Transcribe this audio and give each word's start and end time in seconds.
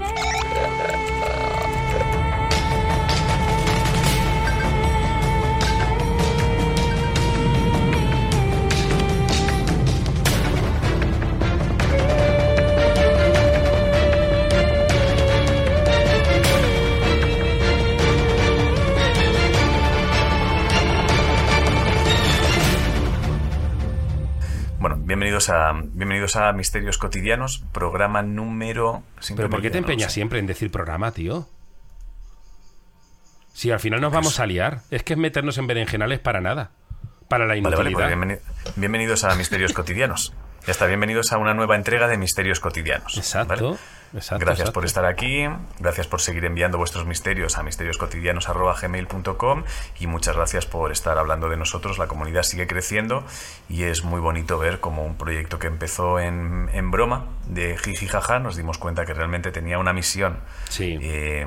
Bueno, 0.00 0.29
bienvenidos 25.40 25.48
a, 25.48 25.72
bienvenidos 25.94 26.36
a 26.36 26.52
Misterios 26.52 26.98
Cotidianos, 26.98 27.64
programa 27.72 28.20
número... 28.20 29.02
Pero 29.36 29.48
¿por 29.48 29.62
qué 29.62 29.70
te 29.70 29.80
no 29.80 29.86
empeñas 29.86 30.12
siempre 30.12 30.38
en 30.38 30.46
decir 30.46 30.70
programa, 30.70 31.12
tío? 31.12 31.48
Si 33.54 33.70
al 33.70 33.80
final 33.80 34.02
nos 34.02 34.12
vamos 34.12 34.38
a 34.38 34.44
liar, 34.46 34.80
es 34.90 35.02
que 35.02 35.14
es 35.14 35.18
meternos 35.18 35.56
en 35.56 35.66
berenjenales 35.66 36.18
para 36.18 36.40
nada. 36.42 36.72
Para 37.28 37.46
la 37.46 37.54
Vale, 37.54 37.62
vale, 37.62 37.90
inutilidad. 37.90 38.18
pues 38.18 38.38
bienveni- 38.38 38.72
bienvenidos 38.76 39.24
a 39.24 39.34
Misterios 39.34 39.72
Cotidianos. 39.72 40.34
Ya 40.66 40.72
está, 40.72 40.84
bienvenidos 40.86 41.32
a 41.32 41.38
una 41.38 41.54
nueva 41.54 41.76
entrega 41.76 42.06
de 42.06 42.18
Misterios 42.18 42.60
Cotidianos. 42.60 43.16
Exacto, 43.16 43.64
¿vale? 43.70 43.78
Exacto. 44.14 44.44
Gracias 44.44 44.60
exacto. 44.68 44.72
por 44.72 44.84
estar 44.84 45.04
aquí, 45.04 45.46
gracias 45.78 46.06
por 46.06 46.20
seguir 46.20 46.44
enviando 46.44 46.78
vuestros 46.78 47.06
misterios 47.06 47.58
a 47.58 47.62
misterioscotidianos.gmail.com 47.62 49.64
y 49.98 50.06
muchas 50.06 50.36
gracias 50.36 50.66
por 50.66 50.92
estar 50.92 51.18
hablando 51.18 51.48
de 51.48 51.56
nosotros. 51.56 51.98
La 51.98 52.06
comunidad 52.06 52.42
sigue 52.42 52.66
creciendo 52.66 53.24
y 53.68 53.84
es 53.84 54.04
muy 54.04 54.20
bonito 54.20 54.58
ver 54.58 54.80
como 54.80 55.04
un 55.04 55.16
proyecto 55.16 55.58
que 55.58 55.66
empezó 55.66 56.18
en, 56.20 56.68
en 56.72 56.90
broma 56.90 57.26
de 57.46 57.76
jiji 57.78 58.06
jaja 58.08 58.38
nos 58.38 58.56
dimos 58.56 58.78
cuenta 58.78 59.04
que 59.06 59.14
realmente 59.14 59.50
tenía 59.52 59.78
una 59.78 59.92
misión 59.92 60.38
Sí. 60.68 60.98
eh, 61.00 61.46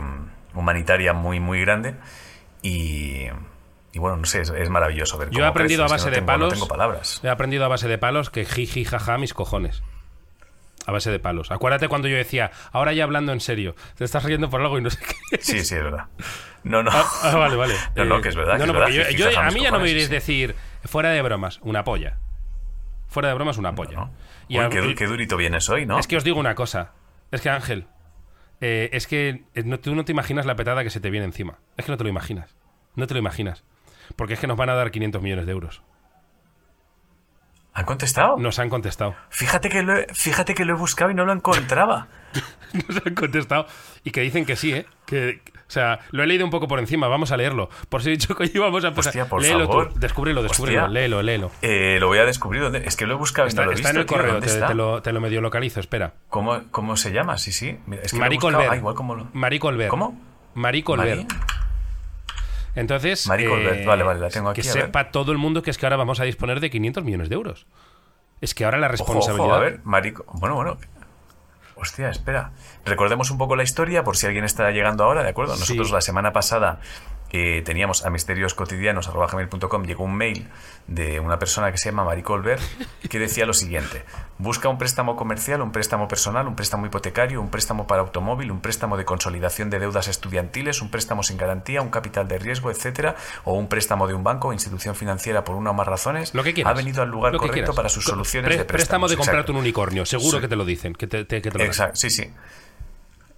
humanitaria 0.54 1.13
muy 1.13 1.40
muy 1.40 1.62
grande 1.62 1.96
y, 2.62 3.27
y 3.91 3.99
bueno, 3.99 4.18
no 4.18 4.26
sé, 4.26 4.41
es, 4.41 4.49
es 4.49 4.70
maravilloso 4.70 5.18
ver 5.18 5.30
Yo 5.32 5.43
he 5.43 5.48
aprendido 5.48 5.84
a 5.84 5.87
base 5.87 6.05
no 6.05 6.12
de 6.12 6.15
tengo- 6.18 6.27
palos. 6.27 6.49
No 6.49 6.54
tengo 6.54 6.68
palabras. 6.68 7.20
He 7.24 7.30
aprendido 7.30 7.65
a 7.65 7.68
base 7.68 7.87
de 7.87 7.98
palos 7.98 8.30
que 8.30 8.46
jiji 8.46 8.85
jaja 8.85 9.18
mis 9.18 9.34
cojones. 9.34 9.84
A 10.85 10.91
base 10.91 11.09
de 11.12 11.20
palos. 11.20 11.49
Acuérdate 11.51 11.87
cuando 11.87 12.07
yo 12.09 12.17
decía, 12.17 12.51
ahora 12.71 12.91
ya 12.93 13.05
hablando 13.05 13.31
en 13.31 13.39
serio, 13.39 13.76
te 13.95 14.03
estás 14.03 14.23
riendo 14.23 14.49
por 14.49 14.59
algo 14.62 14.77
y 14.77 14.81
no 14.81 14.90
sé 14.90 14.99
qué. 14.99 15.37
Sí, 15.41 15.59
sí, 15.63 15.75
es 15.75 15.84
verdad. 15.84 16.05
No, 16.63 16.84
no. 16.84 16.91
Ah, 16.93 17.35
vale, 17.37 17.55
vale. 17.55 17.73
No, 17.95 18.05
no, 18.05 18.21
que 18.21 18.29
es 18.29 18.35
verdad. 18.35 18.53
No, 18.57 18.65
que 18.65 18.67
no, 18.67 18.73
porque 18.73 18.93
yo- 18.93 19.09
yo- 19.29 19.40
a 19.40 19.49
mí 19.51 19.62
ya 19.62 19.71
no 19.71 19.79
me 19.79 19.90
iréis 19.90 20.07
sí. 20.07 20.12
decir, 20.12 20.55
fuera 20.84 21.09
de 21.09 21.21
bromas, 21.21 21.59
una 21.63 21.84
polla. 21.84 22.17
Fuera 23.07 23.29
de 23.29 23.35
bromas, 23.35 23.57
una 23.57 23.75
polla. 23.75 23.95
¿no? 23.98 24.13
Y 24.48 24.57
Uy, 24.59 24.65
a- 24.65 24.70
qué, 24.70 24.81
du- 24.81 24.95
qué 24.95 25.05
durito 25.07 25.37
vienes 25.37 25.70
hoy, 25.70 25.85
¿no? 25.85 25.99
Es 25.99 26.07
que 26.07 26.17
os 26.17 26.23
digo 26.23 26.40
una 26.40 26.55
cosa. 26.55 26.91
Es 27.31 27.41
que 27.41 27.49
Ángel, 27.49 27.87
eh, 28.62 28.90
es 28.93 29.07
que 29.07 29.43
eh, 29.55 29.63
no- 29.63 29.79
tú 29.79 29.95
no 29.95 30.03
te 30.05 30.12
imaginas 30.12 30.45
la 30.45 30.55
petada 30.55 30.84
que 30.84 30.90
se 30.90 30.99
te 30.99 31.09
viene 31.09 31.25
encima. 31.25 31.59
Es 31.77 31.85
que 31.85 31.91
no 31.91 31.97
te 31.97 32.03
lo 32.03 32.09
imaginas. 32.09 32.55
No 32.95 33.07
te 33.07 33.13
lo 33.13 33.20
imaginas. 33.20 33.63
Porque 34.15 34.34
es 34.34 34.40
que 34.40 34.47
nos 34.47 34.57
van 34.57 34.70
a 34.70 34.75
dar 34.75 34.91
500 34.91 35.21
millones 35.21 35.45
de 35.45 35.51
euros. 35.53 35.81
¿Han 37.74 37.85
contestado? 37.85 38.38
Nos 38.38 38.60
han 38.60 38.70
contestado. 38.70 39.16
Fíjate 39.29 39.70
que, 39.70 39.82
lo 39.82 39.98
he, 39.98 40.07
fíjate 40.13 40.54
que 40.54 40.63
lo 40.66 40.76
he 40.76 40.77
buscado 40.77 41.10
y 41.12 41.16
no 41.16 41.26
lo 41.26 41.34
encontraba. 41.34 42.07
Nos 42.88 43.05
han 43.05 43.13
contestado. 43.15 43.65
Y 44.04 44.12
que 44.12 44.21
dicen 44.21 44.46
que 44.46 44.55
sí, 44.55 44.74
¿eh? 44.74 44.85
Que, 45.05 45.41
o 45.55 45.71
sea, 45.74 45.99
lo 46.12 46.24
he 46.24 46.27
leído 46.27 46.43
un 46.46 46.52
poco 46.52 46.68
por 46.68 46.80
encima. 46.80 47.07
Vamos 47.07 47.32
a 47.32 47.38
leerlo. 47.38 47.70
Por 47.90 48.02
si 48.04 48.10
he 48.10 48.12
dicho 48.12 48.35
que 48.38 48.49
íbamos 48.54 48.84
a 48.84 48.88
empezar. 48.90 49.10
Hostia, 49.10 49.26
por 49.27 49.41
léelo 49.41 49.68
favor. 49.68 49.93
tú. 49.93 49.99
Descúbrelo, 49.99 50.41
descúbrelo. 50.43 50.84
Hostia. 50.85 50.93
Léelo, 50.93 51.21
léelo. 51.21 51.52
Eh, 51.62 51.98
lo 51.99 52.07
voy 52.07 52.18
a 52.20 52.26
descubrir. 52.26 52.62
¿dónde? 52.62 52.84
Es 52.85 52.96
que 52.96 53.05
lo 53.07 53.13
he 53.13 53.18
buscado 53.18 53.48
Está, 53.48 53.62
no 53.62 53.65
lo 53.68 53.71
he 53.74 53.76
está 53.76 53.90
en 53.91 53.98
el 53.98 54.05
tío. 54.05 54.18
correo. 54.18 54.34
¿Dónde 54.34 54.48
Te, 54.68 54.74
lo, 54.76 55.02
te 55.02 55.12
lo 55.13 55.21
medio 55.21 55.41
localizo. 55.41 55.80
Espera. 55.80 56.13
¿Cómo, 56.30 56.62
¿Cómo 56.71 56.96
se 56.98 57.12
llama? 57.12 57.37
Sí, 57.37 57.52
sí. 57.52 57.80
Mira, 57.87 58.02
es 58.04 58.12
que 58.12 58.20
Marie. 58.20 58.40
Colbert. 58.40 58.71
Ah, 58.71 58.76
igual 58.76 58.96
como 58.96 59.15
lo... 59.15 59.27
Marie 59.34 59.60
Colbert. 59.60 59.90
¿Cómo? 59.90 60.20
Marie 60.55 60.84
Colbert. 60.84 61.10
Marie. 61.10 61.27
Entonces, 62.76 63.26
eh, 63.26 63.29
Marie 63.29 63.48
Colbert, 63.49 63.85
vale, 63.85 64.03
vale, 64.03 64.19
la 64.19 64.29
tengo 64.29 64.50
aquí, 64.50 64.62
que 64.62 64.68
sepa 64.68 65.12
todo 65.12 65.31
el 65.31 65.38
mundo 65.38 65.62
que 65.62 65.70
es 65.72 65.78
que 65.78 65.86
ahora 65.86 65.96
vamos 65.97 66.20
a 66.20 66.24
disponer 66.24 66.59
de 66.59 66.70
500 66.70 67.03
millones 67.03 67.30
de 67.30 67.36
euros. 67.36 67.68
Es 68.42 68.53
que 68.56 68.66
ahora 68.66 68.78
la 68.78 68.88
Ojo, 68.88 68.92
responsabilidad. 68.94 69.46
ojo, 69.47 69.56
a 69.56 69.59
ver, 69.59 69.80
Marico. 69.84 70.25
Bueno, 70.34 70.56
bueno. 70.56 70.78
Hostia, 71.75 72.09
espera. 72.09 72.52
Recordemos 72.86 73.31
un 73.31 73.38
poco 73.38 73.56
la 73.56 73.64
historia 73.64 74.03
por 74.03 74.16
si 74.18 74.25
alguien 74.28 74.46
está 74.46 74.70
llegando 74.72 75.03
ahora, 75.03 75.24
¿de 75.24 75.30
acuerdo? 75.30 75.56
Nosotros 75.56 75.88
Sí. 75.88 75.94
la 75.94 76.02
semana 76.02 76.31
pasada 76.34 76.80
eh, 77.34 77.62
teníamos 77.66 78.06
a 78.06 78.10
misterioscotidianos.gmail.com 78.12 79.84
llegó 79.86 80.04
un 80.04 80.16
mail 80.16 80.48
de 80.88 81.20
una 81.20 81.40
persona 81.40 81.72
que 81.72 81.78
se 81.78 81.90
llama 81.90 82.04
Marie 82.04 82.24
Colbert 82.24 82.62
que 83.10 83.20
decía 83.20 83.46
lo 83.46 83.54
siguiente. 83.54 84.04
Busca 84.38 84.70
un 84.70 84.78
préstamo 84.78 85.16
comercial, 85.16 85.62
un 85.62 85.72
préstamo 85.72 86.08
personal, 86.08 86.48
un 86.48 86.56
préstamo 86.56 86.86
hipotecario, 86.86 87.42
un 87.42 87.50
préstamo 87.50 87.88
para 87.88 88.02
automóvil, 88.02 88.52
un 88.52 88.62
préstamo 88.62 88.98
de 88.98 89.06
consolidación 89.06 89.70
de 89.70 89.80
deudas 89.80 90.08
estudiantiles, 90.08 90.82
un 90.82 90.90
préstamo 90.90 91.24
sin 91.24 91.38
garantía, 91.38 91.82
un 91.82 91.90
capital 91.90 92.28
de 92.28 92.38
riesgo, 92.40 92.70
etcétera, 92.72 93.16
o 93.46 93.54
un 93.54 93.68
préstamo 93.68 94.08
de 94.08 94.14
un 94.14 94.24
banco 94.24 94.50
o 94.50 94.54
institución 94.54 94.96
financiera 94.96 95.44
por 95.44 95.56
una 95.56 95.72
o 95.72 95.74
más 95.74 95.88
razones. 95.88 96.34
Lo 96.34 96.44
que 96.44 96.54
quieras. 96.54 96.72
Ha 96.72 96.76
venido 96.76 97.02
al 97.02 97.10
lugar 97.10 97.34
correcto 97.34 97.54
quieras. 97.54 97.76
para 97.76 97.90
sus 97.90 98.04
soluciones 98.06 98.48
pre- 98.48 98.58
de 98.58 98.66
préstamo 98.66 99.06
préstamos. 99.08 99.12
de 99.12 99.18
comprarte 99.18 99.52
un 99.52 99.58
unicornio. 99.58 100.06
Seguro 100.06 100.38
Sí. 100.38 100.42
que 100.42 100.48
te 100.48 100.56
lo 100.56 100.66
dicen. 100.66 100.94
Que 100.94 101.08
te, 101.08 101.26
te- 101.26 101.42
que 101.42 101.50
te 101.50 101.58
lo 101.58 101.64
dan. 101.64 101.68
Exacto, 101.68 101.96
sí, 101.96 102.10
sí. 102.10 102.32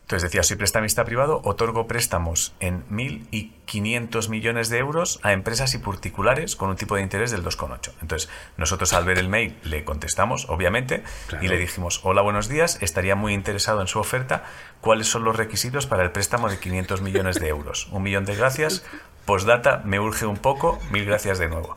Entonces 0.06 0.30
decía, 0.30 0.44
soy 0.44 0.56
prestamista 0.58 1.04
privado, 1.04 1.42
otorgo 1.46 1.88
préstamos 1.88 2.54
en 2.60 2.86
1.500 2.90 4.30
millones 4.30 4.70
de 4.70 4.78
euros 4.78 5.20
a 5.24 5.34
empresas 5.34 5.74
y 5.74 5.80
particulares 5.80 6.56
con 6.56 6.70
un 6.70 6.76
tipo 6.76 6.96
de 6.96 7.02
interés 7.02 7.32
del 7.32 7.44
2,8. 7.44 7.92
Entonces, 8.04 8.30
nosotros 8.56 8.94
al 8.94 9.04
ver 9.04 9.18
el 9.18 9.30
mail 9.30 9.58
le 9.64 9.84
contestamos, 9.84 10.48
obviamente, 10.48 11.04
Claro. 11.26 11.44
y 11.44 11.48
le 11.48 11.58
dijimos, 11.58 12.02
hola, 12.04 12.22
buenos 12.22 12.48
días, 12.48 12.78
estaría 12.84 13.16
muy 13.16 13.34
interesado 13.34 13.82
en 13.82 13.88
su 13.88 13.98
oferta, 13.98 14.44
¿cuáles 14.80 15.08
son 15.08 15.24
los 15.24 15.36
requisitos 15.36 15.88
para 15.88 16.04
el 16.04 16.12
préstamo 16.12 16.50
de 16.50 16.60
500 16.60 17.02
millones 17.02 17.40
de 17.40 17.48
euros? 17.48 17.88
Un 17.92 18.04
millón 18.04 18.26
de 18.26 18.36
gracias, 18.36 18.84
postdata, 19.26 19.82
me 19.86 20.00
urge 20.00 20.28
un 20.28 20.38
poco, 20.38 20.78
mil 20.92 21.06
gracias 21.06 21.40
de 21.40 21.48
nuevo. 21.50 21.76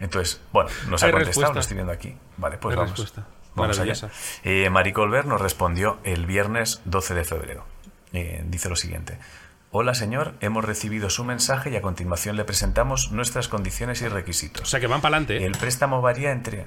Entonces, 0.00 0.40
bueno, 0.52 0.68
nos 0.88 1.00
ha 1.04 1.12
contestado, 1.12 1.18
respuesta. 1.26 1.54
lo 1.54 1.60
estoy 1.60 1.74
viendo 1.76 1.92
aquí. 1.92 2.16
Vale, 2.38 2.56
pues 2.58 2.72
Hay 2.72 2.76
vamos. 2.76 2.90
respuesta. 2.98 3.24
Vamos 3.58 3.78
allá. 3.78 3.94
Eh, 4.44 4.70
Marie 4.70 4.92
Colbert 4.92 5.26
nos 5.26 5.40
respondió 5.40 5.98
el 6.04 6.26
viernes 6.26 6.80
12 6.84 7.14
de 7.14 7.24
febrero. 7.24 7.64
Eh, 8.12 8.42
dice 8.46 8.68
lo 8.68 8.76
siguiente. 8.76 9.18
Hola 9.70 9.94
señor, 9.94 10.34
hemos 10.40 10.64
recibido 10.64 11.10
su 11.10 11.24
mensaje 11.24 11.70
y 11.70 11.76
a 11.76 11.82
continuación 11.82 12.36
le 12.36 12.44
presentamos 12.44 13.12
nuestras 13.12 13.48
condiciones 13.48 14.00
y 14.00 14.06
O 14.06 14.10
requisitos. 14.10 14.70
sea 14.70 14.80
que 14.80 14.86
van 14.86 15.02
para 15.02 15.18
adelante. 15.18 15.44
El 15.44 15.52
préstamo 15.52 16.00
varía 16.00 16.32
entre... 16.32 16.66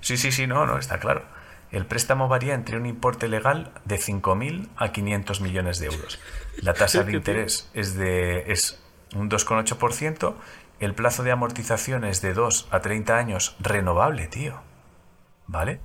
Sí, 0.00 0.16
sí, 0.16 0.32
sí, 0.32 0.46
no, 0.46 0.64
no, 0.64 0.78
está 0.78 0.98
claro. 0.98 1.24
El 1.70 1.84
préstamo 1.84 2.28
varía 2.28 2.54
entre 2.54 2.78
un 2.78 2.86
importe 2.86 3.28
legal 3.28 3.70
de 3.84 3.96
5.000 3.98 4.68
a 4.76 4.92
500 4.92 5.42
millones 5.42 5.78
de 5.78 5.86
euros. 5.86 6.18
La 6.62 6.72
tasa 6.72 7.02
de 7.04 7.12
interés 7.12 7.68
es 7.74 7.94
de 7.94 8.50
es 8.50 8.80
un 9.14 9.28
2,8%. 9.28 10.34
El 10.80 10.94
plazo 10.94 11.22
de 11.24 11.32
amortización 11.32 12.04
es 12.04 12.22
de 12.22 12.32
2 12.32 12.68
a 12.70 12.80
30 12.80 13.16
años 13.18 13.56
renovable, 13.60 14.26
tío. 14.28 14.60
¿Vale? 15.46 15.80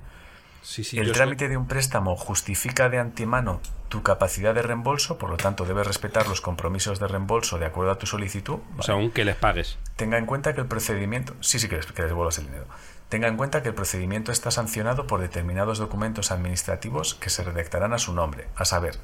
Sí, 0.64 0.82
sí, 0.82 0.98
el 0.98 1.06
soy- 1.06 1.14
trámite 1.14 1.48
de 1.48 1.56
un 1.56 1.68
préstamo 1.68 2.16
justifica 2.16 2.88
de 2.88 2.98
antemano 2.98 3.60
tu 3.90 4.02
capacidad 4.02 4.54
de 4.54 4.62
reembolso, 4.62 5.18
por 5.18 5.30
lo 5.30 5.36
tanto 5.36 5.64
debes 5.66 5.86
respetar 5.86 6.26
los 6.26 6.40
compromisos 6.40 6.98
de 6.98 7.06
reembolso 7.06 7.58
de 7.58 7.66
acuerdo 7.66 7.92
a 7.92 7.98
tu 7.98 8.06
solicitud. 8.06 8.58
O 8.78 8.82
sea, 8.82 8.94
aunque 8.96 9.24
les 9.24 9.36
pagues. 9.36 9.78
Tenga 9.94 10.18
en 10.18 10.26
cuenta 10.26 10.52
que 10.54 10.62
el 10.62 10.66
procedimiento. 10.66 11.34
Sí, 11.40 11.58
sí, 11.60 11.68
que 11.68 11.76
les, 11.76 11.86
que 11.86 12.02
les 12.02 12.10
devuelvas 12.10 12.38
el 12.38 12.46
dinero. 12.46 12.64
Tenga 13.10 13.28
en 13.28 13.36
cuenta 13.36 13.62
que 13.62 13.68
el 13.68 13.74
procedimiento 13.74 14.32
está 14.32 14.50
sancionado 14.50 15.06
por 15.06 15.20
determinados 15.20 15.78
documentos 15.78 16.32
administrativos 16.32 17.14
que 17.14 17.30
se 17.30 17.44
redactarán 17.44 17.92
a 17.92 17.98
su 17.98 18.12
nombre, 18.14 18.48
a 18.56 18.64
saber, 18.64 18.96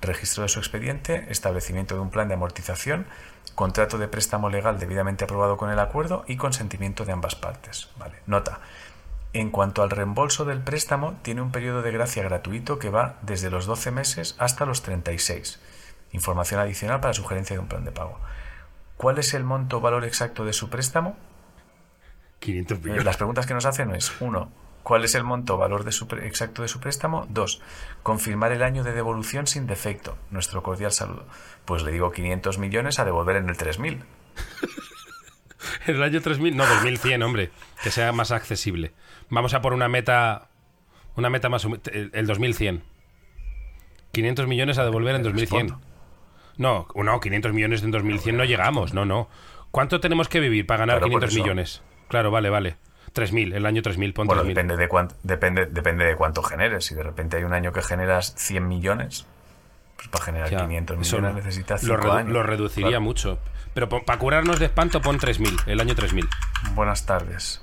registro 0.00 0.44
de 0.44 0.48
su 0.48 0.60
expediente, 0.60 1.26
establecimiento 1.28 1.94
de 1.96 2.00
un 2.00 2.10
plan 2.10 2.28
de 2.28 2.34
amortización, 2.34 3.06
contrato 3.56 3.98
de 3.98 4.06
préstamo 4.08 4.48
legal 4.48 4.78
debidamente 4.78 5.24
aprobado 5.24 5.56
con 5.56 5.68
el 5.70 5.80
acuerdo 5.80 6.24
y 6.28 6.36
consentimiento 6.36 7.04
de 7.04 7.12
ambas 7.12 7.34
partes. 7.34 7.88
Vale. 7.98 8.14
Nota. 8.26 8.60
En 9.38 9.50
cuanto 9.50 9.84
al 9.84 9.90
reembolso 9.90 10.44
del 10.44 10.60
préstamo, 10.60 11.16
tiene 11.22 11.42
un 11.42 11.52
periodo 11.52 11.80
de 11.82 11.92
gracia 11.92 12.24
gratuito 12.24 12.80
que 12.80 12.90
va 12.90 13.18
desde 13.22 13.50
los 13.50 13.66
12 13.66 13.92
meses 13.92 14.34
hasta 14.38 14.66
los 14.66 14.82
36. 14.82 15.60
Información 16.10 16.58
adicional 16.60 16.98
para 17.00 17.14
sugerencia 17.14 17.54
de 17.54 17.60
un 17.60 17.68
plan 17.68 17.84
de 17.84 17.92
pago. 17.92 18.18
¿Cuál 18.96 19.18
es 19.18 19.34
el 19.34 19.44
monto 19.44 19.76
o 19.76 19.80
valor 19.80 20.04
exacto 20.04 20.44
de 20.44 20.52
su 20.52 20.68
préstamo? 20.70 21.16
500 22.40 22.78
Eh, 22.78 22.80
millones. 22.82 23.04
Las 23.04 23.16
preguntas 23.16 23.46
que 23.46 23.54
nos 23.54 23.64
hacen 23.64 23.94
es, 23.94 24.12
uno, 24.20 24.50
¿cuál 24.82 25.04
es 25.04 25.14
el 25.14 25.22
monto 25.22 25.56
valor 25.56 25.84
de 25.84 25.92
su 25.92 26.08
pre- 26.08 26.26
exacto 26.26 26.62
de 26.62 26.68
su 26.68 26.80
préstamo? 26.80 27.24
Dos, 27.30 27.62
confirmar 28.02 28.50
el 28.50 28.64
año 28.64 28.82
de 28.82 28.92
devolución 28.92 29.46
sin 29.46 29.68
defecto. 29.68 30.18
Nuestro 30.32 30.64
cordial 30.64 30.90
saludo. 30.90 31.26
Pues 31.64 31.84
le 31.84 31.92
digo 31.92 32.10
500 32.10 32.58
millones 32.58 32.98
a 32.98 33.04
devolver 33.04 33.36
en 33.36 33.48
el 33.48 33.56
3000. 33.56 34.02
En 35.86 35.96
el 35.96 36.02
año 36.02 36.20
3000, 36.20 36.56
no, 36.56 36.66
2100, 36.66 37.22
hombre. 37.22 37.50
Que 37.82 37.90
sea 37.90 38.12
más 38.12 38.30
accesible. 38.30 38.92
Vamos 39.30 39.54
a 39.54 39.60
por 39.62 39.72
una 39.74 39.88
meta. 39.88 40.48
Una 41.16 41.30
meta 41.30 41.48
más. 41.48 41.64
El, 41.92 42.10
el 42.14 42.26
2100. 42.26 42.82
500 44.12 44.46
millones 44.46 44.78
a 44.78 44.84
devolver 44.84 45.14
en 45.14 45.22
2100. 45.22 45.68
respondo. 45.68 45.86
No, 46.56 46.86
no, 46.94 47.20
500 47.20 47.52
millones 47.52 47.82
en 47.82 47.90
2100 47.90 48.36
no 48.36 48.44
llegamos. 48.44 48.94
No, 48.94 49.04
no. 49.04 49.28
¿Cuánto 49.70 50.00
tenemos 50.00 50.28
que 50.28 50.40
vivir 50.40 50.66
para 50.66 50.80
ganar 50.80 50.98
Claro, 50.98 51.12
por 51.12 51.20
500 51.20 51.30
eso. 51.34 51.42
millones? 51.42 51.82
Claro, 52.08 52.30
vale, 52.30 52.50
vale. 52.50 52.76
3000, 53.12 53.52
el 53.54 53.66
año 53.66 53.82
3000, 53.82 54.12
pon 54.14 54.26
Bueno, 54.26 54.42
3000. 54.42 54.54
depende 54.54 54.76
de, 54.76 54.88
cuánto, 54.88 55.14
depende, 55.22 55.66
depende 55.66 56.04
de 56.04 56.16
cuánto 56.16 56.42
generes. 56.42 56.84
Si 56.86 56.94
de 56.94 57.02
repente 57.02 57.36
hay 57.36 57.44
un 57.44 57.52
año 57.52 57.72
que 57.72 57.82
generas 57.82 58.34
100 58.36 58.66
millones, 58.66 59.26
Pues 59.96 60.08
para 60.08 60.24
generar 60.26 60.48
Ya, 60.50 60.58
500 60.60 61.00
eso 61.00 61.16
millones 61.16 61.30
lo- 61.34 61.36
necesita 61.44 61.74
lo, 61.74 61.80
5 61.80 61.96
redu- 61.96 62.12
años. 62.18 62.32
lo 62.32 62.42
reduciría 62.44 62.88
Claro. 62.90 63.00
mucho. 63.02 63.38
Pero 63.74 63.88
para 63.88 64.18
curarnos 64.18 64.58
de 64.60 64.66
espanto 64.66 65.00
pon 65.02 65.18
3.000, 65.18 65.56
el 65.66 65.80
año 65.80 65.94
3.000. 65.96 66.28
Buenas 66.74 67.04
tardes. 67.04 67.62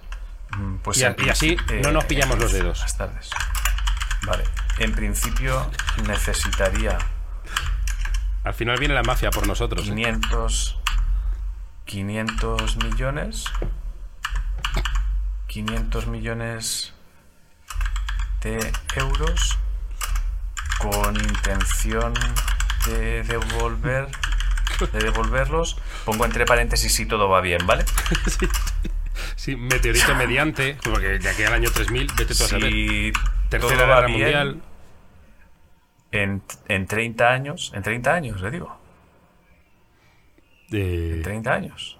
Mm, 0.51 0.75
Pues 0.77 0.97
Y 0.97 1.03
a- 1.03 1.07
en 1.18 1.25
y 1.25 1.30
así 1.30 1.57
no 1.83 1.92
nos 1.92 2.06
pillamos 2.06 2.38
los 2.39 2.51
dedos. 2.51 2.77
Buenas 2.80 2.97
tardes. 2.97 3.30
Vale. 4.25 4.44
En 4.80 4.94
principio 4.94 5.69
necesitaría 6.07 6.97
Al 8.44 8.53
final 8.53 8.77
viene 8.80 8.94
la 8.94 9.03
mafia 9.03 9.31
por 9.31 9.47
nosotros. 9.47 9.81
¿eh? 9.88 9.89
500 9.89 10.77
500 11.86 12.77
millones 12.77 13.45
500 15.47 16.07
millones 16.07 16.94
de 18.41 18.71
euros 18.95 19.57
con 20.80 21.15
intención 21.15 22.13
de 22.88 23.24
devolver 23.24 24.09
de 24.91 25.00
devolverlos 25.00 25.77
pongo 26.03 26.25
entre 26.25 26.45
paréntesis 26.45 26.94
si 26.94 27.06
todo 27.06 27.30
va 27.30 27.39
bien 27.41 27.65
vale 27.65 27.86
Sí, 28.27 28.48
meteorito 29.56 30.15
mediante, 30.18 30.77
porque 30.83 31.19
de 31.19 31.30
aquí 31.30 31.44
al 31.44 31.53
año 31.53 31.69
3000, 31.71 32.07
vete 32.18 32.33
tú 32.36 32.44
a 32.44 32.47
saber. 32.47 32.71
si 32.71 33.12
Tercera 33.50 33.59
todo 33.77 33.88
Guerra 33.88 34.07
bien, 34.07 34.12
Mundial. 34.19 34.62
en, 36.12 36.42
en 36.68 36.88
30 36.88 37.30
años 37.30 37.71
en 37.75 37.83
30 37.83 38.13
años 38.13 38.42
le 38.42 38.51
digo 38.51 38.75
eh, 40.71 41.21
30 41.24 41.53
años 41.53 41.97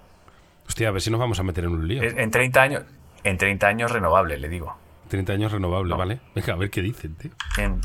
hostia, 0.66 0.88
a 0.88 0.90
ver 0.90 1.00
si 1.02 1.10
nos 1.10 1.20
vamos 1.20 1.38
a 1.38 1.42
meter 1.44 1.64
en 1.64 1.70
un 1.70 1.86
lío. 1.86 2.02
en 2.02 2.30
30 2.30 2.62
años 2.62 2.82
en 3.22 3.38
30 3.38 3.66
años 3.66 3.90
renovable 3.92 4.38
le 4.38 4.48
digo 4.48 4.76
30 5.08 5.32
años 5.34 5.52
renovable, 5.52 5.94
¿vale? 5.94 6.18
Venga, 6.34 6.54
a 6.54 6.56
ver 6.56 6.68
qué 6.68 6.82
dicen, 6.82 7.14
tío. 7.14 7.30
en, 7.58 7.80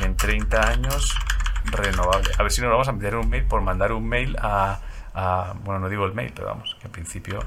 en 0.00 0.16
30 0.16 0.68
años 0.70 1.14
renovable. 1.66 2.30
A 2.38 2.42
ver 2.42 2.50
si 2.50 2.62
nos 2.62 2.70
vamos 2.70 2.88
a 2.88 2.92
meter 2.92 3.14
un 3.14 3.28
mail 3.28 3.44
por 3.44 3.60
mandar 3.60 3.92
un 3.92 4.08
mail 4.08 4.38
a, 4.40 4.80
a- 5.12 5.52
Bueno, 5.64 5.80
no 5.80 5.90
digo 5.90 6.06
el 6.06 6.14
mail, 6.14 6.32
pero 6.34 6.46
vamos, 6.48 6.78
que 6.80 6.86
en 6.86 6.92
principio 6.92 7.44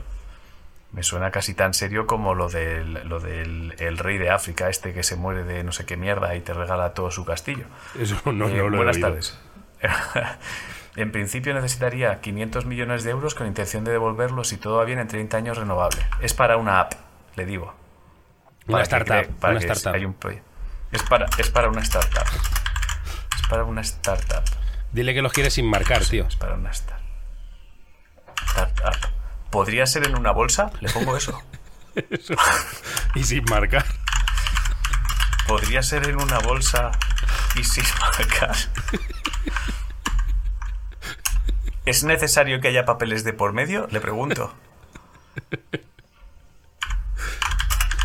me 0.94 1.04
suena 1.04 1.32
casi 1.32 1.54
tan 1.56 1.74
serio 1.74 2.06
como 2.08 2.36
lo 2.36 2.50
del, 2.50 3.08
lo 3.10 3.20
del 3.20 3.76
el 3.80 3.98
rey 3.98 4.18
de 4.18 4.30
África, 4.30 4.70
este 4.70 4.94
que 4.94 5.04
se 5.04 5.16
muere 5.16 5.44
de 5.44 5.64
no 5.64 5.72
sé 5.72 5.86
qué 5.86 5.98
mierda 5.98 6.36
y 6.36 6.42
te 6.42 6.54
regala 6.54 6.94
todo 6.94 7.12
su 7.12 7.26
castillo. 7.26 7.66
Eso 8.00 8.16
no, 8.32 8.48
Eh, 8.48 8.58
no 8.58 8.70
lo 8.70 8.78
buenas 8.78 9.00
tardes. 9.00 9.38
en 10.96 11.12
principio 11.12 11.54
necesitaría 11.54 12.22
500 12.22 12.66
millones 12.66 13.04
de 13.04 13.10
euros 13.12 13.34
con 13.36 13.48
intención 13.48 13.84
de 13.84 13.92
devolverlos 13.92 14.48
si 14.50 14.58
todo 14.58 14.78
va 14.78 14.86
bien 14.86 15.00
en 15.00 15.08
30 15.08 15.36
años 15.38 15.58
renovable. 15.58 16.02
Es 16.22 16.34
para 16.34 16.58
una 16.58 16.80
app, 16.80 16.94
le 17.36 17.46
digo. 17.46 17.74
Una 18.68 18.74
Para 18.78 18.84
startup, 18.84 19.14
cree- 19.16 19.28
para 19.40 19.54
una 19.58 19.60
startup. 19.74 19.94
haya 19.96 20.08
un. 20.08 20.16
Es 20.92 21.04
para, 21.04 21.26
es 21.40 21.50
para 21.50 21.70
una 21.70 21.82
startup. 21.82 22.28
Es 23.36 23.48
para 23.50 23.64
una 23.66 23.82
startup. 23.82 24.44
Dile 24.92 25.14
que 25.16 25.22
los 25.24 25.34
quiere 25.34 25.50
sin 25.50 25.66
marcar, 25.66 26.06
tío. 26.06 26.28
Es 26.28 26.36
para 26.36 26.54
una 26.54 26.70
star- 26.70 27.02
startup. 28.46 29.10
¿Podría 29.54 29.86
ser 29.86 30.08
en 30.08 30.16
una 30.18 30.32
bolsa? 30.32 30.72
Le 30.82 30.90
pongo 30.90 31.16
eso. 31.16 31.40
Y 33.14 33.24
sin 33.24 33.44
marcar. 33.46 33.86
¿Podría 35.48 35.84
ser 35.84 36.10
en 36.10 36.20
una 36.20 36.40
bolsa 36.40 36.90
y 37.56 37.64
sin 37.64 37.84
marcar? 38.02 38.56
¿Es 41.86 42.04
necesario 42.04 42.62
que 42.62 42.70
haya 42.70 42.84
papeles 42.84 43.24
de 43.24 43.34
por 43.34 43.54
medio? 43.54 43.88
Le 43.92 44.02
pregunto. 44.02 44.52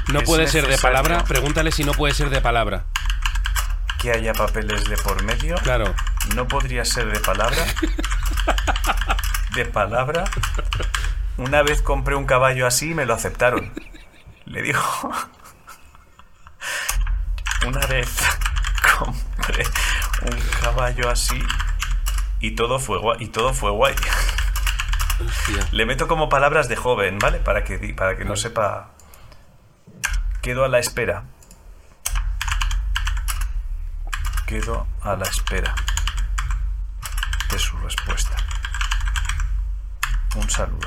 No 0.08 0.20
puede 0.20 0.48
ser 0.48 0.66
de 0.66 0.76
palabra. 0.76 1.24
Pregúntale 1.24 1.72
si 1.72 1.82
no 1.82 1.92
puede 1.92 2.12
ser 2.12 2.28
de 2.28 2.42
palabra. 2.42 2.84
¿Que 4.02 4.12
haya 4.12 4.34
papeles 4.34 4.84
de 4.84 4.98
por 4.98 5.22
medio? 5.22 5.54
Claro. 5.62 5.94
No 6.34 6.46
podría 6.46 6.84
ser 6.84 7.10
de 7.10 7.20
palabra. 7.20 7.64
De 9.54 9.64
palabra. 9.64 10.24
Una 11.38 11.62
vez 11.62 11.82
compré 11.82 12.14
un 12.17 12.26
caballo 12.26 12.67
así 12.67 12.90
y 12.90 12.94
me 12.94 13.06
lo 13.06 13.14
aceptaron. 13.14 13.73
Le 14.44 14.62
digo. 14.62 14.81
Una 17.67 17.87
vez 17.87 18.08
compré 18.99 19.64
un 20.23 20.40
caballo 20.61 21.11
así 21.11 21.40
y 22.40 22.55
todo 22.55 22.79
fue 22.79 22.99
guay. 22.99 23.19
Y 23.23 23.29
todo 23.29 23.55
fue 23.55 23.70
guay. 23.70 23.94
Hostia. 25.25 25.67
Le 25.73 25.87
meto 25.87 26.06
como 26.08 26.29
palabras 26.29 26.69
de 26.69 26.76
joven, 26.76 27.19
¿vale? 27.19 27.38
Para 27.38 27.64
que, 27.64 27.79
di- 27.79 27.93
para 27.93 28.17
que 28.17 28.25
no 28.25 28.37
sepa. 28.37 28.91
Quedo 30.43 30.64
a 30.64 30.69
la 30.69 30.79
espera. 30.79 31.25
Quedo 34.46 34.87
a 35.02 35.14
la 35.17 35.25
espera 35.26 35.75
de 37.50 37.58
su 37.58 37.76
respuesta. 37.79 38.37
Un 40.37 40.49
saludo. 40.49 40.87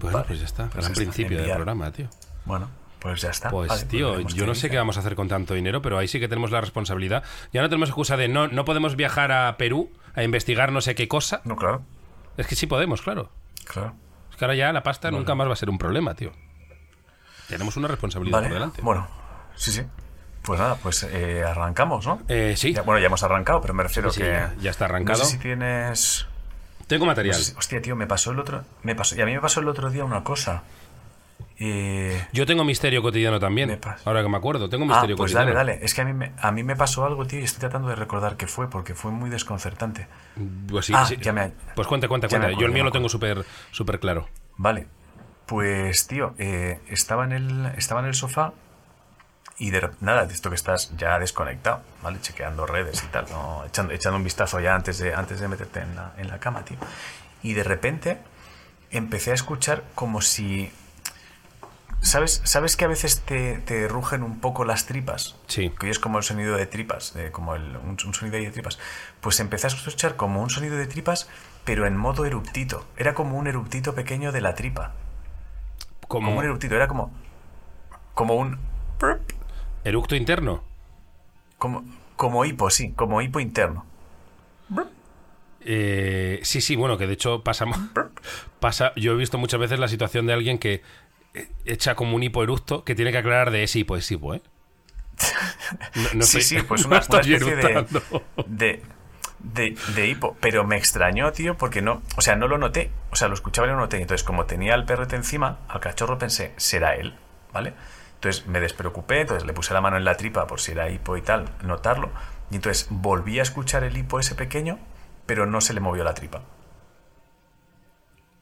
Bueno, 0.00 0.18
Vale, 0.18 0.28
pues 0.28 0.38
ya 0.40 0.46
está. 0.46 0.64
pues 0.64 0.74
Gran 0.84 0.92
está. 0.92 0.94
principio 0.94 1.38
del 1.38 1.50
programa, 1.52 1.90
tío. 1.92 2.08
Bueno, 2.44 2.68
pues 3.00 3.20
ya 3.20 3.30
está. 3.30 3.50
Pues, 3.50 3.68
Vale, 3.68 3.84
tío, 3.84 4.20
yo 4.20 4.46
no 4.46 4.54
sé 4.54 4.70
qué 4.70 4.76
vamos 4.76 4.96
a 4.96 5.00
hacer 5.00 5.14
con 5.16 5.28
tanto 5.28 5.54
dinero, 5.54 5.82
pero 5.82 5.98
ahí 5.98 6.08
sí 6.08 6.20
que 6.20 6.28
tenemos 6.28 6.50
la 6.50 6.60
responsabilidad. 6.60 7.22
Ya 7.52 7.62
no 7.62 7.68
tenemos 7.68 7.88
excusa 7.88 8.16
de 8.16 8.28
no, 8.28 8.48
no 8.48 8.64
podemos 8.64 8.96
viajar 8.96 9.32
a 9.32 9.56
Perú 9.56 9.90
a 10.14 10.22
investigar 10.22 10.72
no 10.72 10.80
sé 10.80 10.94
qué 10.94 11.08
cosa. 11.08 11.40
No, 11.44 11.56
claro. 11.56 11.82
Es 12.36 12.46
que 12.46 12.54
sí 12.54 12.66
podemos, 12.66 13.02
claro. 13.02 13.30
Claro. 13.64 13.94
Es 14.30 14.36
que 14.36 14.44
ahora 14.44 14.54
ya 14.54 14.72
la 14.72 14.82
pasta 14.82 15.10
nunca 15.10 15.34
más 15.34 15.48
va 15.48 15.52
a 15.52 15.56
ser 15.56 15.70
un 15.70 15.78
problema, 15.78 16.14
tío. 16.14 16.32
Tenemos 17.48 17.76
una 17.76 17.88
responsabilidad 17.88 18.38
Vale. 18.38 18.48
por 18.48 18.54
delante. 18.54 18.82
Bueno, 18.82 19.08
sí, 19.56 19.72
sí. 19.72 19.82
Pues 20.42 20.60
nada, 20.60 20.76
pues 20.76 21.02
eh, 21.02 21.42
arrancamos, 21.44 22.06
¿no? 22.06 22.20
Eh, 22.28 22.54
sí, 22.56 22.72
Ya- 22.72 22.82
bueno, 22.82 23.00
ya 23.00 23.06
hemos 23.06 23.22
arrancado, 23.22 23.60
pero 23.60 23.74
me 23.74 23.82
refiero 23.82 24.10
Sí, 24.10 24.20
que. 24.20 24.28
ya- 24.28 24.54
ya 24.60 24.70
está 24.70 24.84
arrancado. 24.86 25.18
No 25.18 25.24
sé 25.24 25.32
si 25.32 25.38
tienes. 25.38 26.26
Tengo 26.88 27.06
material. 27.06 27.36
Sé 27.36 27.52
si- 27.52 27.56
hostia, 27.56 27.80
tío, 27.80 27.94
me 27.94 28.06
pasó 28.08 28.32
el 28.32 28.40
otro. 28.40 28.64
Me 28.82 28.94
pasó, 28.96 29.14
y 29.16 29.20
a 29.20 29.26
mí 29.26 29.32
me 29.32 29.40
pasó 29.40 29.60
el 29.60 29.68
otro 29.68 29.90
día 29.90 30.04
una 30.04 30.24
cosa. 30.24 30.64
Eh, 31.60 32.24
Yo 32.32 32.46
tengo 32.46 32.64
misterio 32.64 33.02
cotidiano 33.02 33.40
también. 33.40 33.80
Ahora 34.04 34.22
que 34.22 34.28
me 34.28 34.36
acuerdo, 34.36 34.68
tengo 34.68 34.84
ah, 34.84 34.88
misterio 34.88 35.16
pues 35.16 35.32
cotidiano. 35.32 35.56
dale, 35.56 35.72
dale. 35.72 35.84
Es 35.84 35.92
que 35.94 36.02
a 36.02 36.04
mí, 36.04 36.12
me, 36.12 36.32
a 36.40 36.52
mí 36.52 36.62
me 36.62 36.76
pasó 36.76 37.04
algo, 37.04 37.26
tío, 37.26 37.40
y 37.40 37.44
estoy 37.44 37.60
tratando 37.60 37.88
de 37.88 37.96
recordar 37.96 38.36
qué 38.36 38.46
fue, 38.46 38.70
porque 38.70 38.94
fue 38.94 39.10
muy 39.10 39.28
desconcertante. 39.28 40.06
Pues 40.68 40.86
sí, 40.86 40.92
Ah, 40.96 41.04
sí. 41.04 41.16
ya 41.20 41.32
me- 41.32 41.52
Pues 41.74 41.88
cuenta, 41.88 42.06
cuenta, 42.08 42.28
cuenta. 42.28 42.50
Yo 42.52 42.66
el 42.66 42.72
mío 42.72 42.84
lo 42.84 42.92
tengo 42.92 43.08
súper 43.08 43.44
súper 43.72 43.98
claro. 43.98 44.28
Vale. 44.56 44.86
Pues, 45.46 46.06
tío, 46.06 46.34
eh, 46.38 46.78
estaba, 46.88 47.24
en 47.24 47.32
el, 47.32 47.66
estaba 47.76 48.00
en 48.00 48.06
el 48.06 48.14
sofá 48.14 48.52
y 49.58 49.70
de 49.70 49.82
rep- 49.82 49.96
nada, 50.00 50.22
esto 50.24 50.50
que 50.50 50.56
estás 50.56 50.96
ya 50.96 51.18
desconectado, 51.18 51.82
¿vale? 52.02 52.20
Chequeando 52.20 52.64
redes 52.66 53.02
y 53.02 53.06
tal, 53.08 53.26
¿no? 53.30 53.64
echando, 53.66 53.92
echando 53.92 54.16
un 54.16 54.24
vistazo 54.24 54.60
ya 54.60 54.74
antes 54.74 54.98
de, 54.98 55.14
antes 55.14 55.40
de 55.40 55.48
meterte 55.48 55.80
en 55.80 55.96
la, 55.96 56.12
en 56.16 56.28
la 56.28 56.38
cama, 56.38 56.64
tío. 56.64 56.76
Y 57.42 57.54
de 57.54 57.64
repente 57.64 58.18
empecé 58.90 59.32
a 59.32 59.34
escuchar 59.34 59.82
como 59.94 60.20
si... 60.20 60.72
¿Sabes, 62.00 62.40
¿Sabes 62.44 62.76
que 62.76 62.84
a 62.84 62.88
veces 62.88 63.22
te, 63.22 63.58
te 63.58 63.88
rugen 63.88 64.22
un 64.22 64.38
poco 64.38 64.64
las 64.64 64.86
tripas? 64.86 65.34
Sí. 65.48 65.70
Que 65.80 65.90
es 65.90 65.98
como 65.98 66.18
el 66.18 66.24
sonido 66.24 66.56
de 66.56 66.64
tripas, 66.66 67.12
de 67.12 67.32
como 67.32 67.56
el- 67.56 67.76
un, 67.76 67.96
un 68.04 68.14
sonido 68.14 68.36
ahí 68.36 68.44
de 68.44 68.52
tripas. 68.52 68.78
Pues 69.20 69.40
empecé 69.40 69.66
a 69.66 69.70
escuchar 69.70 70.14
como 70.14 70.40
un 70.40 70.48
sonido 70.48 70.76
de 70.76 70.86
tripas, 70.86 71.28
pero 71.64 71.86
en 71.86 71.96
modo 71.96 72.24
eruptito. 72.24 72.86
Era 72.96 73.14
como 73.14 73.36
un 73.36 73.48
eruptito 73.48 73.96
pequeño 73.96 74.30
de 74.30 74.40
la 74.40 74.54
tripa. 74.54 74.92
Como 76.06 76.26
Como 76.28 76.38
un 76.38 76.44
eruptito, 76.44 76.76
era 76.76 76.86
como. 76.86 77.10
Como 78.14 78.34
un. 78.34 78.58
prp, 78.98 79.32
eructo 79.88 80.14
interno. 80.16 80.62
Como, 81.58 81.84
como 82.16 82.44
hipo, 82.44 82.70
sí, 82.70 82.92
como 82.92 83.20
hipo 83.22 83.40
interno. 83.40 83.84
Eh, 85.60 86.40
sí, 86.44 86.60
sí, 86.60 86.76
bueno, 86.76 86.96
que 86.96 87.06
de 87.06 87.14
hecho 87.14 87.42
pasa, 87.42 87.66
pasa. 88.60 88.92
Yo 88.96 89.12
he 89.12 89.16
visto 89.16 89.38
muchas 89.38 89.60
veces 89.60 89.78
la 89.78 89.88
situación 89.88 90.26
de 90.26 90.32
alguien 90.32 90.58
que 90.58 90.82
eh, 91.34 91.48
echa 91.64 91.94
como 91.94 92.16
un 92.16 92.22
hipoeructo 92.22 92.84
que 92.84 92.94
tiene 92.94 93.12
que 93.12 93.18
aclarar 93.18 93.50
de 93.50 93.64
es 93.64 93.74
hipo, 93.76 93.96
es 93.96 94.10
hipo, 94.10 94.34
¿eh? 94.34 94.42
No, 95.94 96.02
no 96.14 96.24
sí, 96.24 96.38
estoy- 96.38 96.42
sí, 96.60 96.62
pues 96.66 96.82
no 96.86 96.88
una, 96.88 96.98
estoy 96.98 97.34
especie 97.34 97.56
de, 98.46 98.82
de, 99.40 99.76
de 99.94 100.06
hipo. 100.06 100.36
Pero 100.40 100.64
me 100.64 100.76
extrañó, 100.76 101.32
tío, 101.32 101.56
porque 101.56 101.82
no. 101.82 102.02
O 102.16 102.20
sea, 102.20 102.36
no 102.36 102.46
lo 102.48 102.56
noté. 102.56 102.90
O 103.10 103.16
sea, 103.16 103.28
lo 103.28 103.34
escuchaba 103.34 103.66
y 103.66 103.70
no 103.70 103.76
lo 103.76 103.82
noté. 103.82 104.00
Entonces, 104.00 104.24
como 104.24 104.46
tenía 104.46 104.74
al 104.74 104.84
perrete 104.86 105.16
encima, 105.16 105.58
al 105.68 105.80
cachorro 105.80 106.18
pensé, 106.18 106.52
será 106.56 106.94
él, 106.94 107.14
¿vale? 107.52 107.74
Entonces 108.18 108.46
me 108.48 108.58
despreocupé, 108.60 109.20
entonces 109.20 109.46
le 109.46 109.52
puse 109.52 109.72
la 109.72 109.80
mano 109.80 109.96
en 109.96 110.04
la 110.04 110.16
tripa 110.16 110.48
por 110.48 110.60
si 110.60 110.72
era 110.72 110.90
hipo 110.90 111.16
y 111.16 111.22
tal, 111.22 111.44
notarlo. 111.62 112.10
Y 112.50 112.56
entonces 112.56 112.88
volví 112.90 113.38
a 113.38 113.42
escuchar 113.42 113.84
el 113.84 113.96
hipo 113.96 114.18
ese 114.18 114.34
pequeño, 114.34 114.80
pero 115.24 115.46
no 115.46 115.60
se 115.60 115.72
le 115.72 115.78
movió 115.80 116.02
la 116.02 116.14
tripa. 116.14 116.40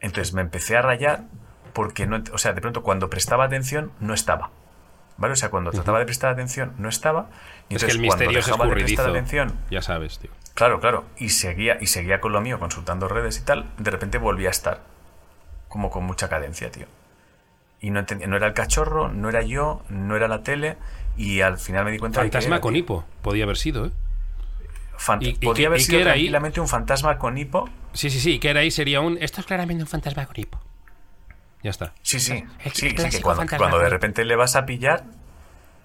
Entonces 0.00 0.32
me 0.32 0.40
empecé 0.40 0.76
a 0.78 0.82
rayar 0.82 1.24
porque 1.74 2.06
no, 2.06 2.22
o 2.32 2.38
sea, 2.38 2.54
de 2.54 2.60
pronto 2.62 2.82
cuando 2.82 3.10
prestaba 3.10 3.44
atención 3.44 3.92
no 4.00 4.14
estaba. 4.14 4.50
¿Vale? 5.18 5.32
O 5.32 5.36
sea, 5.36 5.50
cuando 5.50 5.70
trataba 5.70 5.98
de 5.98 6.04
prestar 6.06 6.30
atención 6.32 6.72
no 6.78 6.88
estaba. 6.88 7.28
Y 7.68 7.74
Es 7.76 7.84
que 7.84 7.90
entonces 7.90 7.94
el 7.94 8.06
cuando 8.06 8.24
misterio 8.24 8.38
es 8.38 8.46
dejaba 8.46 8.66
de 8.66 8.72
prestar 8.72 9.10
atención, 9.10 9.58
Ya 9.70 9.82
sabes, 9.82 10.18
tío. 10.18 10.30
claro, 10.54 10.80
claro, 10.80 11.04
y 11.18 11.30
seguía 11.30 11.78
y 11.80 11.86
seguía 11.86 12.20
con 12.20 12.32
lo 12.32 12.40
mío 12.40 12.58
consultando 12.58 13.08
redes 13.08 13.38
y 13.38 13.42
tal, 13.44 13.70
de 13.78 13.90
repente 13.90 14.16
volvía 14.18 14.48
a 14.48 14.52
estar 14.52 14.80
como 15.68 15.90
con 15.90 16.04
mucha 16.04 16.28
cadencia, 16.30 16.70
tío. 16.70 16.86
Y 17.80 17.90
no 17.90 18.00
entendía, 18.00 18.26
no 18.26 18.36
era 18.36 18.46
el 18.46 18.54
cachorro, 18.54 19.08
no 19.12 19.28
era 19.28 19.42
yo, 19.42 19.82
no 19.90 20.16
era 20.16 20.28
la 20.28 20.42
tele 20.42 20.76
y 21.16 21.40
al 21.42 21.58
final 21.58 21.84
me 21.84 21.90
di 21.92 21.98
cuenta 21.98 22.20
que 22.22 22.30
Fantasma 22.30 22.60
con 22.60 22.74
hipo. 22.76 23.04
Podía 23.22 23.44
haber 23.44 23.56
sido, 23.56 23.86
¿eh? 23.86 23.90
¿Y- 25.20 25.28
y 25.28 25.32
podría 25.34 25.64
qué- 25.64 25.66
haber 25.66 25.80
y 25.80 25.82
sido 25.84 26.00
era 26.00 26.12
ahí? 26.12 26.20
tranquilamente 26.20 26.60
un 26.60 26.68
fantasma 26.68 27.18
con 27.18 27.36
hipo. 27.36 27.68
Sí, 27.92 28.10
sí, 28.10 28.18
sí, 28.20 28.38
que 28.38 28.48
era 28.50 28.60
ahí 28.60 28.70
sería 28.70 29.00
un. 29.00 29.18
Esto 29.20 29.40
es 29.40 29.46
claramente 29.46 29.82
un 29.82 29.88
fantasma 29.88 30.26
con 30.26 30.38
hipo. 30.38 30.58
Ya 31.62 31.70
está. 31.70 31.92
Sí, 32.02 32.18
sí. 32.20 32.32
El 32.64 32.72
Sí, 32.72 32.90
sí, 32.96 33.10
que 33.10 33.20
cuando, 33.22 33.78
de 33.78 33.88
repente 33.88 34.24
le 34.24 34.36
vas 34.36 34.56
a 34.56 34.64
pillar, 34.66 35.04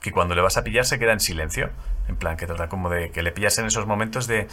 que 0.02 0.12
cuando 0.12 0.34
le 0.36 0.42
vas 0.42 0.58
a 0.58 0.64
pillar 0.64 0.86
se 0.86 0.98
queda 1.00 1.12
en 1.14 1.20
silencio. 1.20 1.70
En 2.08 2.16
plan, 2.16 2.36
que 2.38 2.46
trata 2.48 2.68
como 2.70 2.90
de 2.90 3.12
que 3.12 3.22
le 3.22 3.32
pillas 3.32 3.58
en 3.60 3.66
esos 3.66 3.86
momentos 3.86 4.28
de. 4.28 4.48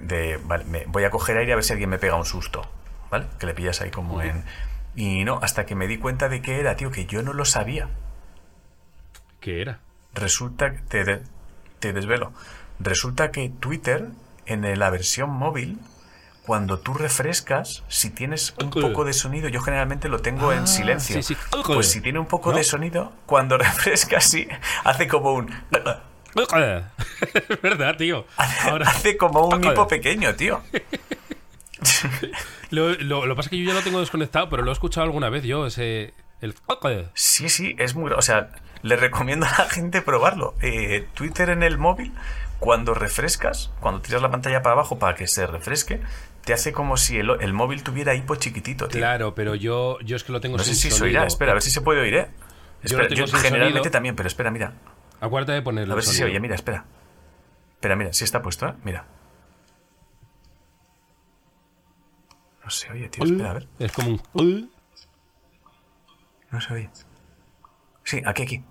de 0.00 0.38
vale, 0.44 0.64
me- 0.64 0.84
voy 0.86 1.04
a 1.04 1.10
coger 1.10 1.36
aire 1.36 1.52
a 1.52 1.56
ver 1.56 1.64
si 1.64 1.72
alguien 1.72 1.90
me 1.90 1.98
pega 1.98 2.16
un 2.16 2.24
susto. 2.24 2.66
¿Vale? 3.10 3.26
Que 3.38 3.46
le 3.46 3.54
pillas 3.54 3.80
ahí 3.82 3.90
como 3.90 4.20
en. 4.22 4.44
Y 4.96 5.24
no, 5.24 5.38
hasta 5.42 5.66
que 5.66 5.74
me 5.74 5.86
di 5.88 5.98
cuenta 5.98 6.28
de 6.28 6.40
qué 6.42 6.60
era, 6.60 6.76
tío, 6.76 6.90
que 6.90 7.06
yo 7.06 7.22
no 7.22 7.32
lo 7.32 7.44
sabía. 7.44 7.88
¿Qué 9.40 9.60
era? 9.60 9.80
Resulta 10.14 10.72
que 10.72 10.78
te, 10.82 11.04
de- 11.04 11.22
te 11.80 11.92
desvelo. 11.92 12.32
Resulta 12.78 13.30
que 13.30 13.48
Twitter, 13.50 14.08
en 14.46 14.78
la 14.78 14.90
versión 14.90 15.30
móvil, 15.30 15.78
cuando 16.46 16.78
tú 16.78 16.94
refrescas, 16.94 17.82
si 17.88 18.10
tienes 18.10 18.54
un 18.58 18.70
poco 18.70 19.04
de 19.04 19.12
sonido, 19.14 19.48
yo 19.48 19.60
generalmente 19.60 20.08
lo 20.08 20.20
tengo 20.20 20.50
Ah, 20.50 20.56
en 20.56 20.66
silencio. 20.66 21.22
sí, 21.22 21.34
sí. 21.34 21.36
Pues 21.66 21.90
si 21.90 22.00
tiene 22.00 22.18
un 22.18 22.26
poco 22.26 22.50
¿No? 22.50 22.56
de 22.56 22.64
sonido, 22.64 23.12
cuando 23.26 23.56
refrescas, 23.58 24.24
sí, 24.24 24.46
hace 24.84 25.08
como 25.08 25.32
un. 25.32 25.50
es 25.50 26.48
verdad, 27.62 27.96
tío. 27.96 28.26
Ahora, 28.64 28.88
Hace 28.88 29.16
como 29.16 29.46
un 29.46 29.64
hipo 29.64 29.88
pequeño, 29.88 30.34
tío. 30.34 30.60
lo, 32.70 32.90
lo, 32.94 33.26
lo 33.26 33.34
que 33.34 33.36
pasa 33.36 33.46
es 33.46 33.50
que 33.50 33.58
yo 33.58 33.68
ya 33.68 33.74
lo 33.74 33.82
tengo 33.82 34.00
desconectado, 34.00 34.48
pero 34.48 34.62
lo 34.62 34.70
he 34.70 34.72
escuchado 34.72 35.04
alguna 35.04 35.30
vez 35.30 35.44
yo, 35.44 35.66
ese. 35.66 36.14
El. 36.40 36.54
Sí, 37.14 37.48
sí, 37.48 37.74
es 37.78 37.94
muy. 37.94 38.12
O 38.12 38.22
sea, 38.22 38.50
le 38.82 38.96
recomiendo 38.96 39.46
a 39.46 39.50
la 39.50 39.68
gente 39.68 40.02
probarlo. 40.02 40.54
Eh, 40.60 41.06
Twitter 41.14 41.48
en 41.50 41.62
el 41.62 41.78
móvil, 41.78 42.12
cuando 42.58 42.94
refrescas, 42.94 43.70
cuando 43.80 44.00
tiras 44.00 44.20
la 44.22 44.30
pantalla 44.30 44.62
para 44.62 44.74
abajo 44.74 44.98
para 44.98 45.14
que 45.14 45.26
se 45.26 45.46
refresque, 45.46 46.00
te 46.44 46.52
hace 46.52 46.72
como 46.72 46.96
si 46.96 47.18
el, 47.18 47.30
el 47.40 47.52
móvil 47.52 47.82
tuviera 47.82 48.14
hipo 48.14 48.36
chiquitito, 48.36 48.88
tío. 48.88 49.00
Claro, 49.00 49.34
pero 49.34 49.54
yo, 49.54 49.98
yo 50.00 50.16
es 50.16 50.24
que 50.24 50.32
lo 50.32 50.40
tengo 50.40 50.56
No 50.56 50.64
sé 50.64 50.74
si 50.74 50.90
se 50.90 51.02
oirá, 51.02 51.26
espera, 51.26 51.52
a 51.52 51.54
ver 51.54 51.62
si 51.62 51.70
se 51.70 51.80
puede 51.80 52.00
oír, 52.00 52.14
¿eh? 52.14 52.28
Espera, 52.82 53.08
yo 53.08 53.26
generalmente 53.26 53.78
sonido. 53.78 53.90
también, 53.90 54.14
pero 54.14 54.26
espera, 54.26 54.50
mira. 54.50 54.74
Acuérdate 55.20 55.52
de 55.52 55.62
ponerle 55.62 55.92
A 55.92 55.94
ver 55.94 56.04
si 56.04 56.14
se 56.14 56.24
oye, 56.24 56.38
mira, 56.40 56.54
espera. 56.54 56.84
Espera, 57.74 57.96
mira, 57.96 58.12
si 58.12 58.24
está 58.24 58.42
puesto, 58.42 58.68
¿eh? 58.68 58.74
Mira. 58.84 59.06
No 62.64 62.70
se 62.70 62.90
oye, 62.90 63.08
tío, 63.08 63.24
espera, 63.24 63.50
a 63.50 63.54
ver. 63.54 63.68
Es 63.78 63.92
como 63.92 64.18
un. 64.32 64.70
No 66.50 66.60
se 66.60 66.72
oye. 66.74 66.90
Sí, 68.02 68.22
aquí, 68.24 68.42
aquí. 68.42 68.64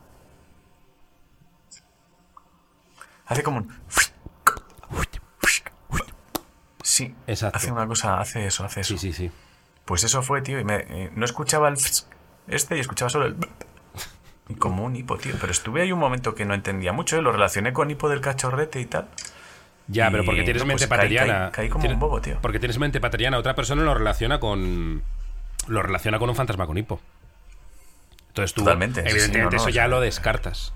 Hace 3.25 3.43
como 3.43 3.59
un... 3.59 3.73
Sí, 6.83 7.15
Exacto. 7.25 7.57
hace 7.57 7.71
una 7.71 7.87
cosa, 7.87 8.19
hace 8.19 8.45
eso, 8.45 8.63
hace 8.63 8.81
eso. 8.81 8.97
Sí, 8.97 9.11
sí, 9.11 9.13
sí. 9.13 9.31
Pues 9.85 10.03
eso 10.03 10.21
fue, 10.21 10.41
tío, 10.41 10.59
y 10.59 10.63
me, 10.63 10.75
eh, 10.89 11.11
no 11.15 11.25
escuchaba 11.25 11.67
el 11.69 11.77
este 12.47 12.77
y 12.77 12.79
escuchaba 12.79 13.09
solo 13.09 13.25
el 13.25 13.35
y 14.49 14.55
como 14.55 14.83
un 14.83 14.95
hipo, 14.95 15.17
tío. 15.17 15.33
Pero 15.39 15.51
estuve 15.51 15.81
ahí 15.81 15.91
un 15.91 15.99
momento 15.99 16.35
que 16.35 16.45
no 16.45 16.53
entendía 16.53 16.93
mucho, 16.93 17.17
¿eh? 17.17 17.21
lo 17.21 17.31
relacioné 17.31 17.73
con 17.73 17.89
hipo 17.89 18.09
del 18.09 18.21
cachorrete 18.21 18.81
y 18.81 18.85
tal. 18.85 19.07
Ya, 19.87 20.09
pero 20.11 20.23
porque 20.23 20.43
tienes 20.43 20.61
no, 20.63 20.67
mente 20.67 20.87
pues, 20.87 20.89
caí- 20.89 20.97
pateriana. 20.97 21.51
caí- 21.51 21.51
caí 21.51 21.69
como 21.69 21.81
Tienes- 21.83 21.95
un 21.95 21.99
bobo, 21.99 22.21
tío. 22.21 22.37
Porque 22.41 22.59
tienes 22.59 22.77
mente 22.79 22.99
pateriana. 23.01 23.37
Otra 23.37 23.53
persona 23.55 23.83
lo 23.83 23.93
relaciona 23.93 24.39
con. 24.39 25.03
Lo 25.67 25.81
relaciona 25.81 26.19
con 26.19 26.29
un 26.29 26.35
fantasma 26.35 26.65
con 26.67 26.77
hipo. 26.77 26.99
Entonces 28.29 28.53
tú. 28.53 28.61
Totalmente, 28.61 29.01
sí, 29.03 29.09
Evidentemente, 29.09 29.55
no, 29.57 29.61
no, 29.61 29.67
eso 29.67 29.69
ya 29.69 29.87
lo 29.87 29.99
descartas. 30.01 30.73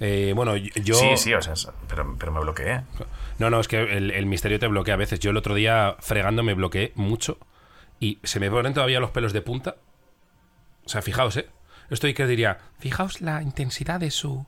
Eh, 0.00 0.32
bueno, 0.36 0.56
yo. 0.56 0.94
Sí, 0.94 1.16
sí, 1.16 1.34
o 1.34 1.40
sea, 1.40 1.54
pero, 1.88 2.16
pero 2.18 2.30
me 2.32 2.40
bloqueé. 2.40 2.82
No, 3.38 3.48
no, 3.50 3.60
es 3.60 3.68
que 3.68 3.80
el, 3.96 4.10
el 4.10 4.26
misterio 4.26 4.58
te 4.58 4.66
bloquea 4.66 4.94
a 4.94 4.98
veces. 4.98 5.18
Yo 5.20 5.30
el 5.30 5.36
otro 5.36 5.54
día 5.54 5.96
fregando 6.00 6.42
me 6.42 6.54
bloqueé 6.54 6.92
mucho 6.94 7.38
y 7.98 8.18
se 8.22 8.38
me 8.40 8.50
ponen 8.50 8.74
todavía 8.74 9.00
los 9.00 9.10
pelos 9.10 9.32
de 9.32 9.40
punta. 9.40 9.76
O 10.84 10.88
sea, 10.88 11.00
fijaos, 11.02 11.36
¿eh? 11.38 11.48
Estoy 11.90 12.14
que 12.14 12.26
diría, 12.26 12.58
fijaos 12.78 13.20
la 13.20 13.42
intensidad 13.42 13.98
de 14.00 14.10
su 14.10 14.44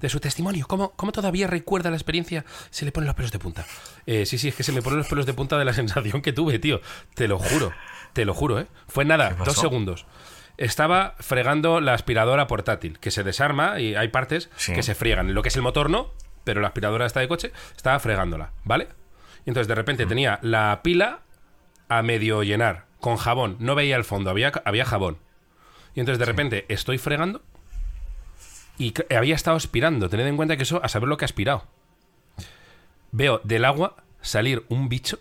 de 0.00 0.08
su 0.08 0.20
testimonio. 0.20 0.66
¿Cómo, 0.66 0.90
cómo 0.92 1.12
todavía 1.12 1.46
recuerda 1.46 1.90
la 1.90 1.96
experiencia? 1.96 2.44
Se 2.70 2.84
le 2.84 2.92
ponen 2.92 3.06
los 3.06 3.16
pelos 3.16 3.32
de 3.32 3.38
punta. 3.38 3.64
Eh, 4.06 4.26
sí, 4.26 4.38
sí, 4.38 4.48
es 4.48 4.54
que 4.54 4.62
se 4.62 4.72
me 4.72 4.82
ponen 4.82 4.98
los 4.98 5.08
pelos 5.08 5.26
de 5.26 5.34
punta 5.34 5.58
de 5.58 5.64
la 5.64 5.72
sensación 5.74 6.20
que 6.22 6.32
tuve, 6.32 6.58
tío. 6.58 6.80
Te 7.14 7.28
lo 7.28 7.38
juro, 7.38 7.72
te 8.12 8.24
lo 8.24 8.34
juro, 8.34 8.58
¿eh? 8.60 8.66
Fue 8.88 9.04
nada, 9.04 9.30
dos 9.44 9.56
segundos. 9.58 10.06
Estaba 10.56 11.14
fregando 11.18 11.80
la 11.80 11.94
aspiradora 11.94 12.46
portátil, 12.46 12.98
que 13.00 13.10
se 13.10 13.24
desarma 13.24 13.80
y 13.80 13.94
hay 13.96 14.08
partes 14.08 14.50
Sí. 14.56 14.72
que 14.72 14.82
se 14.82 14.94
friegan. 14.94 15.34
Lo 15.34 15.42
que 15.42 15.48
es 15.48 15.56
el 15.56 15.62
motor 15.62 15.90
no, 15.90 16.12
pero 16.44 16.60
la 16.60 16.68
aspiradora 16.68 17.06
está 17.06 17.20
de 17.20 17.28
coche, 17.28 17.52
estaba 17.76 17.98
fregándola, 17.98 18.52
¿vale? 18.62 18.88
Y 19.46 19.50
entonces 19.50 19.66
de 19.68 19.74
repente 19.74 20.06
tenía 20.06 20.38
la 20.42 20.80
pila 20.84 21.20
a 21.88 22.02
medio 22.02 22.42
llenar, 22.44 22.86
con 23.00 23.16
jabón. 23.16 23.56
No 23.58 23.74
veía 23.74 23.96
el 23.96 24.04
fondo, 24.04 24.30
había, 24.30 24.52
había 24.64 24.84
jabón. 24.84 25.18
Y 25.94 26.00
entonces 26.00 26.18
de 26.20 26.24
repente 26.24 26.64
estoy 26.68 26.98
fregando 26.98 27.42
y 28.78 28.92
había 29.14 29.34
estado 29.34 29.56
aspirando. 29.56 30.08
Tened 30.08 30.26
en 30.26 30.36
cuenta 30.36 30.56
que 30.56 30.62
eso, 30.64 30.80
a 30.82 30.88
saber 30.88 31.08
lo 31.08 31.16
que 31.16 31.24
ha 31.24 31.26
aspirado. 31.26 31.64
Veo 33.12 33.40
del 33.44 33.64
agua 33.64 33.96
salir 34.20 34.64
un 34.68 34.88
bicho 34.88 35.18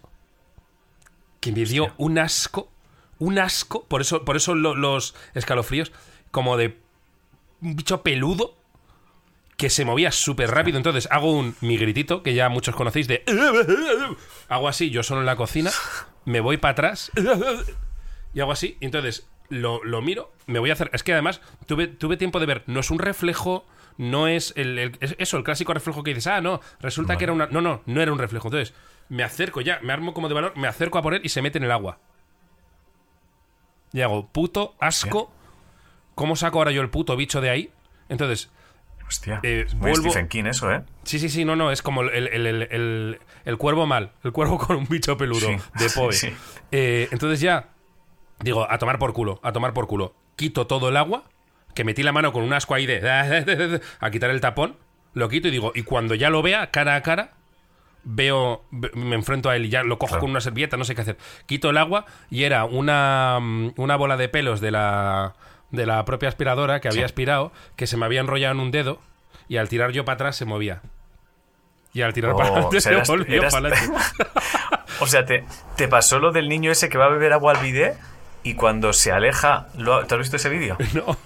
que 1.39 1.51
me 1.51 1.65
dio 1.65 1.83
Hostia. 1.86 1.95
un 1.98 2.19
asco, 2.19 2.72
un 3.19 3.38
asco, 3.39 3.83
por 3.86 4.01
eso, 4.01 4.24
por 4.25 4.36
eso 4.36 4.55
lo- 4.55 4.75
los 4.75 5.13
escalofríos, 5.36 5.91
como 6.31 6.57
de 6.57 6.77
un 7.62 7.75
bicho 7.75 8.01
peludo 8.01 8.55
que 9.57 9.69
se 9.69 9.86
movía 9.86 10.12
súper 10.12 10.50
rápido. 10.51 10.77
Entonces 10.77 11.07
hago 11.12 11.31
un 11.31 11.55
mi 11.62 11.77
gritito, 11.77 12.24
que 12.24 12.33
ya 12.33 12.50
muchos 12.50 12.75
conocéis, 12.75 13.07
de... 13.07 13.24
Hago 14.50 14.67
así, 14.67 14.89
yo 14.89 15.03
solo 15.03 15.19
en 15.22 15.25
la 15.27 15.36
cocina, 15.36 15.72
me 16.25 16.39
voy 16.39 16.57
para 16.57 16.72
atrás 16.72 17.12
y 18.33 18.39
hago 18.39 18.51
así. 18.51 18.77
Y 18.79 18.86
entonces 18.86 19.27
lo, 19.53 19.83
lo 19.83 20.01
miro, 20.01 20.31
me 20.48 20.60
voy 20.60 20.69
a 20.69 20.74
hacer... 20.74 20.89
Es 20.93 21.03
que 21.03 21.13
además 21.13 21.41
tuve, 21.65 21.88
tuve 21.88 22.17
tiempo 22.17 22.39
de 22.39 22.45
ver, 22.45 22.63
no 22.67 22.79
es 22.79 22.91
un 22.91 23.00
reflejo, 23.00 23.65
no 23.98 24.27
es, 24.27 24.53
el, 24.57 24.77
el- 24.79 24.98
es 25.00 25.15
eso, 25.19 25.38
el 25.38 25.43
clásico 25.43 25.74
reflejo 25.74 26.03
que 26.03 26.12
dices, 26.13 26.27
ah, 26.27 26.41
no, 26.41 26.60
resulta 26.79 27.17
que 27.17 27.24
era 27.25 27.33
una... 27.33 27.48
No, 27.48 27.62
no, 27.62 27.81
no 27.86 28.01
era 28.01 28.12
un 28.12 28.19
reflejo. 28.19 28.48
Entonces 28.48 28.74
me 29.10 29.24
acerco 29.24 29.62
ya, 29.62 29.79
me 29.81 29.93
armo 29.93 30.13
como 30.13 30.27
de 30.27 30.33
valor, 30.33 30.53
me 30.57 30.67
acerco 30.67 30.98
a 30.98 31.01
por 31.01 31.13
él 31.13 31.22
y 31.24 31.29
se 31.29 31.41
mete 31.41 31.57
en 31.60 31.63
el 31.65 31.72
agua. 31.72 32.00
Y 33.91 34.01
hago, 34.01 34.27
puto 34.27 34.75
asco, 34.79 35.31
¿cómo 36.15 36.36
saco 36.36 36.57
ahora 36.57 36.72
yo 36.72 36.81
el 36.81 36.89
puto 36.89 37.15
bicho 37.15 37.41
de 37.41 37.50
ahí? 37.50 37.72
Entonces, 38.10 38.50
Hostia, 39.07 39.41
Eh, 39.43 39.65
es 39.67 39.75
muy 39.75 39.91
vuelvo- 39.91 40.10
Stephen 40.10 40.27
King 40.29 40.45
eso, 40.45 40.72
¿eh? 40.72 40.81
Sí, 41.03 41.19
sí, 41.19 41.29
sí, 41.29 41.43
no, 41.45 41.55
no, 41.55 41.72
es 41.72 41.81
como 41.83 42.01
el, 42.03 42.10
el- 42.10 42.45
el- 42.48 42.62
el- 42.72 43.19
el 43.45 43.57
cuervo 43.57 43.86
mal, 43.86 44.13
el 44.24 44.31
cuervo 44.31 44.57
con 44.65 44.77
un 44.77 44.88
bicho 44.88 45.17
peludo 45.17 45.41
Sí, 45.48 45.55
de 45.77 45.89
Poe. 45.89 46.13
sí. 46.13 46.33
Eh, 46.72 47.10
entonces 47.12 47.39
ya, 47.41 47.69
digo, 48.43 48.69
a 48.69 48.77
tomar 48.77 49.00
por 49.00 49.13
culo, 49.13 49.39
a 49.43 49.51
tomar 49.51 49.73
por 49.73 49.88
culo. 49.88 50.13
Quito 50.35 50.67
todo 50.67 50.89
el 50.89 50.97
agua, 50.97 51.23
que 51.73 51.83
metí 51.83 52.03
la 52.03 52.12
mano 52.12 52.31
con 52.33 52.43
un 52.43 52.53
asco 52.53 52.73
ahí 52.75 52.85
de... 52.85 53.79
a 54.00 54.09
quitar 54.12 54.29
el 54.29 54.41
tapón, 54.41 54.77
lo 55.13 55.29
quito 55.29 55.47
y 55.47 55.51
digo, 55.51 55.71
y 55.75 55.83
cuando 55.83 56.15
ya 56.15 56.29
lo 56.29 56.41
vea 56.41 56.69
cara 56.71 56.95
a 56.95 57.01
cara, 57.01 57.31
veo, 58.03 58.63
ve- 58.71 58.91
me 58.95 59.15
enfrento 59.15 59.50
a 59.50 59.55
él 59.55 59.65
y 59.65 59.69
ya 59.69 59.83
lo 59.83 59.97
cojo 59.97 60.09
Claro. 60.12 60.21
con 60.21 60.31
una 60.31 60.41
servilleta, 60.41 60.75
no 60.77 60.83
sé 60.85 60.95
qué 60.95 61.01
hacer. 61.01 61.17
Quito 61.45 61.69
el 61.69 61.77
agua 61.77 62.05
y 62.29 62.43
era 62.43 62.65
una, 62.65 63.38
mm, 63.41 63.73
una 63.77 63.95
bola 63.95 64.17
de 64.17 64.27
pelos 64.29 64.59
de 64.59 64.71
la, 64.71 65.33
de 65.71 65.85
la 65.85 66.03
propia 66.05 66.29
aspiradora 66.29 66.79
que 66.81 66.88
había 66.89 67.01
Sí. 67.01 67.05
aspirado, 67.05 67.51
que 67.75 67.88
se 67.88 67.95
me 67.97 68.05
había 68.05 68.19
enrollado 68.21 68.53
en 68.53 68.59
un 68.59 68.71
dedo 68.71 69.00
y 69.47 69.57
al 69.57 69.69
tirar 69.69 69.91
yo 69.91 70.03
para 70.05 70.15
atrás 70.15 70.35
se 70.35 70.45
movía. 70.45 70.81
Y 71.93 72.01
al 72.01 72.12
tirar 72.13 72.31
Oh, 72.31 72.38
para 72.38 72.50
adelante 72.50 72.77
o 72.77 72.81
sea, 72.81 72.91
se 72.91 72.95
eras- 72.97 73.07
volvió 73.07 73.35
eras- 73.39 73.53
para 73.53 73.67
adelante. 73.69 73.97
O 75.00 75.07
sea, 75.07 75.25
te, 75.25 75.43
te 75.75 75.88
pasó 75.88 76.19
lo 76.19 76.31
del 76.31 76.47
niño 76.47 76.71
ese 76.71 76.88
que 76.88 76.97
va 77.00 77.05
a 77.05 77.09
beber 77.09 77.33
agua 77.33 77.53
al 77.53 77.62
bidet 77.63 77.97
y 78.43 78.53
cuando 78.55 78.93
se 78.93 79.12
aleja... 79.12 79.67
¿lo- 79.77 80.05
¿Te 80.05 80.15
has 80.15 80.19
visto 80.19 80.35
ese 80.35 80.50
vídeo? 80.50 80.77
No. 80.93 81.17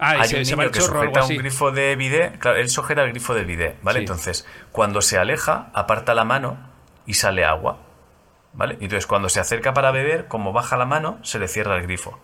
Ah, 0.00 0.10
Hay 0.10 0.18
un 0.34 0.42
niño 0.44 0.70
que 0.70 0.80
sujeta 0.80 1.20
un 1.24 1.28
grifo 1.38 1.70
de 1.72 1.96
bidet. 1.96 2.38
Claro, 2.38 2.56
él 2.58 2.68
sujeta 2.70 3.02
el 3.02 3.10
grifo 3.10 3.34
del 3.34 3.46
bidet, 3.46 3.78
¿vale? 3.82 3.98
Sí. 3.98 4.04
Entonces, 4.04 4.46
cuando 4.70 5.00
se 5.02 5.18
aleja, 5.18 5.70
aparta 5.74 6.14
la 6.14 6.24
mano 6.24 6.56
y 7.04 7.14
sale 7.14 7.44
agua, 7.44 7.78
¿vale? 8.52 8.76
Y 8.80 8.84
entonces, 8.84 9.06
cuando 9.08 9.28
se 9.28 9.40
acerca 9.40 9.74
para 9.74 9.90
beber, 9.90 10.28
como 10.28 10.52
baja 10.52 10.76
la 10.76 10.84
mano, 10.84 11.18
se 11.22 11.40
le 11.40 11.48
cierra 11.48 11.74
el 11.76 11.82
grifo. 11.82 12.20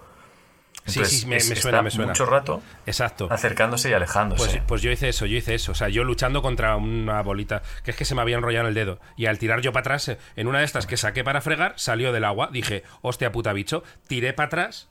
Sí, 0.86 0.98
Entonces, 0.98 1.20
sí, 1.20 1.26
me, 1.26 1.40
suena, 1.40 1.80
me 1.80 1.90
suena. 1.90 2.08
mucho 2.08 2.26
rato 2.26 2.62
Exacto. 2.84 3.28
acercándose 3.30 3.88
y 3.88 3.94
alejándose. 3.94 4.44
Pues, 4.44 4.62
pues 4.66 4.82
yo 4.82 4.90
hice 4.90 5.08
eso, 5.08 5.24
yo 5.24 5.38
hice 5.38 5.54
eso. 5.54 5.72
O 5.72 5.74
sea, 5.74 5.88
yo 5.88 6.04
luchando 6.04 6.42
contra 6.42 6.76
una 6.76 7.22
bolita, 7.22 7.62
que 7.82 7.92
es 7.92 7.96
que 7.96 8.04
se 8.04 8.14
me 8.14 8.20
había 8.20 8.36
enrollado 8.36 8.66
en 8.66 8.68
el 8.68 8.74
dedo. 8.74 9.00
Y 9.16 9.24
al 9.26 9.38
tirar 9.38 9.62
yo 9.62 9.72
para 9.72 9.80
atrás, 9.80 10.08
eh, 10.08 10.18
en 10.36 10.46
una 10.46 10.58
de 10.58 10.66
estas 10.66 10.86
que 10.86 10.98
saqué 10.98 11.24
para 11.24 11.40
fregar, 11.40 11.72
salió 11.76 12.12
del 12.12 12.24
agua. 12.24 12.50
Dije, 12.52 12.82
hostia 13.00 13.32
puta 13.32 13.54
bicho. 13.54 13.82
Tiré 14.08 14.34
para 14.34 14.48
atrás. 14.48 14.90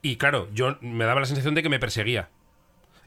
Y 0.00 0.16
claro, 0.16 0.48
yo 0.52 0.78
me 0.80 1.04
daba 1.04 1.20
la 1.20 1.26
sensación 1.26 1.56
de 1.56 1.64
que 1.64 1.68
me 1.68 1.80
perseguía. 1.80 2.28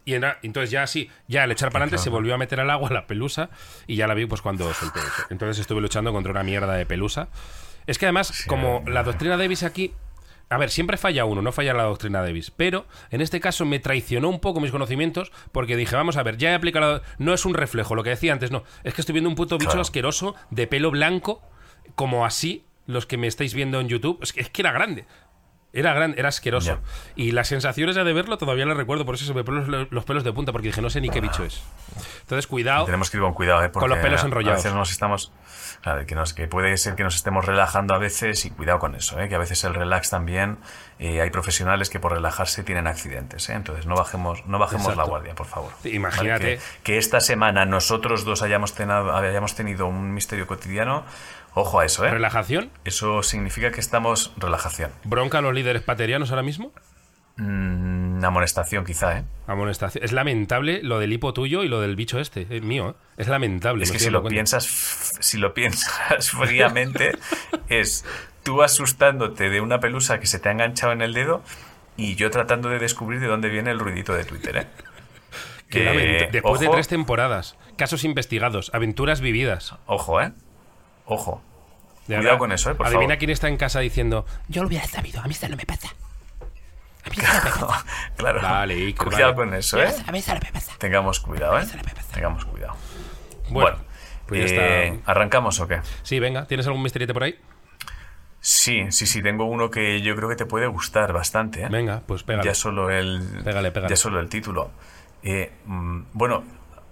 Y 0.06 0.14
entonces 0.16 0.70
ya 0.70 0.84
así, 0.84 1.10
ya 1.28 1.44
al 1.44 1.52
echar 1.52 1.70
para 1.70 1.84
adelante 1.84 1.96
claro. 1.96 2.04
se 2.04 2.10
volvió 2.10 2.34
a 2.34 2.38
meter 2.38 2.60
al 2.60 2.70
agua 2.70 2.90
la 2.90 3.08
pelusa 3.08 3.50
y 3.88 3.96
ya 3.96 4.08
la 4.08 4.14
vi 4.14 4.26
pues 4.26 4.42
cuando 4.42 4.74
solté 4.74 5.00
eso. 5.00 5.28
Entonces 5.30 5.60
estuve 5.60 5.80
luchando 5.80 6.12
contra 6.12 6.32
una 6.32 6.44
mierda 6.44 6.74
de 6.74 6.86
pelusa. 6.86 7.30
Es 7.88 7.98
que 7.98 8.06
además, 8.06 8.44
como 8.48 8.84
la 8.88 9.04
doctrina 9.04 9.38
Davis 9.38 9.64
aquí, 9.64 9.94
A 10.54 10.58
ver, 10.58 10.70
siempre 10.70 10.98
falla 10.98 11.26
uno, 11.26 11.42
no 11.42 11.52
falla 11.52 11.74
la 11.74 11.84
doctrina 11.84 12.22
Davis. 12.22 12.52
Pero 12.52 12.86
en 13.12 13.22
este 13.22 13.40
caso 13.40 13.66
me 13.66 13.80
traicionó 13.80 14.30
un 14.30 14.40
poco 14.40 14.60
mis 14.60 14.72
conocimientos 14.72 15.32
porque 15.52 15.76
dije, 15.76 15.96
vamos 15.96 16.18
a 16.18 16.24
ver, 16.24 16.38
ya 16.38 16.52
he 16.52 16.54
aplicado. 16.56 17.02
No 17.18 17.34
es 17.34 17.46
un 17.46 17.54
reflejo, 17.54 17.96
lo 17.96 18.04
que 18.04 18.12
decía 18.12 18.34
antes, 18.34 18.52
no. 18.52 18.64
Es 18.84 18.94
que 18.94 19.02
estoy 19.02 19.14
viendo 19.14 19.30
un 19.30 19.36
puto 19.36 19.58
bicho 19.58 19.72
Claro. 19.72 19.82
asqueroso 19.82 20.36
de 20.50 20.68
pelo 20.68 20.92
blanco, 20.92 21.42
como 21.96 22.26
así, 22.26 22.66
los 22.86 23.06
que 23.06 23.18
me 23.18 23.28
estáis 23.28 23.54
viendo 23.54 23.80
en 23.80 23.88
YouTube. 23.90 24.20
Es 24.22 24.34
que, 24.34 24.42
es 24.42 24.50
que 24.50 24.62
era 24.62 24.72
grande. 24.72 25.06
Era 25.76 25.92
grande, 25.96 26.20
era 26.20 26.30
asqueroso. 26.30 26.78
Y 27.16 27.32
las 27.32 27.48
sensaciones 27.48 27.96
ya 27.96 28.04
de 28.04 28.14
verlo 28.14 28.38
todavía 28.38 28.64
las 28.68 28.78
recuerdo, 28.78 29.06
por 29.06 29.16
eso 29.16 29.26
se 29.26 29.34
me 29.34 29.44
ponen 29.44 29.72
los, 29.72 29.92
los 29.92 30.06
pelos 30.06 30.24
de 30.24 30.32
punta, 30.32 30.52
porque 30.52 30.68
dije, 30.68 30.84
no 30.84 30.92
sé 30.92 31.02
ni 31.02 31.10
qué 31.10 31.20
bicho 31.20 31.44
es. 31.44 31.64
Entonces, 32.22 32.46
cuidado. 32.46 32.86
Tenemos 32.86 33.10
que 33.10 33.18
ir 33.18 33.24
con 33.24 33.34
cuidado, 33.34 33.64
¿eh? 33.64 33.70
Porque 33.70 33.90
los 33.90 33.98
pelos 33.98 34.24
enrollados. 34.24 34.60
A 34.60 34.64
veces 34.64 34.74
nos 34.76 34.92
estamos. 34.92 35.32
Claro, 35.84 36.06
que, 36.06 36.16
nos, 36.16 36.34
que 36.34 36.48
puede 36.48 36.78
ser 36.78 36.96
que 36.96 37.04
nos 37.04 37.14
estemos 37.16 37.44
relajando 37.46 37.94
a 37.94 37.98
veces 37.98 38.46
y 38.46 38.50
cuidado 38.52 38.80
con 38.80 38.96
eso, 38.96 39.20
¿eh? 39.20 39.28
que 39.28 39.36
a 39.36 39.38
veces 39.38 39.62
el 39.66 39.74
relax 39.74 40.10
también. 40.10 40.58
eh, 40.98 41.20
hay 41.20 41.30
profesionales 41.30 41.90
que 41.90 42.00
por 42.00 42.14
relajarse 42.14 42.64
tienen 42.64 42.88
accidentes, 42.88 43.50
¿eh? 43.50 43.54
entonces 43.54 43.86
no 43.86 43.96
bajemos, 43.96 44.46
no 44.46 44.60
bajemos 44.60 44.96
la 44.96 45.04
guardia, 45.04 45.36
por 45.36 45.46
favor. 45.46 45.74
Imagínate. 45.84 46.46
Vale, 46.46 46.58
que, 46.58 46.62
que 46.84 46.98
esta 46.98 47.20
semana 47.20 47.66
nosotros 47.66 48.24
dos 48.24 48.42
hayamos, 48.44 48.74
tenado- 48.74 49.14
hayamos 49.14 49.56
tenido 49.56 49.86
un 49.86 50.14
misterio 50.14 50.48
cotidiano, 50.48 51.04
ojo 51.54 51.82
a 51.82 51.86
eso, 51.86 52.06
¿eh? 52.06 52.12
¿Relajación? 52.12 52.70
Eso 52.86 53.22
significa 53.22 53.72
que 53.72 53.82
estamos 53.82 54.32
relajación. 54.38 54.90
¿Bronca 55.04 55.40
a 55.40 55.42
los 55.42 55.54
líderes 55.54 55.82
paterianos 55.82 56.30
ahora 56.30 56.44
mismo? 56.44 56.72
Mm, 57.36 58.24
amonestación, 58.24 58.86
quizá, 58.86 59.18
¿eh? 59.20 59.24
Amonestación. 59.48 60.04
Es 60.04 60.12
lamentable 60.12 60.82
lo 60.84 61.00
del 61.00 61.12
hipo 61.14 61.34
tuyo 61.34 61.64
y 61.64 61.68
lo 61.68 61.82
del 61.82 61.96
bicho 61.96 62.20
este, 62.20 62.46
es 62.50 62.62
mío. 62.62 62.92
¿eh? 62.92 62.94
Es 63.18 63.28
lamentable. 63.28 63.84
Es 63.84 63.92
que 63.92 64.00
si 64.00 64.10
lo 64.10 64.22
cuenta. 64.22 64.36
piensas, 64.36 64.66
si 65.20 65.38
lo 65.38 65.54
piensas 65.54 66.30
fríamente, 66.32 67.18
es 67.70 68.06
tú 68.44 68.62
asustándote 68.62 69.50
de 69.50 69.62
una 69.62 69.80
pelusa 69.80 70.20
que 70.20 70.28
se 70.28 70.38
te 70.40 70.50
ha 70.50 70.52
enganchado 70.52 70.94
en 70.94 71.02
el 71.02 71.14
dedo 71.14 71.42
y 71.98 72.16
yo 72.16 72.30
tratando 72.30 72.70
de 72.70 72.80
descubrir 72.80 73.20
de 73.20 73.28
dónde 73.28 73.50
viene 73.50 73.72
el 73.72 73.80
ruidito 73.80 74.14
de 74.14 74.26
Twitter, 74.26 74.58
¿eh? 74.58 74.68
Eh, 75.76 75.86
lamenta- 75.86 76.32
Después 76.32 76.60
de 76.62 76.68
tres 76.70 76.88
temporadas, 76.88 77.56
casos 77.78 78.04
investigados, 78.04 78.70
aventuras 78.76 79.22
vividas. 79.22 79.74
Ojo, 79.88 80.22
¿eh? 80.22 80.32
Ojo. 81.06 81.42
Cuidado 82.06 82.38
con 82.38 82.52
eso, 82.52 82.70
¿eh? 82.70 82.76
Por 82.76 82.86
Adivina 82.86 83.06
favor. 83.08 83.18
quién 83.18 83.32
está 83.32 83.48
en 83.48 83.58
casa 83.58 83.80
diciendo, 83.80 84.28
yo 84.50 84.62
lo 84.62 84.68
hubiera 84.68 84.86
sabido, 84.86 85.20
a 85.22 85.24
mí 85.24 85.32
eso 85.32 85.50
no 85.50 85.56
me 85.58 85.66
pasa. 85.66 85.88
A 85.88 85.92
mí 85.92 85.96
eso 85.98 85.98
no 85.98 85.98
me 85.98 86.06
pasa. 86.06 86.48
claro. 88.18 88.42
Vale, 88.42 88.96
Cuidado 88.96 89.24
vale. 89.24 89.36
con 89.36 89.54
eso, 89.54 89.82
¿eh? 89.82 89.94
Tengamos 90.78 91.20
cuidado, 91.20 91.60
¿eh? 91.60 91.66
Tengamos 92.14 92.46
cuidado. 92.46 92.76
Bueno, 93.50 93.78
pues 94.28 94.52
ya 94.52 94.58
eh, 94.58 94.88
está. 94.88 95.12
¿arrancamos 95.12 95.60
o 95.60 95.68
qué? 95.68 95.82
Sí, 96.02 96.20
venga, 96.20 96.46
¿tienes 96.46 96.66
algún 96.68 96.82
misterito 96.82 97.14
por 97.14 97.24
ahí? 97.24 97.36
Sí, 98.40 98.92
sí, 98.92 99.06
sí, 99.06 99.22
tengo 99.22 99.46
uno 99.46 99.72
que 99.72 100.02
yo 100.02 100.16
creo 100.16 100.28
que 100.28 100.36
te 100.36 100.46
puede 100.46 100.68
gustar 100.68 101.14
bastante, 101.14 101.64
¿eh? 101.64 101.68
Venga, 101.70 102.02
pues 102.06 102.24
pégale. 102.24 102.46
Ya 102.46 102.54
solo 102.54 102.90
el, 102.90 103.42
Pégale, 103.44 103.72
pégale. 103.72 103.90
Ya 103.90 103.96
solo 103.96 104.20
el 104.20 104.28
título. 104.28 104.72
Eh, 105.24 105.52
mm, 105.66 106.02
bueno, 106.12 106.44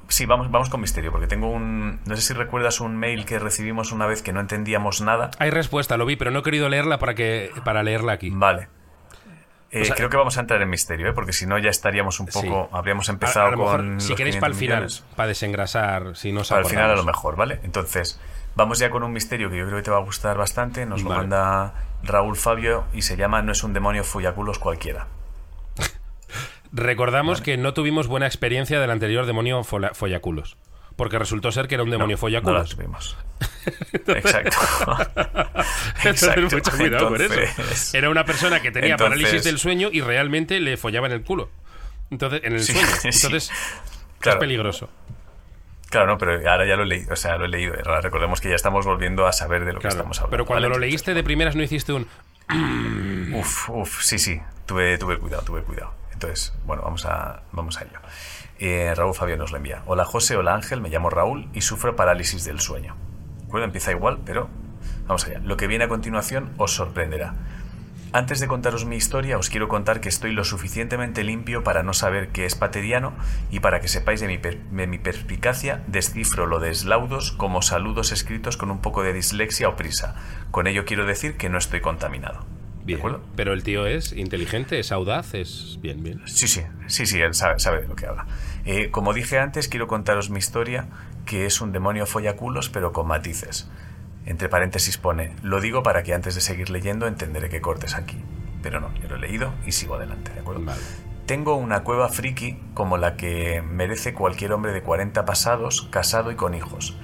sí, 0.08 0.26
vamos, 0.26 0.50
vamos 0.50 0.70
con 0.70 0.80
misterio, 0.80 1.12
porque 1.12 1.28
tengo 1.28 1.50
un... 1.50 2.00
No 2.06 2.16
sé 2.16 2.22
si 2.22 2.34
recuerdas 2.34 2.80
un 2.80 2.96
mail 2.96 3.26
que 3.26 3.38
recibimos 3.38 3.92
una 3.92 4.08
vez 4.08 4.22
que 4.22 4.32
no 4.32 4.40
entendíamos 4.40 5.02
nada. 5.02 5.32
Hay 5.40 5.50
respuesta, 5.50 5.98
lo 5.98 6.06
vi, 6.06 6.16
pero 6.16 6.32
no 6.32 6.40
he 6.40 6.44
querido 6.44 6.70
leerla 6.70 7.00
para, 7.00 7.16
que, 7.16 7.52
para 7.66 7.84
leerla 7.84 8.14
aquí. 8.14 8.30
Vale. 8.32 8.70
Eh, 9.72 9.84
O 9.84 9.86
sea- 9.86 9.96
creo 9.96 10.10
que 10.10 10.18
vamos 10.18 10.38
a 10.38 10.42
entrar 10.42 10.62
en 10.62 10.70
misterio, 10.70 11.08
¿eh? 11.08 11.14
porque 11.14 11.32
si 11.32 11.46
no 11.46 11.58
ya 11.58 11.70
estaríamos 11.70 12.20
un 12.20 12.26
poco... 12.28 12.68
Sí. 12.70 12.76
Habríamos 12.76 13.08
empezado 13.08 13.48
a, 13.48 13.52
lo 13.52 13.58
mejor, 13.58 13.78
con... 13.78 14.02
si 14.02 14.16
queréis 14.16 14.36
para 14.36 14.52
el 14.52 14.58
500 14.58 14.60
final, 14.60 14.78
millones. 14.84 15.04
para 15.16 15.28
desengrasar, 15.28 16.16
si 16.16 16.32
no 16.34 16.42
Para 16.44 16.62
el 16.62 16.68
final 16.68 16.92
a 16.92 16.96
lo 16.96 17.04
mejor, 17.06 17.38
¿vale? 17.38 17.60
Entonces, 17.64 18.20
vamos 18.56 18.80
ya 18.80 18.90
con 18.90 19.04
un 19.04 19.14
misterio 19.14 19.50
que 19.50 19.58
yo 19.58 19.66
creo 19.66 19.78
que 19.78 19.84
te 19.84 19.92
va 19.92 19.98
a 19.98 20.02
gustar 20.02 20.38
bastante. 20.38 20.86
Nos 20.86 21.04
lo 21.04 21.10
manda 21.10 21.74
Raúl 22.04 22.36
Fabio 22.36 22.86
y 22.94 23.04
se 23.04 23.16
llama 23.16 23.42
No 23.42 23.54
es 23.54 23.64
un 23.64 23.72
demonio 23.74 24.04
follaculos 24.04 24.60
cualquiera. 24.60 25.08
Recordamos 26.74 27.42
que 27.42 27.58
no 27.58 27.74
tuvimos 27.74 28.08
buena 28.08 28.28
experiencia 28.28 28.80
del 28.80 28.92
anterior 28.92 29.26
demonio 29.26 29.64
follaculos. 29.64 30.58
Porque 31.02 31.18
resultó 31.18 31.52
ser 31.52 31.68
que 31.68 31.74
era 31.74 31.84
un 31.84 31.90
demonio 31.90 32.10
No 32.10 32.12
la 32.14 32.18
follaculos. 32.20 32.78
Exacto. 34.08 34.58
Entonces, 36.04 36.06
Exacto. 36.06 36.42
mucho 36.42 36.72
cuidado 36.78 37.08
con 37.10 37.20
eso. 37.20 37.98
Era 37.98 38.12
una 38.12 38.24
persona 38.24 38.62
que 38.62 38.70
tenía 38.70 38.92
Entonces- 38.92 39.18
parálisis 39.20 39.44
del 39.44 39.58
sueño 39.58 39.90
y 39.92 40.02
realmente 40.02 40.60
le 40.60 40.78
follaba 40.78 41.08
en 41.08 41.14
el 41.14 41.24
culo. 41.24 41.50
Entonces, 42.12 42.42
en 42.44 42.54
el 42.54 42.60
Sí, 42.64 42.74
sueño. 42.74 42.88
sí. 43.02 43.08
Entonces, 43.12 43.52
Claro. 44.20 44.38
es 44.38 44.42
peligroso. 44.42 44.92
Claro, 45.90 46.06
no, 46.06 46.20
pero 46.20 46.34
ahora 46.48 46.68
ya 46.68 46.76
lo 46.76 46.84
he 46.84 46.86
leído, 46.86 47.14
o 47.14 47.16
sea, 47.16 47.36
lo 47.38 47.46
he 47.46 47.50
leído. 47.50 47.74
Ahora 47.84 48.02
recordemos 48.02 48.40
que 48.40 48.50
ya 48.50 48.56
estamos 48.56 48.86
volviendo 48.86 49.26
a 49.26 49.34
saber 49.34 49.66
de 49.66 49.74
lo 49.74 49.80
que 49.80 49.88
estamos 49.88 50.20
hablando. 50.20 50.30
Pero 50.30 50.46
cuando 50.46 50.68
¿vale? 50.70 50.80
lo 50.80 50.86
leíste 50.86 51.16
de 51.16 51.24
primeras 51.24 51.56
no 51.56 51.64
hiciste 51.64 51.94
un... 51.94 52.08
Uf, 53.34 53.70
uf, 53.72 54.04
sí, 54.04 54.20
sí, 54.20 54.40
tuve, 54.68 55.00
tuve 55.00 55.18
cuidado, 55.18 55.42
tuve 55.42 55.64
cuidado. 55.64 55.96
Entonces, 56.14 56.54
bueno, 56.66 56.84
vamos 56.84 57.06
a, 57.08 57.42
vamos 57.54 57.76
a 57.80 57.86
ello. 57.86 58.00
Eh, 58.64 58.94
Raúl 58.96 59.16
Fabián 59.16 59.40
nos 59.40 59.50
lo 59.52 59.58
envía. 59.58 59.82
Hola 59.88 60.06
José, 60.06 60.36
hola 60.38 60.54
Ángel, 60.54 60.82
me 60.82 60.90
llamo 60.90 61.10
Raúl 61.10 61.48
y 61.52 61.62
sufro 61.62 61.96
parálisis 61.96 62.46
del 62.46 62.60
sueño. 62.60 62.96
¿De 63.40 63.46
acuerdo? 63.48 63.66
Empieza 63.66 63.90
igual, 63.92 64.20
pero 64.24 64.50
vamos 65.08 65.26
allá. 65.26 65.40
Lo 65.44 65.58
que 65.58 65.66
viene 65.66 65.86
a 65.86 65.88
continuación 65.88 66.52
os 66.58 66.72
sorprenderá. 66.76 67.34
Antes 68.14 68.40
de 68.40 68.48
contaros 68.48 68.86
mi 68.86 68.98
historia, 68.98 69.40
os 69.40 69.50
quiero 69.50 69.68
contar 69.68 70.00
que 70.00 70.10
estoy 70.10 70.34
lo 70.34 70.44
suficientemente 70.44 71.24
limpio 71.24 71.64
para 71.64 71.82
no 71.82 71.94
saber 71.94 72.28
qué 72.30 72.46
es 72.46 72.54
pateriano 72.54 73.14
y 73.50 73.62
para 73.62 73.80
que 73.80 73.88
sepáis 73.88 74.20
de 74.20 74.28
mi, 74.28 74.38
per- 74.38 74.60
de 74.62 74.86
mi 74.86 75.00
perspicacia, 75.00 75.82
descifro 75.88 76.46
lo 76.46 76.60
de 76.60 76.70
eslaudos 76.70 77.32
como 77.32 77.64
saludos 77.64 78.12
escritos 78.12 78.58
con 78.58 78.70
un 78.70 78.80
poco 78.80 79.02
de 79.02 79.14
dislexia 79.14 79.70
o 79.70 79.76
prisa. 79.76 80.14
Con 80.52 80.68
ello 80.68 80.86
quiero 80.86 81.08
decir 81.08 81.36
que 81.38 81.50
no 81.50 81.58
estoy 81.58 81.82
contaminado. 81.82 82.46
¿De 82.82 82.86
Bien. 82.88 83.00
acuerdo? 83.00 83.22
Pero 83.36 83.54
el 83.54 83.64
tío 83.64 83.86
es 83.88 84.12
inteligente, 84.12 84.80
es 84.80 84.92
audaz, 84.92 85.34
es... 85.36 85.78
Bien, 85.82 86.04
bien. 86.04 86.22
Sí, 86.28 86.48
sí, 86.48 86.64
sí, 86.88 87.06
sí, 87.06 87.22
él 87.22 87.34
sabe, 87.34 87.60
sabe 87.60 87.82
de 87.82 87.88
lo 87.88 87.96
que 87.96 88.08
habla. 88.08 88.26
Eh, 88.66 88.92
como 88.92 89.14
dije 89.14 89.40
antes, 89.40 89.68
quiero 89.68 89.88
contaros 89.88 90.30
mi 90.30 90.40
historia, 90.40 90.88
que 91.26 91.46
es 91.46 91.62
un 91.62 91.72
demonio 91.72 92.06
follaculos, 92.06 92.70
pero 92.70 92.92
con 92.92 93.08
matices. 93.08 93.70
Entre 94.26 94.50
paréntesis 94.50 94.98
pone, 94.98 95.36
lo 95.42 95.62
digo 95.62 95.82
para 95.82 96.04
que 96.04 96.14
antes 96.14 96.36
de 96.36 96.42
seguir 96.42 96.70
leyendo 96.70 97.08
entenderé 97.08 97.50
que 97.50 97.62
cortes 97.62 97.96
aquí. 97.96 98.18
Pero 98.62 98.80
no, 98.80 98.94
yo 98.96 99.10
lo 99.10 99.16
he 99.16 99.20
leído 99.20 99.54
y 99.66 99.72
sigo 99.72 99.96
adelante, 99.96 100.32
¿de 100.34 100.42
acuerdo? 100.42 100.64
Vale. 100.64 100.82
Tengo 101.26 101.56
una 101.56 101.84
cueva 101.84 102.10
friki 102.10 102.60
como 102.74 102.98
la 102.98 103.16
que 103.16 103.62
merece 103.62 104.14
cualquier 104.14 104.54
hombre 104.54 104.74
de 104.74 104.84
40 104.84 105.26
pasados, 105.26 105.88
casado 105.92 106.32
y 106.32 106.36
con 106.36 106.54
hijos. 106.54 106.98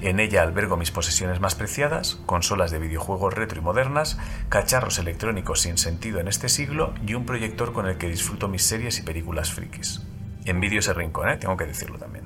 En 0.00 0.20
ella 0.20 0.42
albergo 0.42 0.76
mis 0.76 0.90
posesiones 0.90 1.40
más 1.40 1.54
preciadas, 1.54 2.16
consolas 2.26 2.70
de 2.70 2.78
videojuegos 2.78 3.32
retro 3.32 3.58
y 3.58 3.62
modernas, 3.62 4.18
cacharros 4.48 4.98
electrónicos 4.98 5.60
sin 5.60 5.78
sentido 5.78 6.18
en 6.18 6.28
este 6.28 6.48
siglo 6.48 6.92
y 7.06 7.14
un 7.14 7.24
proyector 7.24 7.72
con 7.72 7.86
el 7.86 7.96
que 7.96 8.08
disfruto 8.08 8.48
mis 8.48 8.62
series 8.62 8.98
y 8.98 9.02
películas 9.02 9.52
frikis. 9.52 10.02
Envidio 10.44 10.80
ese 10.80 10.92
rincón, 10.94 11.28
¿eh? 11.30 11.36
tengo 11.36 11.56
que 11.56 11.66
decirlo 11.66 11.98
también. 11.98 12.24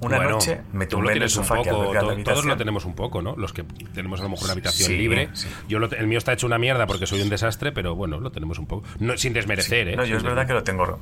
Una 0.00 0.16
Bueno, 0.16 0.32
noche 0.32 0.60
me 0.72 0.86
tumbé 0.86 1.06
en 1.06 1.10
el 1.10 1.18
tienes 1.20 1.36
un 1.36 1.44
sofá 1.44 1.62
que 1.62 1.70
poco, 1.70 1.82
alberga 1.82 2.02
la. 2.16 2.24
Todos 2.24 2.44
lo 2.44 2.56
tenemos 2.56 2.84
un 2.84 2.94
poco, 2.96 3.22
¿no? 3.22 3.36
Los 3.36 3.52
que 3.52 3.62
tenemos 3.94 4.18
a 4.18 4.24
lo 4.24 4.30
mejor 4.30 4.44
una 4.46 4.52
habitación 4.54 4.88
Sí, 4.88 4.98
libre. 4.98 5.28
sí. 5.32 5.46
Yo 5.68 5.78
lo 5.78 5.88
el 5.92 6.08
mío 6.08 6.18
está 6.18 6.32
hecho 6.32 6.46
una 6.48 6.58
mierda 6.58 6.86
porque 6.88 7.06
soy 7.06 7.22
un 7.22 7.28
desastre, 7.28 7.70
pero 7.70 7.94
bueno, 7.94 8.18
lo 8.18 8.32
tenemos 8.32 8.58
un 8.58 8.66
poco. 8.66 8.84
No, 8.98 9.16
sin 9.16 9.32
desmerecer, 9.32 9.88
¿eh? 9.90 9.96
No, 9.96 10.02
yo 10.02 10.08
Sin 10.08 10.16
es 10.16 10.22
verdad 10.24 10.44
que 10.46 10.54
lo 10.54 10.64
tengo. 10.64 10.98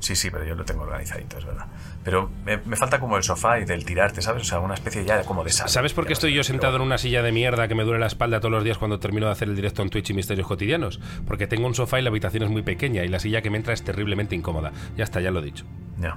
Sí, 0.00 0.16
sí, 0.16 0.30
pero 0.30 0.44
yo 0.44 0.54
lo 0.54 0.64
tengo 0.64 0.82
organizadito, 0.82 1.38
es 1.38 1.44
verdad. 1.44 1.66
Pero 2.02 2.30
me, 2.44 2.56
me 2.56 2.74
falta 2.74 2.98
como 2.98 3.16
el 3.18 3.22
sofá 3.22 3.60
y 3.60 3.64
del 3.66 3.84
tirarte, 3.84 4.22
¿sabes? 4.22 4.42
O 4.42 4.44
sea, 4.46 4.58
una 4.58 4.74
especie 4.74 5.04
ya 5.04 5.22
como 5.24 5.44
de 5.44 5.50
sala. 5.50 5.68
¿Sabes 5.68 5.92
por 5.92 6.06
qué 6.06 6.14
estoy 6.14 6.32
yo 6.34 6.42
sentado 6.42 6.76
en 6.76 6.82
una 6.82 6.96
silla 6.98 7.22
de 7.22 7.30
mierda 7.32 7.68
que 7.68 7.74
me 7.74 7.84
duele 7.84 8.00
la 8.00 8.06
espalda 8.06 8.40
todos 8.40 8.50
los 8.52 8.64
días 8.64 8.78
cuando 8.78 8.98
termino 8.98 9.26
de 9.26 9.32
hacer 9.32 9.48
el 9.48 9.56
directo 9.56 9.82
en 9.82 9.90
Twitch 9.90 10.10
y 10.10 10.14
Misterios 10.14 10.46
Cotidianos? 10.48 10.98
Porque 11.26 11.46
tengo 11.46 11.66
un 11.66 11.74
sofá 11.74 12.00
y 12.00 12.02
la 12.02 12.08
habitación 12.08 12.42
es 12.44 12.50
muy 12.50 12.62
pequeña 12.62 13.04
y 13.04 13.08
la 13.08 13.20
silla 13.20 13.42
que 13.42 13.50
me 13.50 13.58
entra 13.58 13.74
es 13.74 13.82
terriblemente 13.84 14.34
incómoda. 14.34 14.72
Ya 14.96 15.04
está, 15.04 15.20
ya 15.20 15.30
lo 15.30 15.40
he 15.40 15.44
dicho. 15.44 15.66
Ya. 15.98 16.16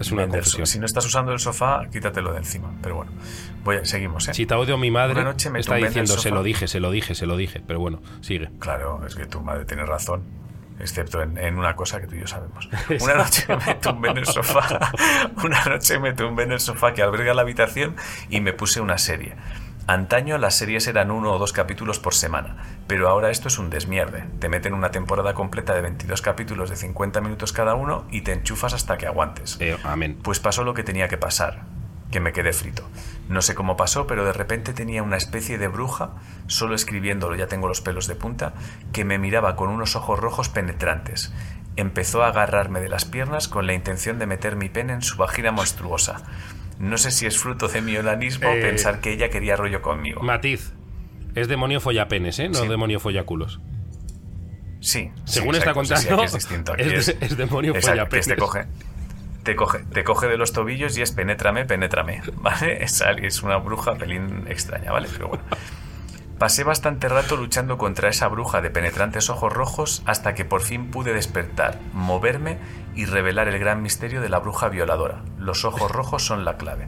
Es 0.00 0.12
una 0.12 0.28
confesión. 0.28 0.66
Si 0.66 0.78
no 0.78 0.86
estás 0.86 1.04
usando 1.06 1.32
el 1.32 1.40
sofá, 1.40 1.86
quítatelo 1.92 2.32
de 2.32 2.38
encima. 2.38 2.72
Pero 2.82 2.96
bueno, 2.96 3.10
voy 3.64 3.76
a- 3.78 3.84
seguimos, 3.84 4.28
¿eh? 4.28 4.34
Si 4.34 4.46
te 4.46 4.54
odio 4.54 4.78
mi 4.78 4.90
madre, 4.92 5.24
noche 5.24 5.50
me 5.50 5.58
está 5.58 5.74
diciendo, 5.74 6.12
se 6.14 6.22
sofá". 6.22 6.34
lo 6.36 6.42
dije, 6.44 6.68
se 6.68 6.78
lo 6.78 6.90
dije, 6.92 7.14
se 7.16 7.26
lo 7.26 7.36
dije. 7.36 7.60
Pero 7.66 7.80
bueno, 7.80 8.00
sigue. 8.20 8.48
Claro, 8.60 9.04
es 9.06 9.16
que 9.16 9.26
tu 9.26 9.40
madre 9.40 9.64
tiene 9.64 9.84
razón. 9.84 10.22
Excepto 10.80 11.22
en, 11.22 11.38
en 11.38 11.58
una 11.58 11.74
cosa 11.74 12.00
que 12.00 12.06
tú 12.06 12.14
y 12.14 12.20
yo 12.20 12.26
sabemos. 12.26 12.68
Una 13.00 13.14
noche 13.14 13.46
me 13.66 13.74
tumbé 13.74 14.10
en 14.10 14.18
el 14.18 14.26
sofá. 14.26 14.92
Una 15.44 15.64
noche 15.64 15.98
me 15.98 16.12
tumbé 16.12 16.44
en 16.44 16.52
el 16.52 16.60
sofá 16.60 16.94
que 16.94 17.02
alberga 17.02 17.34
la 17.34 17.42
habitación 17.42 17.96
y 18.30 18.40
me 18.40 18.52
puse 18.52 18.80
una 18.80 18.98
serie. 18.98 19.34
Antaño 19.88 20.36
las 20.36 20.54
series 20.54 20.86
eran 20.86 21.10
uno 21.10 21.32
o 21.32 21.38
dos 21.38 21.54
capítulos 21.54 21.98
por 21.98 22.12
semana, 22.12 22.58
pero 22.86 23.08
ahora 23.08 23.30
esto 23.30 23.48
es 23.48 23.58
un 23.58 23.70
desmierde. 23.70 24.22
Te 24.38 24.50
meten 24.50 24.74
una 24.74 24.90
temporada 24.90 25.32
completa 25.32 25.74
de 25.74 25.80
22 25.80 26.20
capítulos 26.20 26.68
de 26.68 26.76
50 26.76 27.22
minutos 27.22 27.54
cada 27.54 27.74
uno 27.74 28.04
y 28.10 28.20
te 28.20 28.34
enchufas 28.34 28.74
hasta 28.74 28.98
que 28.98 29.06
aguantes. 29.06 29.56
Eh, 29.60 29.78
amén. 29.84 30.18
Pues 30.22 30.40
pasó 30.40 30.62
lo 30.62 30.74
que 30.74 30.82
tenía 30.82 31.08
que 31.08 31.16
pasar, 31.16 31.62
que 32.10 32.20
me 32.20 32.34
quedé 32.34 32.52
frito. 32.52 32.86
No 33.28 33.42
sé 33.42 33.54
cómo 33.54 33.76
pasó, 33.76 34.06
pero 34.06 34.24
de 34.24 34.32
repente 34.32 34.72
tenía 34.72 35.02
una 35.02 35.16
especie 35.18 35.58
de 35.58 35.68
bruja, 35.68 36.12
solo 36.46 36.74
escribiéndolo 36.74 37.36
ya 37.36 37.46
tengo 37.46 37.68
los 37.68 37.80
pelos 37.82 38.06
de 38.06 38.14
punta, 38.14 38.54
que 38.92 39.04
me 39.04 39.18
miraba 39.18 39.54
con 39.54 39.68
unos 39.68 39.96
ojos 39.96 40.18
rojos 40.18 40.48
penetrantes. 40.48 41.32
Empezó 41.76 42.22
a 42.24 42.28
agarrarme 42.28 42.80
de 42.80 42.88
las 42.88 43.04
piernas 43.04 43.46
con 43.46 43.66
la 43.66 43.74
intención 43.74 44.18
de 44.18 44.26
meter 44.26 44.56
mi 44.56 44.68
pene 44.70 44.94
en 44.94 45.02
su 45.02 45.16
vagina 45.18 45.52
monstruosa. 45.52 46.22
No 46.78 46.96
sé 46.96 47.10
si 47.10 47.26
es 47.26 47.38
fruto 47.38 47.68
de 47.68 47.82
mi 47.82 47.96
olanismo 47.96 48.48
Eh, 48.48 48.62
pensar 48.62 49.00
que 49.00 49.12
ella 49.12 49.28
quería 49.30 49.56
rollo 49.56 49.82
conmigo. 49.82 50.22
Matiz. 50.22 50.72
Es 51.34 51.48
demonio 51.48 51.80
follapenes, 51.80 52.38
¿eh? 52.38 52.48
No 52.48 52.60
Sí. 52.60 52.68
demonio 52.68 52.98
follaculos. 52.98 53.60
Sí. 54.80 55.10
Según 55.24 55.54
sí, 55.54 55.58
está 55.58 55.70
exacto, 55.70 55.84
sí, 55.84 55.88
sí, 56.02 56.06
contando, 56.08 56.24
es 56.24 56.32
distinto. 56.32 56.74
Es, 56.76 57.08
es, 57.08 57.16
es 57.20 57.36
demonio 57.36 57.74
exacto, 57.74 58.08
que 58.08 58.22
follapenes. 58.22 58.26
te 58.26 58.36
coge, 58.36 58.64
te 59.42 59.56
coge, 59.56 59.80
te 59.92 60.04
coge 60.04 60.28
de 60.28 60.36
los 60.36 60.52
tobillos 60.52 60.96
y 60.98 61.02
es 61.02 61.12
penétrame, 61.12 61.64
penétrame, 61.64 62.22
¿vale? 62.36 62.82
Es, 62.82 63.42
una 63.42 63.56
bruja 63.56 63.94
pelín 63.94 64.46
extraña, 64.48 64.92
¿vale? 64.92 65.08
Pero 65.10 65.28
bueno. 65.28 65.44
Pasé 66.38 66.62
bastante 66.62 67.08
rato 67.08 67.36
luchando 67.36 67.78
contra 67.78 68.08
esa 68.08 68.28
bruja 68.28 68.60
de 68.60 68.70
penetrantes 68.70 69.28
ojos 69.28 69.52
rojos 69.52 70.02
hasta 70.06 70.34
que 70.34 70.44
por 70.44 70.60
fin 70.60 70.92
pude 70.92 71.12
despertar, 71.12 71.80
moverme 71.92 72.58
y 72.94 73.06
revelar 73.06 73.48
el 73.48 73.58
gran 73.58 73.82
misterio 73.82 74.20
de 74.20 74.28
la 74.28 74.38
bruja 74.38 74.68
violadora. 74.68 75.24
Los 75.36 75.64
ojos 75.64 75.90
rojos 75.90 76.24
son 76.24 76.44
la 76.44 76.56
clave. 76.56 76.86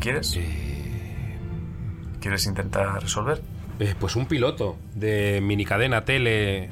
¿Quieres? 0.00 0.38
¿Quieres 2.20 2.46
intentar 2.46 3.00
resolver? 3.00 3.40
Eh, 3.78 3.94
pues 3.98 4.16
un 4.16 4.26
piloto 4.26 4.76
de 4.94 5.40
minicadena, 5.42 6.04
tele. 6.04 6.70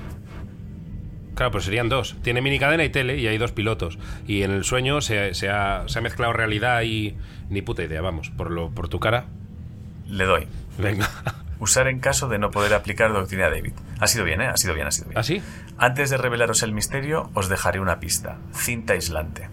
Claro, 1.34 1.52
pero 1.52 1.62
serían 1.62 1.88
dos. 1.88 2.16
Tiene 2.22 2.42
minicadena 2.42 2.84
y 2.84 2.90
tele 2.90 3.16
y 3.18 3.26
hay 3.26 3.38
dos 3.38 3.52
pilotos. 3.52 3.98
Y 4.26 4.42
en 4.42 4.50
el 4.50 4.64
sueño 4.64 5.00
se, 5.00 5.34
se 5.34 5.48
ha, 5.48 5.84
se 5.86 5.98
ha 5.98 6.02
mezclado 6.02 6.32
realidad 6.32 6.82
y. 6.82 7.16
Ni 7.48 7.62
puta 7.62 7.82
idea, 7.82 8.00
vamos. 8.00 8.30
Por, 8.30 8.50
lo, 8.50 8.70
por 8.70 8.88
tu 8.88 9.00
cara. 9.00 9.26
Le 10.06 10.24
doy. 10.24 10.46
Venga. 10.78 11.08
Usar 11.60 11.88
en 11.88 12.00
caso 12.00 12.28
de 12.28 12.38
no 12.38 12.50
poder 12.50 12.72
aplicar 12.74 13.12
doctrina 13.12 13.50
David. 13.50 13.72
Ha 14.00 14.06
sido 14.06 14.24
bien, 14.24 14.40
¿eh? 14.40 14.46
Ha 14.46 14.56
sido 14.56 14.74
bien, 14.74 14.86
ha 14.86 14.90
sido 14.90 15.08
bien. 15.08 15.18
¿Ah, 15.18 15.22
sí? 15.22 15.42
Antes 15.76 16.08
de 16.10 16.16
revelaros 16.16 16.62
el 16.62 16.72
misterio, 16.72 17.30
os 17.34 17.48
dejaré 17.48 17.80
una 17.80 18.00
pista. 18.00 18.38
Cinta 18.54 18.94
aislante. 18.94 19.48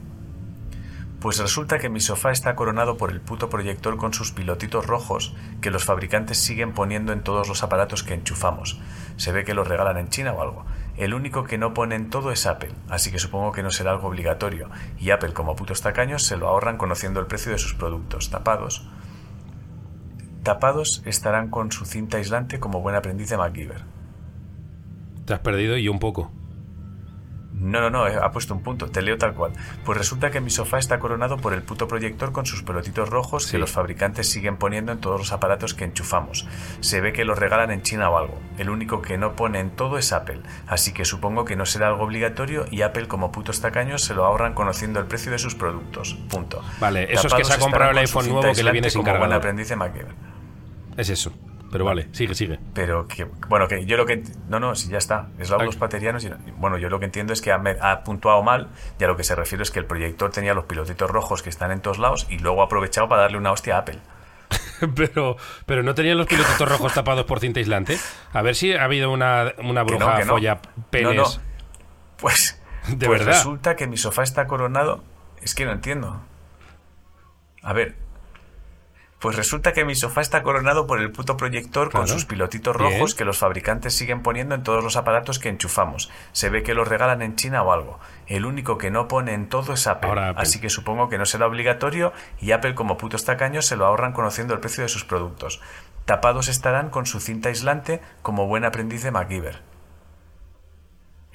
Pues 1.20 1.40
resulta 1.40 1.80
que 1.80 1.90
mi 1.90 2.00
sofá 2.00 2.32
está 2.32 2.56
coronado 2.56 2.96
por 2.96 3.12
el 3.12 3.20
puto 3.20 3.50
proyector 3.50 3.98
con 3.98 4.14
sus 4.14 4.32
pilotitos 4.32 4.86
rojos 4.86 5.36
que 5.62 5.72
los 5.72 5.84
fabricantes 5.84 6.38
siguen 6.38 6.74
poniendo 6.74 7.12
en 7.12 7.24
todos 7.24 7.48
los 7.50 7.64
aparatos 7.64 8.04
que 8.04 8.14
enchufamos. 8.14 8.80
Se 9.18 9.32
ve 9.32 9.44
que 9.44 9.56
los 9.56 9.68
regalan 9.68 9.98
en 9.98 10.10
China 10.10 10.34
o 10.34 10.42
algo. 10.42 10.66
El 10.98 11.14
único 11.14 11.44
que 11.44 11.60
no 11.60 11.76
pone 11.76 11.96
en 11.96 12.10
todo 12.10 12.32
es 12.32 12.48
Apple, 12.48 12.74
así 12.90 13.12
que 13.12 13.20
supongo 13.20 13.52
que 13.52 13.62
no 13.62 13.70
será 13.70 13.92
algo 13.92 14.08
obligatorio. 14.08 14.70
Y 15.00 15.12
Apple, 15.12 15.34
como 15.34 15.56
putos 15.56 15.82
tacaños, 15.82 16.24
se 16.24 16.38
lo 16.38 16.48
ahorran 16.48 16.78
conociendo 16.78 17.20
el 17.20 17.28
precio 17.28 17.52
de 17.52 17.60
sus 17.60 17.76
productos. 17.76 18.32
Tapados. 18.32 18.88
Tapados 20.42 21.04
estarán 21.06 21.50
con 21.50 21.72
su 21.72 21.86
cinta 21.86 22.18
aislante 22.18 22.60
como 22.60 22.82
buen 22.82 22.96
aprendiz 22.96 23.30
de 23.30 23.38
MacGyver. 23.38 23.84
Te 25.26 25.34
has 25.36 25.40
perdido 25.42 25.78
y 25.78 25.88
un 25.88 26.00
poco. 26.00 26.32
No, 27.60 27.82
no, 27.82 27.90
no, 27.90 28.04
ha 28.06 28.32
puesto 28.32 28.54
un 28.54 28.62
punto, 28.62 28.90
te 28.92 29.02
leo 29.02 29.18
tal 29.18 29.34
cual. 29.34 29.52
Pues 29.84 29.98
resulta 29.98 30.30
que 30.30 30.40
mi 30.42 30.52
sofá 30.52 30.78
está 30.78 31.00
coronado 31.00 31.38
por 31.38 31.54
el 31.54 31.64
puto 31.64 31.88
proyector 31.88 32.32
con 32.32 32.46
sus 32.46 32.62
pelotitos 32.62 33.10
rojos 33.10 33.46
Sí. 33.46 33.52
que 33.54 33.58
los 33.58 33.72
fabricantes 33.72 34.30
siguen 34.30 34.58
poniendo 34.58 34.92
en 34.92 35.00
todos 35.00 35.20
los 35.20 35.32
aparatos 35.32 35.74
que 35.74 35.84
enchufamos. 35.86 36.48
Se 36.82 37.02
ve 37.02 37.14
que 37.14 37.26
los 37.26 37.40
regalan 37.40 37.72
en 37.72 37.82
China 37.82 38.10
o 38.12 38.18
algo. 38.18 38.40
El 38.60 38.70
único 38.70 39.02
que 39.02 39.18
no 39.18 39.36
pone 39.36 39.60
en 39.60 39.72
todo 39.72 39.98
es 39.98 40.14
Apple, 40.14 40.42
así 40.68 40.94
que 40.94 41.04
supongo 41.04 41.46
que 41.46 41.56
no 41.56 41.66
será 41.66 41.88
algo 41.88 42.04
obligatorio 42.04 42.66
y 42.70 42.84
Apple 42.84 43.08
como 43.08 43.32
putos 43.32 43.60
tacaños 43.60 44.04
se 44.04 44.14
lo 44.14 44.26
ahorran 44.26 44.54
conociendo 44.54 45.00
el 45.00 45.08
precio 45.08 45.32
de 45.32 45.40
sus 45.40 45.56
productos. 45.56 46.14
Punto. 46.30 46.62
Vale, 46.80 47.12
eso 47.12 47.28
es 47.28 47.34
que 47.34 47.44
se 47.44 47.54
ha 47.54 47.58
comprado 47.60 47.92
el 47.92 47.98
iPhone 47.98 48.30
nuevo 48.30 48.54
que 48.54 48.64
le 48.64 48.72
viene 48.72 48.90
sin 48.92 49.02
cargador. 49.04 49.34
aprendiz 49.34 49.68
de 49.70 49.76
MacGyver. 49.76 50.16
Es 50.96 51.10
eso. 51.10 51.32
Pero 51.72 51.84
vale, 51.86 52.08
sigue, 52.14 52.34
sigue. 52.34 52.60
Pero 52.74 53.08
que, 53.08 53.26
bueno, 53.48 53.68
que 53.68 53.86
yo 53.86 53.98
lo 53.98 54.06
que. 54.06 54.24
No, 54.48 54.60
no, 54.60 54.76
si 54.76 54.90
ya 54.90 54.98
está. 54.98 55.28
Es 55.38 55.50
laudos 55.50 55.76
Ay. 55.76 55.80
paterianos. 55.80 56.24
Y, 56.24 56.32
bueno, 56.58 56.78
yo 56.78 56.90
lo 56.90 57.00
que 57.00 57.06
entiendo 57.06 57.34
es 57.34 57.42
que 57.42 57.52
ha, 57.52 57.62
ha 57.82 58.04
puntuado 58.04 58.42
mal. 58.44 58.70
Y 59.00 59.04
a 59.04 59.08
lo 59.08 59.18
que 59.18 59.24
se 59.24 59.36
refiere 59.36 59.64
es 59.64 59.72
que 59.72 59.80
el 59.80 59.86
proyector 59.86 60.32
tenía 60.32 60.54
los 60.54 60.66
pilotitos 60.66 61.10
rojos 61.10 61.44
que 61.44 61.50
están 61.50 61.72
en 61.72 61.82
todos 61.82 62.00
lados. 62.00 62.26
Y 62.30 62.40
luego 62.40 62.62
ha 62.62 62.66
aprovechado 62.66 63.10
para 63.10 63.24
darle 63.24 63.38
una 63.38 63.52
hostia 63.52 63.76
a 63.76 63.80
Apple. 63.80 64.00
pero, 64.96 65.36
pero 65.66 65.84
no 65.84 65.94
tenían 65.94 66.18
los 66.18 66.28
pilotitos 66.28 66.70
rojos 66.70 66.94
tapados 66.94 67.26
por 67.26 67.40
cinta 67.40 67.60
aislante. 67.60 67.98
A 68.32 68.42
ver 68.42 68.56
si 68.56 68.74
ha 68.74 68.84
habido 68.84 69.12
una, 69.12 69.54
una 69.58 69.86
Que 69.86 69.92
no, 69.94 69.98
bruja 69.98 70.18
que 70.20 70.26
no. 70.26 70.34
folla 70.34 70.60
penes. 70.90 71.16
No, 71.16 71.24
no. 71.24 71.30
Pues. 72.18 72.62
De 72.88 73.06
pues 73.08 73.20
verdad. 73.20 73.34
resulta 73.34 73.76
que 73.76 73.88
mi 73.88 73.98
sofá 73.98 74.24
está 74.24 74.48
coronado. 74.48 75.04
Es 75.42 75.54
que 75.54 75.66
no 75.66 75.72
entiendo. 75.74 76.22
A 77.62 77.74
ver. 77.74 77.96
Pues 79.20 79.36
resulta 79.36 79.74
que 79.74 79.84
mi 79.84 79.96
sofá 79.96 80.22
está 80.22 80.44
coronado 80.44 80.86
por 80.86 81.00
el 81.00 81.12
puto 81.12 81.38
proyector 81.38 81.90
con 81.92 82.08
sus 82.08 82.26
pilotitos 82.26 82.78
Bien. 82.78 82.92
rojos 82.92 83.16
que 83.16 83.26
los 83.26 83.40
fabricantes 83.40 83.96
siguen 83.96 84.22
poniendo 84.22 84.54
en 84.54 84.62
todos 84.62 84.84
los 84.84 84.96
aparatos 84.96 85.40
que 85.40 85.50
enchufamos. 85.50 86.12
Se 86.34 86.50
ve 86.50 86.62
que 86.62 86.76
los 86.76 86.88
regalan 86.88 87.24
en 87.24 87.36
China 87.36 87.64
o 87.64 87.72
algo. 87.72 88.00
El 88.28 88.46
único 88.46 88.78
que 88.78 88.92
no 88.92 89.08
pone 89.08 89.34
en 89.34 89.50
todo 89.50 89.74
es 89.74 89.88
Apple. 89.88 90.10
Ahora 90.10 90.30
Apple. 90.30 90.44
Así 90.44 90.60
que 90.60 90.70
supongo 90.70 91.10
que 91.10 91.18
no 91.18 91.26
será 91.26 91.48
obligatorio 91.48 92.14
y 92.40 92.52
Apple 92.52 92.76
como 92.76 92.98
putos 92.98 93.26
tacaños 93.26 93.66
se 93.66 93.76
lo 93.76 93.88
ahorran 93.88 94.14
conociendo 94.14 94.54
el 94.54 94.60
precio 94.60 94.84
de 94.84 94.90
sus 94.90 95.04
productos. 95.04 95.62
Tapados 96.06 96.48
estarán 96.48 96.92
con 96.92 97.08
su 97.08 97.20
cinta 97.20 97.50
aislante 97.50 98.02
como 98.22 98.46
buen 98.46 98.66
aprendiz 98.66 99.02
de 99.02 99.12
MacGyver. 99.12 99.77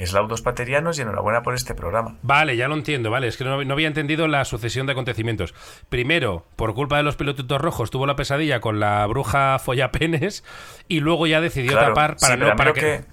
Eslaudos 0.03 0.43
paterianos 0.43 0.99
y 0.99 1.03
enhorabuena 1.03 1.43
por 1.43 1.55
este 1.55 1.75
programa. 1.75 2.17
Vale, 2.23 2.57
ya 2.57 2.69
lo 2.69 2.75
entiendo, 2.75 3.11
vale. 3.11 3.29
Es 3.29 3.37
que 3.37 3.45
no, 3.45 3.63
no 3.63 3.73
había 3.75 3.87
entendido 3.87 4.27
la 4.27 4.45
sucesión 4.45 4.87
de 4.87 4.93
acontecimientos. 4.93 5.55
Primero, 5.89 6.47
por 6.57 6.75
culpa 6.75 6.97
de 6.97 7.05
los 7.05 7.17
pilotitos 7.17 7.61
rojos, 7.61 7.91
tuvo 7.91 8.07
la 8.07 8.17
pesadilla 8.17 8.61
con 8.61 8.81
la 8.81 9.07
bruja 9.07 9.59
follapenes 9.59 10.45
y 10.89 11.01
luego 11.01 11.27
ya 11.27 11.41
decidió 11.41 11.73
Claro, 11.73 11.89
tapar 11.89 12.17
para 12.21 12.35
sí, 12.35 12.41
no 12.41 12.57
para 12.57 12.73
que... 12.73 13.05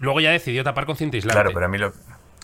Luego 0.00 0.20
ya 0.20 0.32
decidió 0.32 0.64
tapar 0.64 0.84
con 0.84 0.96
cinta 0.96 1.16
aislante 1.16 1.34
Claro, 1.34 1.50
pero 1.54 1.66
a 1.66 1.68
mí 1.68 1.78
lo... 1.78 1.92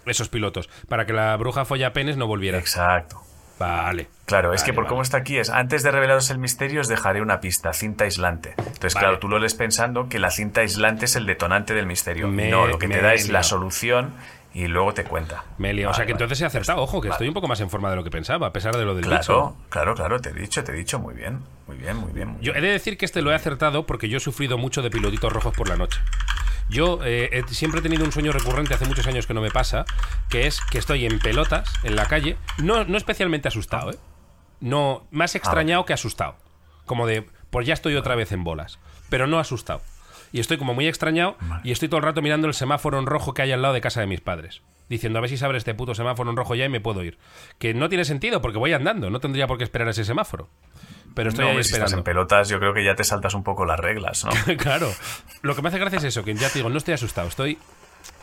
esos 0.06 0.28
pilotos 0.28 0.70
para 0.88 1.04
que 1.04 1.12
la 1.12 1.36
bruja 1.36 1.64
follapenes 1.64 2.16
no 2.16 2.26
volviera. 2.26 2.58
Exacto. 2.58 3.20
Vale. 3.58 4.08
Claro, 4.26 4.52
es 4.52 4.64
que 4.64 4.72
por 4.72 4.84
vale. 4.84 4.90
cómo 4.90 5.02
está 5.02 5.18
aquí 5.18 5.38
es, 5.38 5.50
antes 5.50 5.82
de 5.82 5.90
revelaros 5.90 6.30
el 6.30 6.38
misterio 6.38 6.80
os 6.80 6.88
dejaré 6.88 7.20
una 7.22 7.40
pista, 7.40 7.72
cinta 7.72 8.04
aislante. 8.04 8.54
Entonces, 8.56 8.94
Vale. 8.94 9.06
claro, 9.06 9.18
tú 9.18 9.28
lo 9.28 9.38
lees 9.38 9.54
pensando 9.54 10.08
que 10.08 10.18
la 10.18 10.30
cinta 10.30 10.62
aislante 10.62 11.04
es 11.04 11.14
el 11.16 11.26
detonante 11.26 11.74
del 11.74 11.86
misterio. 11.86 12.26
Me- 12.28 12.48
no, 12.50 12.66
lo 12.66 12.78
que 12.78 12.88
te 12.88 13.00
da 13.00 13.14
es 13.14 13.28
la 13.28 13.42
solución 13.42 14.12
y 14.54 14.66
luego 14.68 14.94
te 14.94 15.04
cuenta. 15.04 15.44
Melia, 15.58 15.86
o 15.86 15.90
Vale, 15.90 15.96
sea 15.96 16.06
que 16.06 16.12
vale. 16.12 16.24
entonces 16.24 16.40
he 16.42 16.46
acertado, 16.46 16.80
ojo, 16.82 17.00
que 17.00 17.08
Vale. 17.08 17.16
estoy 17.16 17.28
un 17.28 17.34
poco 17.34 17.48
más 17.48 17.60
en 17.60 17.68
forma 17.70 17.90
de 17.90 17.96
lo 17.96 18.04
que 18.04 18.10
pensaba, 18.10 18.46
a 18.48 18.52
pesar 18.52 18.76
de 18.76 18.84
lo 18.84 18.94
del. 18.94 19.04
Claro, 19.04 19.56
claro, 19.68 19.94
claro, 19.94 20.20
te 20.20 20.30
he 20.30 20.32
dicho, 20.32 20.64
te 20.64 20.72
he 20.72 20.74
dicho 20.74 20.98
muy 20.98 21.14
bien, 21.14 21.40
muy 21.66 21.76
bien, 21.76 21.96
muy 21.96 22.12
bien. 22.12 22.28
muy 22.28 22.40
Yo 22.42 22.52
he 22.54 22.60
de 22.60 22.68
decir 22.68 22.96
que 22.96 23.04
este 23.04 23.20
lo 23.22 23.30
he 23.30 23.34
acertado 23.34 23.84
porque 23.86 24.08
yo 24.08 24.16
he 24.16 24.20
sufrido 24.20 24.56
mucho 24.58 24.80
de 24.82 24.90
pilotitos 24.90 25.32
rojos 25.32 25.54
por 25.54 25.68
la 25.68 25.76
noche. 25.76 26.00
Yo 26.68 27.00
eh, 27.04 27.28
he- 27.32 27.54
siempre 27.54 27.80
he 27.80 27.82
tenido 27.82 28.04
un 28.04 28.12
sueño 28.12 28.32
recurrente, 28.32 28.74
hace 28.74 28.86
muchos 28.86 29.06
años 29.06 29.26
que 29.26 29.34
no 29.34 29.40
me 29.40 29.50
pasa, 29.50 29.84
que 30.30 30.46
es 30.46 30.60
que 30.70 30.78
estoy 30.78 31.04
en 31.06 31.18
pelotas, 31.18 31.68
en 31.82 31.94
la 31.96 32.06
calle, 32.06 32.36
no, 32.58 32.84
no 32.84 32.96
especialmente 32.96 33.48
asustado, 33.48 33.90
¿eh? 33.90 33.98
No, 34.60 35.06
más 35.10 35.34
extrañado 35.34 35.84
que 35.84 35.92
asustado. 35.92 36.36
Como 36.86 37.06
de, 37.06 37.26
pues 37.50 37.66
ya 37.66 37.74
estoy 37.74 37.96
otra 37.96 38.14
vez 38.14 38.32
en 38.32 38.44
bolas, 38.44 38.78
pero 39.10 39.26
no 39.26 39.38
asustado. 39.38 39.82
Y 40.32 40.40
estoy 40.40 40.56
como 40.58 40.74
muy 40.74 40.86
extrañado 40.88 41.36
y 41.64 41.70
estoy 41.72 41.88
todo 41.88 41.98
el 41.98 42.04
rato 42.04 42.22
mirando 42.22 42.48
el 42.48 42.54
semáforo 42.54 42.98
en 42.98 43.06
rojo 43.06 43.34
que 43.34 43.42
hay 43.42 43.52
al 43.52 43.62
lado 43.62 43.74
de 43.74 43.80
casa 43.80 44.00
de 44.00 44.06
mis 44.06 44.20
padres. 44.20 44.62
Diciendo, 44.88 45.18
a 45.18 45.22
ver 45.22 45.30
si 45.30 45.36
se 45.38 45.44
abre 45.44 45.56
este 45.58 45.74
puto 45.74 45.94
semáforo 45.94 46.28
en 46.30 46.36
rojo 46.36 46.54
ya 46.54 46.64
y 46.66 46.68
me 46.68 46.80
puedo 46.80 47.02
ir. 47.02 47.18
Que 47.58 47.72
no 47.74 47.88
tiene 47.88 48.04
sentido 48.04 48.42
porque 48.42 48.58
voy 48.58 48.72
andando, 48.74 49.08
no 49.10 49.18
tendría 49.20 49.46
por 49.46 49.56
qué 49.58 49.64
esperar 49.64 49.88
ese 49.88 50.04
semáforo. 50.04 50.48
Pero 51.14 51.30
estoy 51.30 51.44
No, 51.44 51.50
ahí 51.52 51.56
si 51.56 51.60
estás 51.60 51.72
esperando. 51.78 51.96
en 51.98 52.04
pelotas, 52.04 52.48
yo 52.48 52.58
creo 52.58 52.74
que 52.74 52.84
ya 52.84 52.94
te 52.94 53.04
saltas 53.04 53.34
un 53.34 53.44
poco 53.44 53.64
las 53.64 53.78
reglas, 53.80 54.24
¿no? 54.24 54.30
claro. 54.58 54.92
Lo 55.42 55.54
que 55.54 55.62
me 55.62 55.68
hace 55.68 55.78
gracia 55.78 55.98
es 55.98 56.04
eso, 56.04 56.24
que 56.24 56.34
ya 56.34 56.48
te 56.50 56.58
digo, 56.58 56.68
no 56.68 56.76
estoy 56.78 56.94
asustado, 56.94 57.28
estoy 57.28 57.56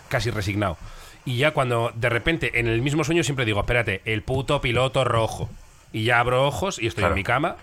casi 0.09 0.29
resignado. 0.29 0.77
Y 1.25 1.37
ya 1.37 1.51
cuando 1.51 1.91
de 1.95 2.09
repente 2.09 2.59
en 2.59 2.67
el 2.67 2.81
mismo 2.81 3.03
sueño 3.03 3.23
siempre 3.23 3.45
digo, 3.45 3.59
espérate, 3.59 4.01
el 4.05 4.23
puto 4.23 4.59
piloto 4.61 5.03
rojo. 5.03 5.49
Y 5.93 6.03
ya 6.05 6.19
abro 6.19 6.45
ojos 6.45 6.79
y 6.79 6.87
estoy 6.87 7.01
Claro. 7.01 7.13
en 7.13 7.19
mi 7.19 7.23
cama, 7.23 7.55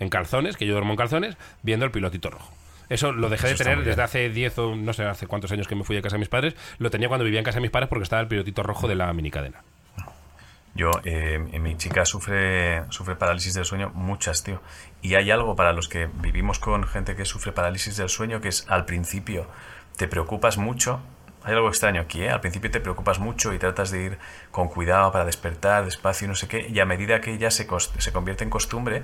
en 0.00 0.08
calzones, 0.10 0.56
que 0.56 0.66
yo 0.66 0.72
duermo 0.74 0.92
en 0.92 0.96
calzones, 0.96 1.36
viendo 1.62 1.84
el 1.84 1.90
pilotito 1.90 2.30
rojo. 2.30 2.52
Eso 2.88 3.12
lo 3.12 3.28
dejé 3.28 3.48
Eso 3.48 3.58
de 3.58 3.64
tener 3.64 3.84
desde 3.84 4.02
hace 4.02 4.28
10 4.30 4.58
o 4.58 4.76
no 4.76 4.92
sé, 4.92 5.04
hace 5.04 5.26
cuántos 5.26 5.52
años 5.52 5.68
que 5.68 5.74
me 5.74 5.84
fui 5.84 5.96
a 5.96 6.02
casa 6.02 6.16
de 6.16 6.20
mis 6.20 6.28
padres. 6.28 6.54
Lo 6.78 6.90
tenía 6.90 7.08
cuando 7.08 7.24
vivía 7.24 7.40
en 7.40 7.44
casa 7.44 7.56
de 7.56 7.62
mis 7.62 7.70
padres 7.70 7.88
porque 7.88 8.04
estaba 8.04 8.22
el 8.22 8.28
pilotito 8.28 8.62
rojo 8.62 8.88
de 8.88 8.94
la 8.94 9.12
minicadena. 9.12 9.62
Yo, 10.74 10.92
eh, 11.04 11.38
mi 11.38 11.76
chica 11.76 12.04
sufre, 12.04 12.84
sufre 12.90 13.16
parálisis 13.16 13.54
del 13.54 13.64
sueño, 13.64 13.90
muchas, 13.94 14.44
tío. 14.44 14.62
Y 15.02 15.16
hay 15.16 15.30
algo 15.30 15.56
para 15.56 15.72
los 15.72 15.88
que 15.88 16.06
vivimos 16.06 16.60
con 16.60 16.84
gente 16.84 17.16
que 17.16 17.24
sufre 17.24 17.50
parálisis 17.50 17.96
del 17.96 18.08
sueño, 18.08 18.40
que 18.40 18.48
es 18.48 18.64
al 18.68 18.84
principio 18.84 19.48
te 19.96 20.06
preocupas 20.06 20.56
mucho. 20.56 21.00
Hay 21.42 21.54
algo 21.54 21.68
extraño 21.68 22.00
aquí, 22.00 22.22
¿eh? 22.22 22.30
Al 22.30 22.40
principio 22.40 22.70
te 22.70 22.80
preocupas 22.80 23.18
mucho 23.18 23.52
y 23.52 23.58
tratas 23.58 23.90
de 23.90 24.02
ir 24.02 24.18
con 24.52 24.68
cuidado 24.68 25.10
para 25.10 25.24
despertar 25.24 25.84
despacio 25.84 26.26
y 26.26 26.28
no 26.28 26.36
sé 26.36 26.46
qué. 26.46 26.68
Y 26.68 26.78
a 26.78 26.84
medida 26.84 27.20
que 27.20 27.36
ya 27.38 27.50
se, 27.50 27.66
se 27.98 28.12
convierte 28.12 28.44
en 28.44 28.50
costumbre, 28.50 29.02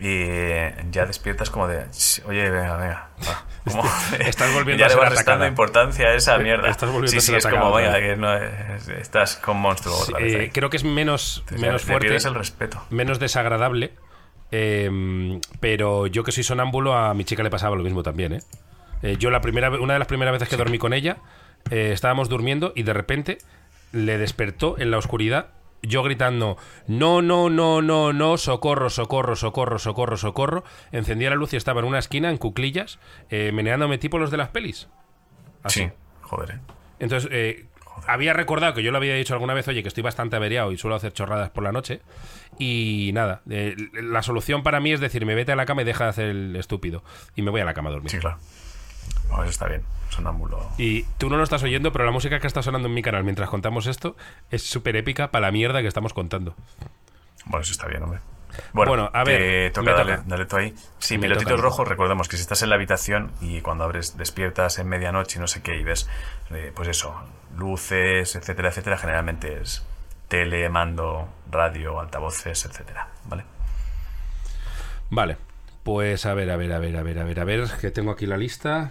eh, 0.00 0.74
ya 0.90 1.06
despiertas 1.06 1.50
como 1.50 1.68
de, 1.68 1.84
"Ch, 1.90 2.22
oye, 2.26 2.50
venga, 2.50 2.76
venga. 2.76 3.08
va". 3.28 3.44
Como- 3.64 3.82
Estás 4.20 4.52
volviendo 4.52 4.80
ya 4.80 4.86
a 4.86 4.88
le 4.88 4.94
ser 4.94 5.02
vas 5.02 5.10
restando 5.10 5.46
importancia 5.46 6.06
a 6.08 6.14
esa 6.14 6.36
mierda. 6.38 6.68
Estás 6.68 6.90
volviendo 6.90 7.10
sí, 7.12 7.16
a 7.16 7.20
sí, 7.20 7.26
ser 7.28 7.36
es 7.38 7.46
como, 7.46 7.70
¿vale? 7.70 7.98
que 8.00 8.16
no, 8.16 8.34
es- 8.36 8.88
estás 8.88 9.36
con 9.36 9.56
monstruo 9.56 9.96
otra 9.96 10.18
vez 10.18 10.34
Eh, 10.34 10.50
creo 10.52 10.68
que 10.68 10.76
es 10.76 10.84
menos, 10.84 11.38
Entonces, 11.44 11.60
menos 11.60 11.82
le 11.82 11.86
fuerte. 11.86 12.06
pierdes 12.08 12.24
el 12.26 12.34
respeto. 12.34 12.84
menos 12.90 13.18
desagradable. 13.18 13.92
eh, 14.56 15.40
pero 15.60 16.06
yo 16.06 16.22
que 16.22 16.30
soy 16.30 16.44
sonámbulo, 16.44 16.94
a 16.94 17.12
mi 17.14 17.24
chica 17.24 17.42
le 17.42 17.50
pasaba 17.50 17.74
lo 17.74 17.82
mismo 17.82 18.02
también, 18.02 18.34
¿eh? 18.34 18.40
Eh, 19.02 19.16
yo 19.18 19.30
la 19.30 19.40
primera, 19.40 19.70
una 19.70 19.94
de 19.94 19.98
las 19.98 20.06
primeras 20.08 20.32
veces 20.32 20.48
que 20.48 20.56
dormí 20.56 20.78
con 20.78 20.92
ella, 20.92 21.16
eh, 21.70 21.90
estábamos 21.92 22.28
durmiendo 22.28 22.72
y 22.76 22.82
de 22.84 22.92
repente 22.92 23.38
le 23.92 24.16
despertó 24.18 24.78
en 24.78 24.90
la 24.92 24.98
oscuridad, 24.98 25.48
yo 25.86 26.02
gritando, 26.02 26.56
no, 26.86 27.22
no, 27.22 27.50
no, 27.50 27.82
no, 27.82 28.12
no, 28.12 28.36
socorro, 28.36 28.90
socorro, 28.90 29.36
socorro, 29.36 29.78
socorro, 29.78 30.16
socorro. 30.16 30.64
Encendía 30.92 31.30
la 31.30 31.36
luz 31.36 31.52
y 31.52 31.56
estaba 31.56 31.80
en 31.80 31.86
una 31.86 31.98
esquina, 31.98 32.30
en 32.30 32.38
cuclillas, 32.38 32.98
eh, 33.30 33.52
meneándome 33.52 33.98
tipo 33.98 34.18
los 34.18 34.30
de 34.30 34.36
las 34.36 34.48
pelis. 34.48 34.88
Así. 35.62 35.84
Sí, 35.84 35.90
joder, 36.22 36.50
¿eh? 36.50 36.60
Entonces, 36.98 37.28
eh, 37.32 37.66
había 38.06 38.32
recordado 38.32 38.74
que 38.74 38.82
yo 38.82 38.90
lo 38.90 38.98
había 38.98 39.14
dicho 39.14 39.34
alguna 39.34 39.54
vez, 39.54 39.68
oye, 39.68 39.82
que 39.82 39.88
estoy 39.88 40.02
bastante 40.02 40.36
averiado 40.36 40.72
y 40.72 40.78
suelo 40.78 40.96
hacer 40.96 41.12
chorradas 41.12 41.50
por 41.50 41.64
la 41.64 41.72
noche. 41.72 42.00
Y 42.58 43.10
nada, 43.14 43.42
eh, 43.50 43.76
la 43.94 44.22
solución 44.22 44.62
para 44.62 44.80
mí 44.80 44.92
es 44.92 45.00
decirme, 45.00 45.34
vete 45.34 45.52
a 45.52 45.56
la 45.56 45.66
cama 45.66 45.82
y 45.82 45.84
deja 45.84 46.04
de 46.04 46.10
hacer 46.10 46.26
el 46.26 46.56
estúpido. 46.56 47.02
Y 47.34 47.42
me 47.42 47.50
voy 47.50 47.60
a 47.60 47.64
la 47.64 47.74
cama 47.74 47.90
a 47.90 47.92
dormir. 47.92 48.10
Sí, 48.10 48.18
claro. 48.18 48.38
Eso 49.30 49.42
está 49.50 49.66
bien. 49.66 49.82
Sonámbulo. 50.10 50.70
Y 50.78 51.02
tú 51.18 51.28
no 51.28 51.36
lo 51.36 51.42
estás 51.42 51.62
oyendo, 51.64 51.92
pero 51.92 52.04
la 52.04 52.12
música 52.12 52.38
que 52.38 52.46
está 52.46 52.62
sonando 52.62 52.86
en 52.88 52.94
mi 52.94 53.02
canal 53.02 53.24
mientras 53.24 53.48
contamos 53.50 53.86
esto 53.86 54.16
es 54.50 54.62
súper 54.62 54.94
épica 54.96 55.30
para 55.30 55.46
la 55.46 55.52
mierda 55.52 55.82
que 55.82 55.88
estamos 55.88 56.12
contando. 56.14 56.54
Bueno, 57.46 57.62
eso 57.62 57.72
está 57.72 57.86
bien, 57.88 58.02
hombre. 58.02 58.20
Bueno, 58.72 58.90
Bueno, 58.90 59.10
a 59.12 59.24
ver, 59.24 59.72
te 59.72 59.80
toca, 59.80 59.94
dale, 59.94 60.12
toca. 60.18 60.24
dale 60.28 60.46
tú 60.46 60.56
ahí. 60.56 60.74
Sí, 61.00 61.18
Me 61.18 61.22
pilotitos 61.22 61.60
rojos, 61.60 61.88
recordemos 61.88 62.28
que 62.28 62.36
si 62.36 62.42
estás 62.42 62.62
en 62.62 62.68
la 62.68 62.76
habitación 62.76 63.32
y 63.40 63.60
cuando 63.62 63.82
abres, 63.82 64.16
despiertas 64.16 64.78
en 64.78 64.88
medianoche 64.88 65.38
y 65.38 65.40
no 65.40 65.48
sé 65.48 65.60
qué, 65.62 65.76
y 65.76 65.82
ves, 65.82 66.08
eh, 66.50 66.70
pues 66.72 66.86
eso, 66.88 67.14
luces, 67.56 68.36
etcétera, 68.36 68.68
etcétera, 68.68 68.96
generalmente 68.96 69.60
es 69.60 69.84
tele, 70.28 70.68
mando, 70.68 71.28
radio, 71.50 71.98
altavoces, 72.00 72.64
etcétera, 72.64 73.08
¿vale? 73.24 73.44
Vale, 75.10 75.36
pues 75.84 76.26
a 76.26 76.34
ver, 76.34 76.50
a 76.50 76.56
ver, 76.56 76.72
a 76.72 76.78
ver, 76.78 76.96
a 76.96 77.02
ver, 77.02 77.18
a 77.18 77.24
ver, 77.24 77.40
a 77.40 77.44
ver, 77.44 77.70
que 77.80 77.90
tengo 77.90 78.10
aquí 78.10 78.26
la 78.26 78.38
lista. 78.38 78.90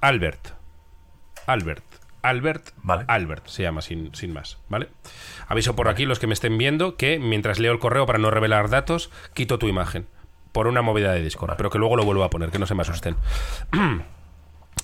Albert. 0.00 0.48
Albert. 1.46 1.84
Albert. 2.22 2.70
Vale. 2.82 3.04
Albert 3.08 3.46
se 3.46 3.62
llama 3.62 3.80
sin, 3.80 4.14
sin 4.14 4.32
más, 4.32 4.58
¿vale? 4.68 4.88
Aviso 5.48 5.74
por 5.76 5.88
aquí 5.88 6.04
los 6.04 6.18
que 6.18 6.26
me 6.26 6.34
estén 6.34 6.58
viendo 6.58 6.96
que 6.96 7.18
mientras 7.18 7.58
leo 7.58 7.72
el 7.72 7.78
correo 7.78 8.06
para 8.06 8.18
no 8.18 8.30
revelar 8.30 8.68
datos, 8.68 9.10
quito 9.34 9.58
tu 9.58 9.68
imagen. 9.68 10.06
Por 10.52 10.66
una 10.66 10.82
movida 10.82 11.12
de 11.12 11.22
Discord, 11.22 11.54
pero 11.56 11.70
que 11.70 11.78
luego 11.78 11.96
lo 11.96 12.04
vuelvo 12.04 12.24
a 12.24 12.30
poner, 12.30 12.50
que 12.50 12.58
no 12.58 12.66
se 12.66 12.74
me 12.74 12.82
asusten. 12.82 13.16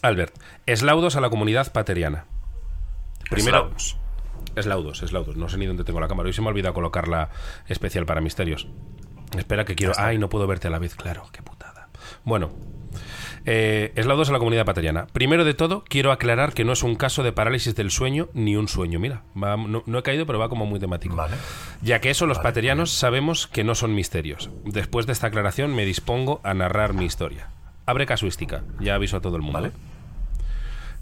Albert, 0.02 0.34
eslaudos 0.66 1.16
a 1.16 1.20
la 1.20 1.28
comunidad 1.28 1.72
pateriana. 1.72 2.26
Primero, 3.28 3.58
Eslaudos. 3.58 3.96
Eslaudos, 4.54 5.02
eslaudos. 5.02 5.36
No 5.36 5.48
sé 5.48 5.58
ni 5.58 5.66
dónde 5.66 5.84
tengo 5.84 6.00
la 6.00 6.08
cámara. 6.08 6.28
Hoy 6.28 6.32
se 6.32 6.40
me 6.40 6.46
ha 6.46 6.50
olvidado 6.50 6.72
colocarla 6.72 7.30
especial 7.66 8.06
para 8.06 8.20
misterios. 8.20 8.68
Espera 9.36 9.64
que 9.64 9.74
quiero. 9.74 9.92
Ay, 9.96 10.18
no 10.18 10.28
puedo 10.28 10.46
verte 10.46 10.68
a 10.68 10.70
la 10.70 10.78
vez, 10.78 10.94
claro. 10.94 11.24
Qué 11.32 11.42
putada. 11.42 11.88
Bueno. 12.24 12.50
Eh, 13.48 13.92
eslaudos 13.94 14.28
a 14.28 14.32
la 14.32 14.38
comunidad 14.40 14.64
pateriana. 14.64 15.06
Primero 15.12 15.44
de 15.44 15.54
todo, 15.54 15.84
quiero 15.88 16.10
aclarar 16.10 16.52
que 16.52 16.64
no 16.64 16.72
es 16.72 16.82
un 16.82 16.96
caso 16.96 17.22
de 17.22 17.30
parálisis 17.32 17.76
del 17.76 17.92
sueño 17.92 18.28
ni 18.34 18.56
un 18.56 18.66
sueño. 18.66 18.98
Mira, 18.98 19.22
va- 19.40 19.56
no, 19.56 19.84
no 19.86 19.98
he 19.98 20.02
caído, 20.02 20.26
pero 20.26 20.40
va 20.40 20.48
como 20.48 20.66
muy 20.66 20.80
temático. 20.80 21.14
Vale. 21.14 21.36
Ya 21.80 22.00
que 22.00 22.10
eso 22.10 22.26
los 22.26 22.40
paterianos 22.40 22.90
sabemos 22.90 23.46
que 23.46 23.62
no 23.62 23.76
son 23.76 23.94
misterios. 23.94 24.50
Después 24.64 25.06
de 25.06 25.12
esta 25.12 25.28
aclaración 25.28 25.76
me 25.76 25.84
dispongo 25.84 26.40
a 26.42 26.54
narrar 26.54 26.92
mi 26.94 27.04
historia. 27.04 27.50
Abre 27.86 28.04
casuística, 28.06 28.64
ya 28.80 28.96
aviso 28.96 29.16
a 29.16 29.20
todo 29.20 29.36
el 29.36 29.42
mundo. 29.42 29.60
Vale. 29.60 29.72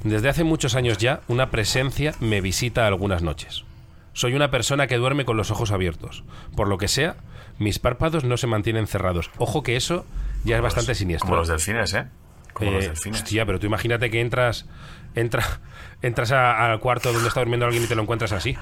Desde 0.02 0.28
hace 0.28 0.44
muchos 0.44 0.74
años 0.74 0.98
ya, 0.98 1.20
una 1.28 1.50
presencia 1.50 2.12
me 2.20 2.42
visita 2.42 2.86
algunas 2.86 3.22
noches. 3.22 3.64
Soy 4.14 4.32
una 4.34 4.50
persona 4.50 4.86
que 4.86 4.96
duerme 4.96 5.26
con 5.26 5.36
los 5.36 5.50
ojos 5.50 5.70
abiertos. 5.70 6.24
Por 6.56 6.68
lo 6.68 6.78
que 6.78 6.88
sea, 6.88 7.16
mis 7.58 7.78
párpados 7.78 8.24
no 8.24 8.36
se 8.38 8.46
mantienen 8.46 8.86
cerrados. 8.86 9.30
Ojo 9.36 9.62
que 9.62 9.76
eso 9.76 10.06
ya 10.44 10.56
es 10.56 10.62
bastante 10.62 10.94
siniestro. 10.94 11.26
Como 11.26 11.36
los 11.36 11.48
delfines, 11.48 11.92
¿eh? 11.94 12.06
Como 12.54 12.70
los 12.70 12.84
Eh, 12.84 12.88
delfines. 12.88 13.20
hostia, 13.22 13.44
pero 13.44 13.58
tú 13.60 13.66
imagínate 13.66 14.10
que 14.10 14.20
entras 14.20 14.66
entra, 15.14 15.44
entras 16.02 16.32
a- 16.32 16.72
al 16.72 16.80
cuarto 16.80 17.12
donde 17.12 17.28
está 17.28 17.40
durmiendo 17.40 17.66
alguien 17.66 17.84
y 17.84 17.86
te 17.86 17.94
lo 17.94 18.02
encuentras 18.02 18.32
así. 18.32 18.56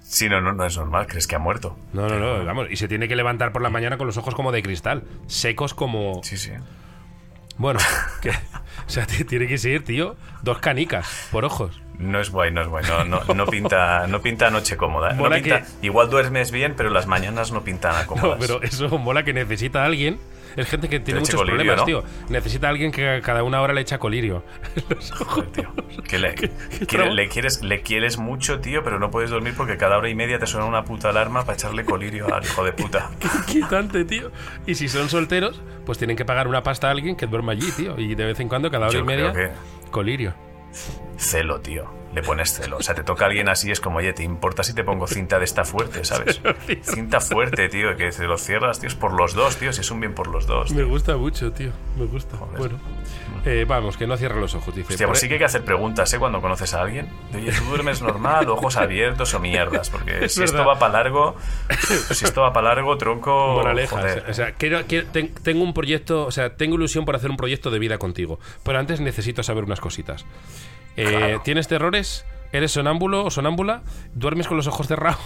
Sí, 0.00 0.28
no, 0.28 0.40
no, 0.42 0.52
no 0.52 0.66
es 0.66 0.76
normal, 0.76 1.06
crees 1.06 1.26
que 1.26 1.36
ha 1.36 1.38
muerto. 1.38 1.78
No, 1.94 2.06
no, 2.06 2.18
no, 2.18 2.44
vamos. 2.44 2.66
Y 2.70 2.76
se 2.76 2.86
tiene 2.86 3.08
que 3.08 3.16
levantar 3.16 3.50
por 3.52 3.62
la 3.62 3.70
mañana 3.70 3.96
con 3.96 4.06
los 4.06 4.16
ojos 4.18 4.34
como 4.34 4.52
de 4.52 4.62
cristal, 4.62 5.04
secos 5.26 5.72
como... 5.72 6.20
Sí, 6.22 6.36
sí. 6.36 6.50
Bueno, 7.58 7.80
que, 8.20 8.30
o 8.30 8.34
sea, 8.86 9.06
tiene 9.28 9.46
que 9.46 9.58
ser, 9.58 9.82
tío, 9.82 10.16
dos 10.42 10.58
canicas 10.58 11.28
por 11.30 11.44
ojos. 11.44 11.80
No 11.98 12.20
es 12.20 12.30
guay, 12.30 12.50
no 12.50 12.62
es 12.62 12.68
guay. 12.68 12.84
No, 12.88 13.04
no, 13.04 13.22
no 13.34 13.46
pinta, 13.46 14.06
no 14.06 14.20
pinta 14.22 14.50
noche 14.50 14.76
cómoda. 14.76 15.12
No 15.12 15.28
pinta- 15.30 15.62
que- 15.62 15.86
Igual 15.86 16.10
duermes 16.10 16.50
bien, 16.50 16.74
pero 16.76 16.90
las 16.90 17.06
mañanas 17.06 17.52
no 17.52 17.62
pintan 17.62 17.94
a 17.94 18.00
No, 18.02 18.06
cómodas. 18.06 18.38
pero 18.40 18.62
eso 18.62 18.88
mola 18.98 19.22
que 19.24 19.32
necesita 19.32 19.82
a 19.82 19.86
alguien. 19.86 20.18
Es 20.56 20.68
gente 20.68 20.88
que 20.88 21.00
tiene 21.00 21.20
muchos 21.20 21.34
colirio, 21.36 21.56
problemas, 21.58 21.80
¿no? 21.80 21.84
tío. 21.86 22.04
Necesita 22.28 22.66
a 22.66 22.70
alguien 22.70 22.92
que 22.92 23.20
cada 23.24 23.42
una 23.42 23.60
hora 23.62 23.72
le 23.72 23.80
echa 23.80 23.98
colirio. 23.98 24.44
Joder, 25.26 25.50
tío. 25.50 25.72
Que 26.08 26.18
le, 26.18 26.34
qué 26.36 26.48
quiere- 26.50 26.86
trauma. 26.86 27.14
le 27.14 27.28
quieres, 27.28 27.62
le 27.62 27.80
quieres 27.82 28.18
mucho, 28.18 28.60
tío, 28.60 28.82
pero 28.82 28.98
no 28.98 29.10
puedes 29.10 29.30
dormir 29.30 29.54
porque 29.56 29.76
cada 29.76 29.96
hora 29.98 30.08
y 30.08 30.14
media 30.14 30.38
te 30.38 30.46
suena 30.46 30.66
una 30.66 30.84
puta 30.84 31.08
alarma 31.10 31.40
para 31.42 31.54
echarle 31.54 31.84
colirio 31.84 32.32
al 32.34 32.44
hijo 32.44 32.64
de 32.64 32.72
puta. 32.72 33.10
Quitante, 33.46 34.04
tío. 34.04 34.30
Y 34.66 34.74
si 34.74 34.88
son 34.88 35.08
solteros, 35.08 35.62
pues 35.86 35.98
tienen 35.98 36.16
que 36.16 36.24
pagar 36.24 36.48
una 36.48 36.62
pasta 36.62 36.88
a 36.88 36.90
alguien 36.90 37.16
que 37.16 37.26
duerma 37.26 37.52
allí, 37.52 37.70
tío. 37.72 37.98
Y 37.98 38.14
de 38.14 38.24
vez 38.24 38.40
en 38.40 38.48
cuando, 38.48 38.70
cada 38.70 38.86
hora 38.86 38.92
Yo 38.94 39.00
y 39.00 39.04
media, 39.04 39.32
colirio. 39.90 40.34
Celo, 41.16 41.60
tío. 41.60 42.01
Le 42.14 42.22
pones 42.22 42.52
celo. 42.52 42.76
O 42.76 42.82
sea, 42.82 42.94
te 42.94 43.02
toca 43.02 43.24
alguien 43.26 43.48
así, 43.48 43.70
es 43.70 43.80
como, 43.80 43.98
oye, 43.98 44.12
¿te 44.12 44.22
importa 44.22 44.62
si 44.62 44.74
te 44.74 44.84
pongo 44.84 45.06
cinta 45.06 45.38
de 45.38 45.44
esta 45.46 45.64
fuerte, 45.64 46.04
sabes? 46.04 46.40
Cinta 46.82 47.20
fuerte, 47.20 47.68
tío, 47.70 47.96
que 47.96 48.10
te 48.10 48.24
lo 48.24 48.36
cierras, 48.36 48.78
tío, 48.80 48.88
es 48.88 48.94
por 48.94 49.14
los 49.14 49.32
dos, 49.34 49.56
tío, 49.56 49.72
si 49.72 49.80
es 49.80 49.90
un 49.90 50.00
bien 50.00 50.14
por 50.14 50.26
los 50.28 50.46
dos. 50.46 50.72
Me 50.72 50.84
gusta 50.84 51.16
mucho, 51.16 51.52
tío. 51.52 51.70
Me 51.98 52.04
gusta. 52.04 52.36
Bueno. 52.58 52.78
Eh, 53.44 53.64
vamos, 53.66 53.96
que 53.96 54.06
no 54.06 54.16
cierre 54.16 54.38
los 54.40 54.54
ojos, 54.54 54.74
dice. 54.74 54.92
Hostia, 54.92 55.06
pues 55.06 55.20
sí 55.20 55.26
que 55.28 55.34
hay 55.34 55.38
que 55.38 55.44
hacer 55.46 55.64
preguntas, 55.64 56.12
¿eh? 56.12 56.18
Cuando 56.18 56.40
conoces 56.42 56.74
a 56.74 56.82
alguien. 56.82 57.08
De, 57.32 57.38
Oye, 57.38 57.52
¿tú 57.52 57.64
duermes 57.64 58.02
normal, 58.02 58.48
ojos 58.50 58.76
abiertos 58.76 59.32
o 59.34 59.40
mierdas? 59.40 59.88
Porque 59.90 60.26
Es 60.26 60.34
si 60.34 60.42
esto 60.44 60.64
va 60.66 60.78
para 60.78 60.92
largo, 60.92 61.34
si 62.10 62.24
esto 62.24 62.42
va 62.42 62.52
para 62.52 62.68
largo, 62.74 62.96
tronco. 62.98 63.54
Moraleja, 63.54 63.96
joder. 63.96 64.24
o 64.28 64.34
sea, 64.34 64.52
quiero- 64.52 64.82
quiero- 64.86 65.08
ten- 65.08 65.32
tengo 65.42 65.62
un 65.64 65.72
proyecto, 65.74 66.26
o 66.26 66.30
sea, 66.30 66.56
tengo 66.56 66.76
ilusión 66.76 67.04
por 67.04 67.16
hacer 67.16 67.30
un 67.30 67.36
proyecto 67.36 67.70
de 67.70 67.78
vida 67.78 67.98
contigo, 67.98 68.38
pero 68.62 68.78
antes 68.78 69.00
necesito 69.00 69.42
saber 69.42 69.64
unas 69.64 69.80
cositas. 69.80 70.24
Eh, 70.96 71.04
Claro. 71.08 71.40
¿Tienes 71.42 71.68
terrores? 71.68 72.24
¿Eres 72.52 72.72
sonámbulo 72.72 73.24
o 73.24 73.30
sonámbula? 73.30 73.82
¿Duermes 74.14 74.46
con 74.48 74.56
los 74.56 74.66
ojos 74.66 74.86
cerrados? 74.88 75.20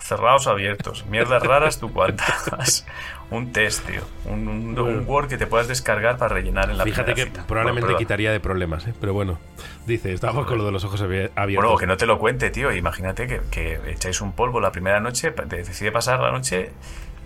Cerrados 0.00 0.46
o 0.46 0.50
abiertos. 0.50 1.04
Mierdas 1.06 1.42
raras, 1.42 1.78
tú 1.78 1.92
cuántas. 1.92 2.86
un 3.30 3.52
test, 3.52 3.86
tío. 3.86 4.00
Un, 4.24 4.48
un, 4.48 4.78
un 4.78 5.04
Word 5.06 5.28
que 5.28 5.36
te 5.36 5.46
puedas 5.46 5.68
descargar 5.68 6.16
para 6.16 6.34
rellenar 6.34 6.70
en 6.70 6.78
la 6.78 6.84
Fíjate 6.84 7.12
que 7.14 7.24
cita. 7.24 7.44
probablemente 7.46 7.84
Bueno, 7.86 7.98
quitaría 7.98 8.32
de 8.32 8.40
problemas, 8.40 8.86
¿eh? 8.88 8.94
pero 8.98 9.12
bueno, 9.12 9.38
dice, 9.86 10.12
estamos 10.14 10.46
con 10.46 10.56
lo 10.58 10.64
de 10.64 10.72
los 10.72 10.82
ojos 10.84 11.02
abier- 11.02 11.30
abiertos. 11.36 11.64
Bueno, 11.66 11.78
que 11.78 11.86
no 11.86 11.96
te 11.98 12.06
lo 12.06 12.18
cuente, 12.18 12.50
tío. 12.50 12.72
Imagínate 12.72 13.26
que, 13.26 13.42
que 13.50 13.78
echáis 13.92 14.20
un 14.22 14.32
polvo 14.32 14.58
la 14.58 14.72
primera 14.72 15.00
noche, 15.00 15.32
decide 15.46 15.92
pasar 15.92 16.18
la 16.20 16.32
noche 16.32 16.72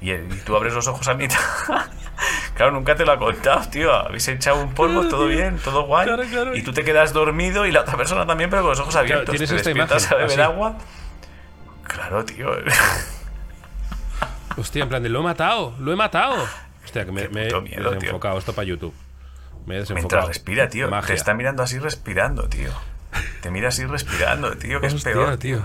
y, 0.00 0.12
y 0.12 0.42
tú 0.44 0.56
abres 0.56 0.74
los 0.74 0.86
ojos 0.88 1.06
a 1.08 1.14
mitad. 1.14 1.38
claro, 2.54 2.72
nunca 2.72 2.94
te 2.94 3.04
lo 3.04 3.12
ha 3.12 3.18
contado, 3.18 3.68
tío. 3.70 3.92
Habéis 3.92 4.26
echado 4.28 4.62
un 4.62 4.72
polvo, 4.74 5.00
Claro, 5.00 5.08
todo 5.08 5.26
tío. 5.28 5.36
bien, 5.36 5.58
todo 5.58 5.84
guay. 5.86 6.06
Claro, 6.06 6.22
claro. 6.30 6.56
Y 6.56 6.62
tú 6.62 6.72
te 6.72 6.84
quedas 6.84 7.12
dormido 7.12 7.66
y 7.66 7.72
la 7.72 7.80
otra 7.82 7.96
persona 7.96 8.26
también, 8.26 8.50
pero 8.50 8.62
con 8.62 8.70
los 8.70 8.80
ojos 8.80 8.96
abiertos. 8.96 9.30
tienes 9.30 9.48
te 9.50 9.56
esta 9.56 9.68
despiertas 9.70 10.02
imagen, 10.04 10.16
a 10.16 10.20
beber 10.26 10.40
así. 10.40 10.52
agua. 10.52 10.74
Claro, 11.86 12.24
tío. 12.24 12.50
Hostia, 14.56 14.82
en 14.84 14.88
plan 14.88 15.02
de, 15.02 15.08
lo 15.08 15.20
he 15.20 15.22
matado, 15.22 15.74
lo 15.80 15.92
he 15.92 15.96
matado. 15.96 16.36
Hostia, 16.84 17.04
que 17.04 17.12
me, 17.12 17.24
he 17.24 17.28
miedo, 17.28 17.62
tío. 17.64 17.90
desenfocado, 17.94 18.38
esto 18.38 18.52
para 18.52 18.66
YouTube. 18.66 18.94
Me 19.66 19.76
he 19.76 19.78
desenfocado. 19.80 20.22
Mientras 20.22 20.28
respira, 20.28 20.68
tío. 20.68 20.88
Magia. 20.90 21.08
Te 21.08 21.14
está 21.14 21.34
mirando 21.34 21.62
así 21.62 21.78
respirando, 21.78 22.48
tío. 22.48 22.70
Te 23.42 23.50
mira 23.50 23.68
así 23.68 23.84
respirando, 23.84 24.56
tío, 24.56 24.80
que 24.80 24.88
es 24.88 24.94
Hostia, 24.94 25.12
peor. 25.12 25.36
tío. 25.38 25.62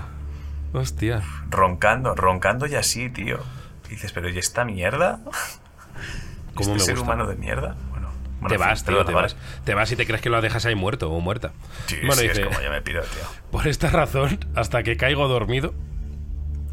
Hostia. 0.72 1.22
Roncando, 1.50 2.14
roncando 2.14 2.66
y 2.66 2.74
así, 2.74 3.10
tío. 3.10 3.38
Y 3.90 3.94
dices, 3.94 4.12
pero 4.12 4.28
¿y 4.28 4.38
esta 4.38 4.64
mierda? 4.64 5.20
¿Cómo 6.54 6.60
¿Este 6.60 6.72
me 6.72 6.80
ser 6.80 6.94
gusta? 6.96 7.04
humano 7.12 7.26
de 7.28 7.36
mierda? 7.36 7.76
Bueno, 7.90 8.10
bueno, 8.40 8.48
Te 8.48 8.56
vas, 8.56 8.84
tío, 8.84 9.04
te 9.04 9.12
vas. 9.12 9.36
Te 9.64 9.74
vas 9.74 9.90
y 9.92 9.96
te 9.96 10.06
crees 10.06 10.20
que 10.22 10.30
lo 10.30 10.40
dejas 10.40 10.64
ahí 10.66 10.74
muerto 10.74 11.10
o 11.10 11.20
muerta. 11.20 11.52
Sí, 11.86 11.96
bueno, 11.98 12.14
sí, 12.14 12.28
dice, 12.28 12.42
es 12.42 12.46
como 12.46 12.60
ya 12.60 12.70
me 12.70 12.80
pido, 12.82 13.02
tío. 13.02 13.22
por 13.50 13.66
esta 13.66 13.88
razón, 13.90 14.38
hasta 14.54 14.82
que 14.82 14.96
caigo 14.96 15.28
dormido. 15.28 15.74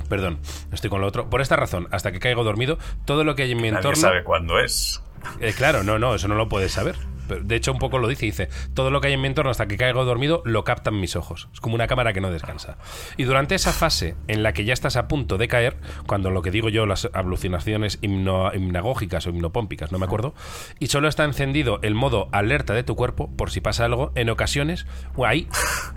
Perdón, 0.10 0.40
estoy 0.72 0.90
con 0.90 1.02
lo 1.02 1.08
otro. 1.08 1.30
Por 1.30 1.42
esta 1.42 1.58
razón, 1.58 1.90
hasta 1.92 2.12
que 2.14 2.20
caigo 2.20 2.44
dormido, 2.46 2.78
todo 3.06 3.24
lo 3.26 3.36
que 3.36 3.44
hay 3.44 3.52
en 3.52 3.58
mi 3.58 3.64
Nadie 3.64 3.78
entorno. 3.80 4.02
sabe 4.02 4.24
cuándo 4.24 4.58
es. 4.60 5.04
Eh, 5.42 5.54
claro, 5.54 5.84
no, 5.84 6.00
no, 6.00 6.16
eso 6.16 6.28
no 6.30 6.36
lo 6.36 6.48
puedes 6.48 6.72
saber. 6.72 6.96
De 7.28 7.56
hecho, 7.56 7.72
un 7.72 7.80
poco 7.80 8.00
lo 8.00 8.08
dice, 8.08 8.26
dice, 8.26 8.50
todo 8.74 8.92
lo 8.92 9.02
que 9.02 9.08
hay 9.08 9.14
en 9.14 9.22
mi 9.22 9.28
entorno 9.28 9.52
hasta 9.52 9.68
que 9.68 9.78
caigo 9.78 10.06
dormido 10.06 10.42
lo 10.46 10.64
captan 10.64 11.00
mis 11.00 11.16
ojos. 11.16 11.50
Es 11.54 11.60
como 11.60 11.76
una 11.76 11.88
cámara 11.88 12.14
que 12.14 12.22
no 12.22 12.32
descansa. 12.32 12.78
Y 13.18 13.24
durante 13.24 13.56
esa 13.56 13.74
fase 13.74 14.16
en 14.28 14.44
la 14.44 14.54
que 14.54 14.66
ya 14.66 14.74
estás 14.74 14.96
a 14.96 15.08
punto 15.08 15.38
de 15.38 15.48
caer, 15.48 15.78
cuando 16.06 16.32
lo 16.32 16.42
que 16.42 16.52
digo 16.52 16.70
yo, 16.70 16.86
las 16.86 17.10
alucinaciones 17.14 18.00
himno, 18.02 18.52
hipnagógicas 18.54 19.28
o 19.28 19.30
hipnopómpicas, 19.30 19.92
no 19.92 20.00
me 20.00 20.06
acuerdo, 20.06 20.34
y 20.80 20.88
solo 20.88 21.08
está 21.08 21.24
encendido 21.24 21.80
el 21.82 21.96
modo 21.96 22.30
alerta 22.32 22.74
de 22.74 22.84
tu 22.84 22.96
cuerpo, 22.96 23.30
por 23.36 23.52
si 23.52 23.62
pasa 23.62 23.86
algo, 23.86 24.12
en 24.16 24.30
ocasiones, 24.30 24.86
ahí, 25.26 25.48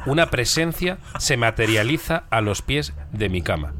una 0.06 0.30
presencia 0.30 0.98
se 1.18 1.36
materializa 1.36 2.24
a 2.30 2.40
los 2.40 2.62
pies 2.62 2.94
de 3.12 3.28
mi 3.28 3.42
cama. 3.42 3.72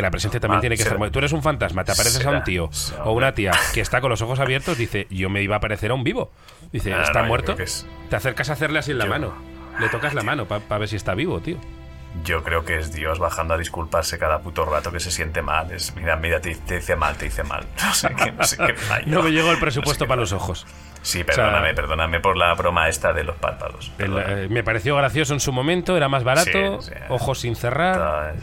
Que 0.00 0.02
la 0.02 0.10
presencia 0.10 0.40
también 0.40 0.58
Ah, 0.58 0.60
tiene 0.62 0.76
que 0.78 0.94
muy... 0.96 1.10
Tú 1.10 1.18
eres 1.18 1.32
un 1.32 1.42
fantasma, 1.42 1.84
te 1.84 1.92
apareces 1.92 2.24
a 2.24 2.30
un 2.30 2.42
tío 2.42 2.70
o 3.04 3.12
una 3.12 3.34
tía 3.34 3.52
que 3.74 3.82
está 3.82 4.00
con 4.00 4.08
los 4.08 4.22
ojos 4.22 4.40
abiertos, 4.40 4.78
dice, 4.78 5.06
yo 5.10 5.28
me 5.28 5.42
iba 5.42 5.56
a 5.56 5.60
parecer 5.60 5.90
a 5.90 5.94
un 5.94 6.04
vivo. 6.04 6.30
Dice, 6.72 6.94
Ah, 6.94 7.02
¿está 7.02 7.20
no, 7.20 7.28
muerto? 7.28 7.54
es- 7.58 7.86
Te 8.08 8.16
acercas 8.16 8.48
a 8.48 8.54
hacerle 8.54 8.78
así 8.78 8.92
en 8.92 8.98
la 8.98 9.04
Yo- 9.04 9.10
mano. 9.10 9.34
Le 9.78 9.88
tocas 9.90 10.14
la 10.14 10.22
mano 10.22 10.46
para 10.46 10.78
ver 10.78 10.88
si 10.88 10.96
está 10.96 11.14
vivo, 11.14 11.40
tío. 11.40 11.58
Yo 12.24 12.42
creo 12.42 12.64
que 12.64 12.76
es 12.78 12.92
Dios 12.92 13.18
bajando 13.18 13.54
a 13.54 13.58
disculparse 13.58 14.18
cada 14.18 14.40
puto 14.40 14.64
rato 14.64 14.90
que 14.90 14.98
se 15.00 15.10
siente 15.10 15.42
mal. 15.42 15.70
Es, 15.70 15.94
mira, 15.94 16.16
mira, 16.16 16.40
te, 16.40 16.54
te 16.56 16.76
dice 16.76 16.96
mal, 16.96 17.14
te 17.16 17.26
dice 17.26 17.44
mal. 17.44 17.66
No 17.84 17.94
sé 17.94 18.08
qué, 18.16 18.32
no 18.32 18.42
sé 18.44 18.56
qué 18.56 18.74
falla. 18.74 19.04
No 19.06 19.22
me 19.22 19.30
llegó 19.30 19.52
el 19.52 19.58
presupuesto 19.58 20.04
No 20.04 20.06
sé 20.06 20.06
qué 20.06 20.08
para 20.08 20.20
los 20.22 20.32
ojos. 20.32 20.66
Sí, 21.02 21.24
perdóname, 21.24 21.66
sea, 21.68 21.74
perdóname 21.76 22.20
por 22.20 22.36
la 22.36 22.52
broma 22.54 22.88
esta 22.88 23.12
de 23.12 23.22
los 23.24 23.36
párpados. 23.36 23.92
El, 23.98 24.16
eh, 24.18 24.48
me 24.50 24.64
pareció 24.64 24.96
gracioso 24.96 25.34
en 25.34 25.40
su 25.40 25.52
momento, 25.52 25.96
era 25.96 26.08
más 26.08 26.24
barato, 26.24 26.80
Sí, 26.82 26.90
sí. 26.90 27.00
ojos 27.10 27.38
sin 27.40 27.54
cerrar. 27.54 28.34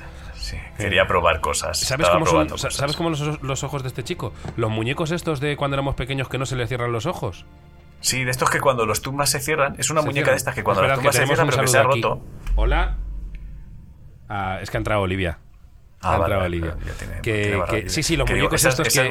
Sí, 0.50 0.58
quería 0.78 1.08
probar 1.08 1.42
cosas. 1.42 1.80
¿Sabes 1.80 2.06
estaba 2.06 2.16
cómo, 2.20 2.26
son, 2.26 2.32
probando 2.34 2.58
sa- 2.58 2.68
cosas. 2.68 2.80
¿Sabes 2.80 2.96
cómo 2.96 3.10
los, 3.10 3.42
los 3.44 3.64
ojos 3.64 3.82
de 3.84 3.88
este 3.90 4.04
chico? 4.04 4.34
Los 4.56 4.70
muñecos 4.72 5.12
estos 5.12 5.40
de 5.40 5.56
cuando 5.58 5.76
éramos 5.76 5.96
pequeños 5.96 6.30
que 6.30 6.38
no 6.38 6.46
se 6.46 6.56
le 6.56 6.68
cierran 6.68 6.92
los 6.92 7.06
ojos. 7.06 7.46
Sí, 8.00 8.24
de 8.24 8.32
estos 8.32 8.50
que 8.50 8.60
cuando 8.60 8.86
los 8.86 9.02
tumbas 9.02 9.30
se 9.30 9.40
cierran. 9.40 9.76
Es 9.80 9.90
una 9.90 10.02
Se 10.02 10.08
muñeca 10.08 10.26
cierran. 10.26 10.34
de 10.34 10.38
estas 10.38 10.56
que 10.56 10.64
cuando 10.64 10.84
las 10.84 10.96
tumbas 10.98 11.16
se 11.16 11.26
cierran, 11.26 11.48
pero 11.50 11.62
que 11.62 11.68
se 11.68 11.78
ha 11.80 11.84
roto. 11.84 12.22
Hola. 12.56 12.98
Ah, 14.30 14.60
es 14.62 14.70
que 14.70 14.78
ha 14.78 14.80
entrado 14.80 15.02
Olivia. 15.02 15.40
Ah, 16.00 16.18
vale, 16.20 16.36
ya 16.60 16.76
tiene- 16.76 17.22
que, 17.24 17.42
tiene 17.42 17.56
barra 17.58 17.72
que- 17.72 17.76
libre. 17.78 17.90
sí, 17.90 18.04
sí, 18.04 18.16
los 18.18 18.28
Que 18.28 18.36
muñecos 18.36 18.64
estos 18.64 18.88
esas 18.88 19.08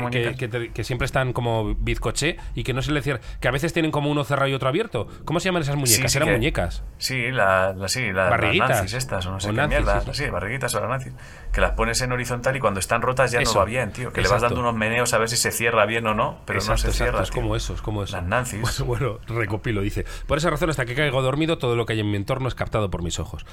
que, 0.73 0.85
siempre 0.85 1.05
están 1.05 1.33
como 1.33 1.75
bizcoché 1.75 2.37
y 2.55 2.63
que 2.63 2.73
no 2.73 2.81
se 2.81 2.93
le 2.93 3.03
cierran. 3.03 3.23
Que 3.41 3.49
a 3.49 3.51
veces 3.51 3.73
tienen 3.73 3.91
como 3.91 4.09
uno 4.09 4.23
cerrado 4.23 4.49
y 4.49 4.55
otro 4.55 4.69
abierto. 4.69 5.09
¿Cómo 5.25 5.41
se 5.41 5.47
llaman 5.49 5.63
esas 5.63 5.75
muñecas? 5.75 6.13
sí 6.13 6.19
Eran 6.19 6.31
muñecas. 6.31 6.85
Sí, 6.99 7.31
la, 7.33 7.73
la- 7.73 7.89
sí, 7.89 8.07
la, 8.13 8.23
las 8.23 8.31
Barriguitas. 8.31 8.69
nazis 8.71 8.95
estas, 8.95 9.27
o 9.27 9.33
no 9.33 9.41
sé 9.41 9.49
O 9.49 9.51
qué 9.51 9.57
nazis, 9.57 9.71
mierda. 9.79 10.01
sí, 10.03 10.11
sí. 10.13 10.25
Sí, 10.25 10.31
barriguitas 10.31 10.75
o 10.77 10.81
las 10.81 10.89
nazis. 10.89 11.13
Que 11.53 11.61
las 11.61 11.73
pones 11.73 12.01
en 12.03 12.13
horizontal 12.13 12.55
y 12.57 12.61
cuando 12.61 12.79
están 12.81 13.03
rotas 13.03 13.33
ya 13.33 13.41
Eso, 13.41 13.55
no 13.55 13.59
va 13.61 13.65
bien, 13.65 13.91
tío. 13.93 14.13
Que 14.13 14.21
le 14.21 14.29
vas 14.29 14.43
dando 14.43 14.61
unos 14.61 14.75
meneos 14.77 15.13
a 15.13 15.19
ver 15.19 15.29
si 15.29 15.37
se 15.37 15.51
cierra 15.51 15.87
bien 15.87 16.07
o 16.07 16.15
no, 16.15 16.41
pero 16.47 16.59
no 16.61 16.65
se 16.65 16.73
exacto, 16.73 16.93
cierra. 16.93 17.23
es 17.23 17.31
tío. 17.31 17.43
como 17.43 17.57
eso, 17.57 17.75
es 17.75 17.83
como 17.83 18.05
eso. 18.05 18.15
Las 18.17 18.25
nazis. 18.27 18.61
Bueno, 18.61 18.85
bueno, 19.27 19.41
recopilo, 19.41 19.81
dice. 19.81 20.05
Por 20.29 20.39
esa 20.39 20.51
razón, 20.51 20.71
hasta 20.71 20.85
que 20.87 20.95
caigo 20.95 21.21
dormido, 21.21 21.59
todo 21.59 21.75
lo 21.75 21.85
que 21.85 21.95
hay 21.95 22.01
en 22.01 22.11
mi 22.11 22.17
entorno 22.17 22.47
es 22.47 22.55
captado 22.55 22.91
por 22.91 23.03
mis 23.03 23.19
ojos. 23.19 23.45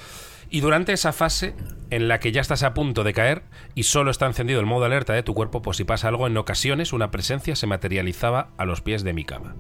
Y 0.54 0.62
durante 0.62 0.94
esa 0.94 1.14
fase 1.14 1.56
en 1.90 2.08
la 2.08 2.20
que 2.20 2.32
ya 2.32 2.40
estás 2.40 2.62
a 2.62 2.76
punto 2.76 3.04
de 3.04 3.12
caer 3.12 3.42
y 3.74 3.84
solo 3.84 4.12
está 4.12 4.28
encendido 4.28 4.60
el 4.60 4.68
modo 4.68 4.86
alerta 4.86 5.12
de 5.14 5.24
tu 5.24 5.34
cuerpo, 5.34 5.64
pues 5.64 5.78
si 5.78 5.84
pasa 5.84 6.10
algo, 6.10 6.28
en 6.28 6.38
ocasiones 6.38 6.94
una 6.94 7.10
presencia 7.10 7.56
se 7.56 7.66
materializaba 7.66 8.50
a 8.56 8.66
los 8.66 8.80
pies 8.80 9.04
de 9.04 9.14
mi 9.14 9.26
cama. 9.26 9.56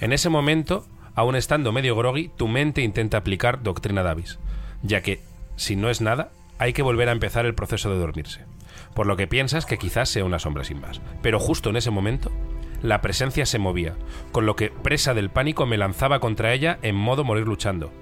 En 0.00 0.14
ese 0.14 0.30
momento, 0.30 0.86
aún 1.14 1.36
estando 1.36 1.72
medio 1.72 1.94
groggy, 1.94 2.30
tu 2.38 2.48
mente 2.48 2.80
intenta 2.80 3.18
aplicar 3.18 3.62
doctrina 3.62 4.02
Davis, 4.02 4.38
ya 4.82 5.02
que, 5.02 5.20
si 5.56 5.76
no 5.76 5.90
es 5.90 6.00
nada, 6.00 6.30
hay 6.56 6.72
que 6.72 6.80
volver 6.80 7.10
a 7.10 7.12
empezar 7.12 7.44
el 7.44 7.54
proceso 7.54 7.90
de 7.90 7.98
dormirse. 7.98 8.46
Por 8.94 9.06
lo 9.06 9.18
que 9.18 9.26
piensas 9.26 9.66
que 9.66 9.76
quizás 9.76 10.08
sea 10.08 10.24
una 10.24 10.38
sombra 10.38 10.64
sin 10.64 10.80
más. 10.80 11.02
Pero 11.20 11.38
justo 11.38 11.68
en 11.68 11.76
ese 11.76 11.90
momento, 11.90 12.32
la 12.80 13.02
presencia 13.02 13.44
se 13.44 13.58
movía, 13.58 13.94
con 14.32 14.46
lo 14.46 14.56
que, 14.56 14.70
presa 14.70 15.12
del 15.12 15.28
pánico, 15.28 15.66
me 15.66 15.76
lanzaba 15.76 16.18
contra 16.18 16.54
ella 16.54 16.78
en 16.80 16.96
modo 16.96 17.24
morir 17.24 17.46
luchando. 17.46 17.92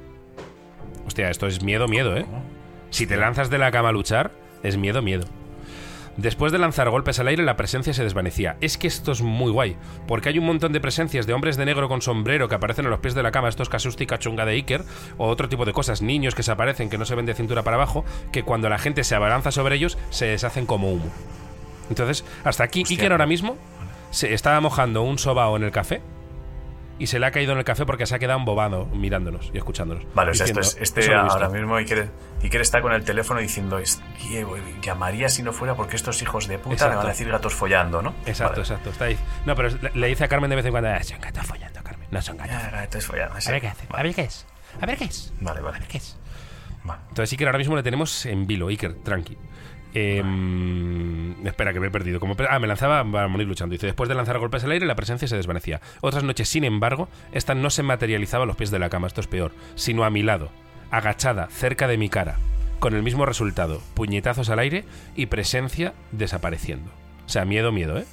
Hostia, 1.11 1.29
esto 1.29 1.49
es 1.49 1.61
miedo, 1.61 1.89
miedo, 1.89 2.17
¿eh? 2.17 2.25
Si 2.91 3.05
te 3.05 3.17
lanzas 3.17 3.51
de 3.51 3.59
la 3.59 3.73
cama 3.73 3.89
a 3.89 3.93
luchar, 3.93 4.31
es 4.63 4.77
miedo, 4.77 5.03
miedo. 5.03 5.25
Después 6.17 6.53
de 6.53 6.59
lanzar 6.61 6.89
golpes 6.89 7.19
al 7.19 7.27
aire, 7.27 7.43
la 7.43 7.57
presencia 7.57 7.93
se 7.93 8.05
desvanecía. 8.05 8.57
Es 8.61 8.79
que 8.79 8.87
esto 8.87 9.11
es 9.11 9.21
muy 9.21 9.51
guay, 9.51 9.77
porque 10.07 10.29
hay 10.29 10.39
un 10.39 10.47
montón 10.47 10.73
de 10.73 10.81
presencias 10.81 11.27
de 11.27 11.33
hombres 11.33 11.57
de 11.57 11.65
negro 11.65 11.89
con 11.89 12.01
sombrero 12.01 12.49
que 12.49 12.55
aparecen 12.55 12.87
a 12.87 12.91
los 12.91 13.01
pies 13.01 13.15
de 13.15 13.25
la 13.25 13.33
cama, 13.33 13.49
esto 13.49 13.65
es 13.65 13.69
casústica 13.69 14.21
chunga 14.21 14.45
de 14.45 14.53
Iker, 14.53 14.85
o 15.19 15.27
otro 15.27 15.49
tipo 15.49 15.65
de 15.65 15.73
cosas, 15.73 16.01
niños 16.01 16.37
que 16.37 16.45
se 16.45 16.53
aparecen 16.53 16.91
que 16.91 16.97
no 16.97 17.05
se 17.05 17.17
ven 17.17 17.27
de 17.27 17.35
cintura 17.35 17.65
para 17.65 17.75
abajo, 17.75 18.05
que 18.31 18.45
cuando 18.45 18.69
la 18.69 18.79
gente 18.79 19.03
se 19.03 19.17
abalanza 19.17 19.51
sobre 19.51 19.75
ellos 19.75 19.99
se 20.11 20.27
deshacen 20.27 20.65
como 20.65 20.93
humo. 20.93 21.11
Entonces, 21.89 22.25
hasta 22.45 22.63
aquí, 22.63 22.83
Hostia, 22.83 22.99
Iker 22.99 23.11
ahora 23.11 23.27
mismo 23.27 23.57
se 24.13 24.33
estaba 24.33 24.61
mojando 24.61 25.03
un 25.03 25.19
sobao 25.19 25.57
en 25.57 25.65
el 25.65 25.73
café 25.73 26.03
y 27.01 27.09
se 27.09 27.19
le 27.19 27.27
ha 27.27 27.33
caído 27.33 27.53
en 27.53 27.59
el 27.59 27.65
café 27.65 27.85
porque 27.85 28.07
se 28.07 28.15
ha 28.15 28.19
quedado 28.21 28.39
embobado 28.39 28.87
mirándonos 28.87 29.51
y 29.53 29.59
escuchándonos. 29.59 30.05
Vale, 30.15 30.31
o 30.31 30.35
sea, 30.35 30.47
esto 30.47 30.61
es, 30.61 30.77
este 30.81 31.01
"Eso 31.01 31.11
lo 31.13 31.21
he 31.21 31.23
visto". 31.25 31.37
ahora 31.39 31.49
mismo 31.49 31.75
Iker, 31.77 32.11
Iker 32.43 32.61
está 32.61 32.81
con 32.81 32.93
el 32.93 33.05
teléfono 33.05 33.41
diciendo, 33.41 33.79
"Es- 33.79 34.01
Diego, 34.29 34.57
llamaría 34.83 35.29
si 35.29 35.43
no 35.43 35.53
fuera 35.53 35.75
porque 35.75 35.97
estos 35.97 36.23
hijos 36.23 36.47
de 36.47 36.59
puta 36.59 36.75
Exacto. 36.75 36.91
me 36.93 36.97
van 36.99 37.07
a 37.07 37.09
decir 37.09 37.29
gatos 37.29 37.55
follando, 37.55 38.03
¿no? 38.03 38.15
Exacto, 38.27 38.61
Vale. 38.61 38.63
exacto. 38.63 38.91
Está 38.91 39.07
ahí. 39.07 39.19
No, 39.47 39.57
pero 39.57 39.71
le, 39.71 39.91
le 39.95 40.07
dice 40.07 40.25
a 40.25 40.29
Carmen 40.29 40.51
de 40.51 40.57
vez 40.57 40.65
en 40.67 40.71
cuando, 40.71 40.91
"Ah, 40.91 41.03
son 41.03 41.21
gatos 41.21 41.47
follando, 41.47 41.83
Carmen. 41.83 42.07
No 42.11 42.23
son 42.23 42.37
gatos. 42.37 42.57
Gatos 42.73 43.07
follando. 43.07 43.35
A 43.35 43.51
ver 43.51 43.61
qué 43.61 43.69
hace. 43.69 43.87
A 43.91 44.03
ver 44.03 44.15
qué 44.15 44.23
es. 44.23 44.47
A 44.81 44.87
ver 44.87 44.97
qué 44.99 45.05
es. 45.05 45.33
Vale, 45.41 45.59
A 45.59 45.63
vale. 45.63 45.79
ver 45.81 45.89
qué 45.89 45.97
es. 45.99 46.17
vale. 46.85 47.01
Entonces 47.09 47.33
Iker 47.33 47.49
ahora 47.49 47.59
mismo 47.59 47.77
le 47.77 47.83
tenemos 47.83 48.25
en 48.27 48.47
vilo, 48.47 48.69
Iker, 48.69 48.95
tranqui. 49.03 49.37
Em, 49.95 51.47
espera, 51.47 51.73
que 51.73 51.81
me 51.81 51.89
he 51.89 51.91
perdido. 51.91 52.21
Como, 52.21 52.37
ah, 52.49 52.59
me 52.59 52.67
lanzaba 52.67 53.05
para 53.11 53.29
morir 53.29 53.49
luchando. 53.49 53.73
Dice, 53.73 53.87
después 53.87 54.09
de 54.09 54.15
lanzar 54.15 54.39
golpes 54.39 54.65
al 54.65 54.71
aire, 54.71 54.87
la 54.87 54.95
presencia 54.95 55.27
se 55.27 55.37
desvanecía. 55.37 55.81
Otras 56.01 56.23
noches, 56.23 56.49
sin 56.49 56.65
embargo, 56.65 57.09
esta 57.33 57.55
no 57.55 57.71
se 57.71 57.83
materializaba 57.83 58.45
a 58.45 58.47
los 58.47 58.57
pies 58.57 58.71
de 58.71 58.79
la 58.79 58.91
cama, 58.91 59.07
esto 59.07 59.21
es 59.21 59.27
peor, 59.27 59.53
sino 59.75 60.05
a 60.05 60.11
mi 60.11 60.23
lado, 60.23 60.51
agachada, 60.91 61.49
cerca 61.51 61.89
de 61.89 61.99
mi 61.99 62.09
cara, 62.09 62.39
con 62.79 62.95
el 62.95 63.03
mismo 63.03 63.27
resultado, 63.27 63.83
puñetazos 63.95 64.49
al 64.51 64.61
aire 64.61 64.85
y 65.17 65.27
presencia 65.27 65.95
desapareciendo. 66.13 66.91
O 67.27 67.29
sea, 67.29 67.45
miedo, 67.45 67.73
miedo, 67.73 67.99
¿eh? 67.99 68.05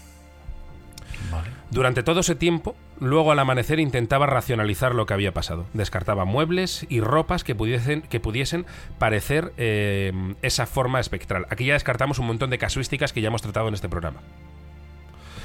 Vale. 1.32 1.50
Durante 1.72 2.04
todo 2.04 2.22
ese 2.22 2.36
tiempo, 2.36 2.76
luego 3.00 3.32
al 3.32 3.40
amanecer 3.40 3.80
intentaba 3.80 4.26
racionalizar 4.26 4.96
lo 4.96 5.06
que 5.06 5.14
había 5.14 5.34
pasado. 5.34 5.66
Descartaba 5.74 6.26
muebles 6.26 6.86
y 6.90 7.02
ropas 7.02 7.44
que 7.44 7.56
pudiesen, 7.56 8.02
que 8.04 8.20
pudiesen 8.20 8.66
parecer 9.00 9.54
eh, 9.58 10.14
esa 10.42 10.66
forma 10.66 11.00
espectral. 11.00 11.46
Aquí 11.50 11.66
ya 11.66 11.74
descartamos 11.74 12.20
un 12.20 12.28
montón 12.28 12.50
de 12.50 12.58
casuísticas 12.58 13.14
que 13.14 13.22
ya 13.22 13.28
hemos 13.28 13.42
tratado 13.42 13.68
en 13.68 13.74
este 13.74 13.90
programa. 13.90 14.20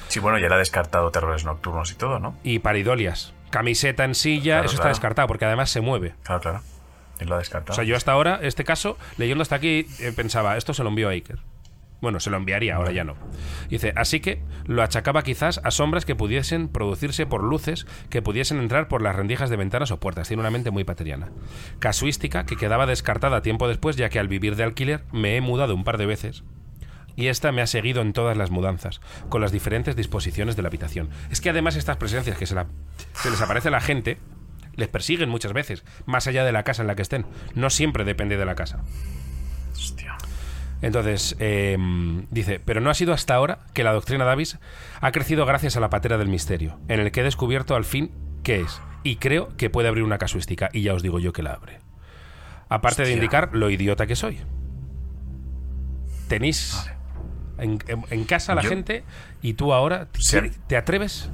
Sí, 0.08 0.20
bueno, 0.20 0.38
ya 0.38 0.48
le 0.48 0.54
ha 0.54 0.58
descartado 0.58 1.10
terrores 1.10 1.44
nocturnos 1.44 1.90
y 1.90 1.94
todo, 1.94 2.18
¿no? 2.18 2.36
Y 2.44 2.58
paridolias. 2.58 3.32
Camiseta 3.50 4.04
en 4.04 4.14
silla, 4.14 4.56
Claro, 4.56 4.66
eso 4.66 4.76
está 4.76 4.88
descartado 4.88 5.26
porque 5.26 5.46
además 5.46 5.70
se 5.70 5.80
mueve. 5.80 6.14
Claro, 6.22 6.40
claro. 6.40 6.60
Él 7.18 7.28
lo 7.28 7.36
ha 7.36 7.38
descartado. 7.38 7.72
O 7.72 7.76
sea, 7.76 7.84
yo 7.84 7.96
hasta 7.96 8.12
ahora, 8.12 8.38
este 8.42 8.64
caso, 8.64 8.98
leyendo 9.16 9.42
hasta 9.42 9.56
aquí, 9.56 9.86
eh, 10.00 10.12
pensaba, 10.14 10.56
esto 10.56 10.74
se 10.74 10.82
lo 10.82 10.90
envió 10.90 11.08
a 11.08 11.12
Iker. 11.12 11.38
Bueno, 12.02 12.20
se 12.20 12.28
lo 12.30 12.36
enviaría, 12.36 12.74
ahora 12.76 12.92
ya 12.92 13.04
no. 13.04 13.14
Dice, 13.70 13.92
así 13.96 14.20
que 14.20 14.42
lo 14.66 14.82
achacaba 14.82 15.22
quizás 15.22 15.60
a 15.64 15.70
sombras 15.70 16.04
que 16.04 16.14
pudiesen 16.16 16.68
producirse 16.68 17.24
por 17.26 17.42
luces 17.44 17.86
que 18.10 18.20
pudiesen 18.20 18.58
entrar 18.58 18.88
por 18.88 19.00
las 19.02 19.16
rendijas 19.16 19.48
de 19.48 19.56
ventanas 19.56 19.92
o 19.92 20.00
puertas. 20.00 20.26
Tiene 20.28 20.40
una 20.40 20.50
mente 20.50 20.70
muy 20.72 20.82
pateriana. 20.84 21.30
Casuística 21.78 22.44
que 22.44 22.56
quedaba 22.56 22.86
descartada 22.86 23.40
tiempo 23.40 23.68
después, 23.68 23.96
ya 23.96 24.08
que 24.10 24.18
al 24.18 24.28
vivir 24.28 24.56
de 24.56 24.64
alquiler 24.64 25.04
me 25.12 25.36
he 25.36 25.40
mudado 25.40 25.74
un 25.76 25.84
par 25.84 25.96
de 25.96 26.06
veces. 26.06 26.42
Y 27.14 27.28
esta 27.28 27.52
me 27.52 27.62
ha 27.62 27.66
seguido 27.68 28.02
en 28.02 28.12
todas 28.14 28.36
las 28.36 28.50
mudanzas, 28.50 29.00
con 29.28 29.40
las 29.40 29.52
diferentes 29.52 29.94
disposiciones 29.94 30.56
de 30.56 30.62
la 30.62 30.68
habitación. 30.68 31.08
Es 31.30 31.40
que 31.40 31.50
además 31.50 31.76
estas 31.76 31.98
presencias 31.98 32.36
que 32.36 32.46
se, 32.46 32.54
la- 32.56 32.66
se 33.12 33.30
les 33.30 33.40
aparece 33.40 33.68
a 33.68 33.70
la 33.70 33.80
gente, 33.80 34.18
les 34.74 34.88
persiguen 34.88 35.28
muchas 35.28 35.52
veces, 35.52 35.84
más 36.06 36.26
allá 36.26 36.44
de 36.44 36.52
la 36.52 36.64
casa 36.64 36.82
en 36.82 36.88
la 36.88 36.96
que 36.96 37.02
estén. 37.02 37.26
No 37.54 37.70
siempre 37.70 38.04
depende 38.04 38.36
de 38.38 38.44
la 38.46 38.54
casa. 38.56 38.80
Hostia. 39.72 40.16
Entonces, 40.82 41.36
eh, 41.38 41.78
dice, 42.30 42.60
pero 42.60 42.80
no 42.80 42.90
ha 42.90 42.94
sido 42.94 43.12
hasta 43.12 43.34
ahora 43.34 43.60
que 43.72 43.84
la 43.84 43.92
doctrina 43.92 44.24
Davis 44.24 44.58
ha 45.00 45.12
crecido 45.12 45.46
gracias 45.46 45.76
a 45.76 45.80
la 45.80 45.88
patera 45.90 46.18
del 46.18 46.28
misterio, 46.28 46.78
en 46.88 47.00
el 47.00 47.10
que 47.12 47.20
he 47.20 47.24
descubierto 47.24 47.74
al 47.76 47.84
fin 47.84 48.10
qué 48.42 48.60
es, 48.60 48.80
y 49.04 49.16
creo 49.16 49.56
que 49.56 49.70
puede 49.70 49.88
abrir 49.88 50.02
una 50.04 50.18
casuística, 50.18 50.68
y 50.72 50.82
ya 50.82 50.92
os 50.94 51.02
digo 51.02 51.18
yo 51.20 51.32
que 51.32 51.42
la 51.42 51.52
abre. 51.54 51.78
Aparte 52.68 53.04
de 53.04 53.12
indicar 53.12 53.50
lo 53.52 53.70
idiota 53.70 54.06
que 54.06 54.16
soy. 54.16 54.38
Tenéis 56.28 56.90
en, 57.58 57.78
en- 57.86 58.04
en 58.10 58.24
casa 58.24 58.54
la 58.54 58.62
Yo- 58.62 58.68
gente 58.70 59.04
y 59.42 59.54
tú 59.54 59.72
ahora. 59.72 60.08
¿te 60.66 60.76
atreves? 60.76 61.30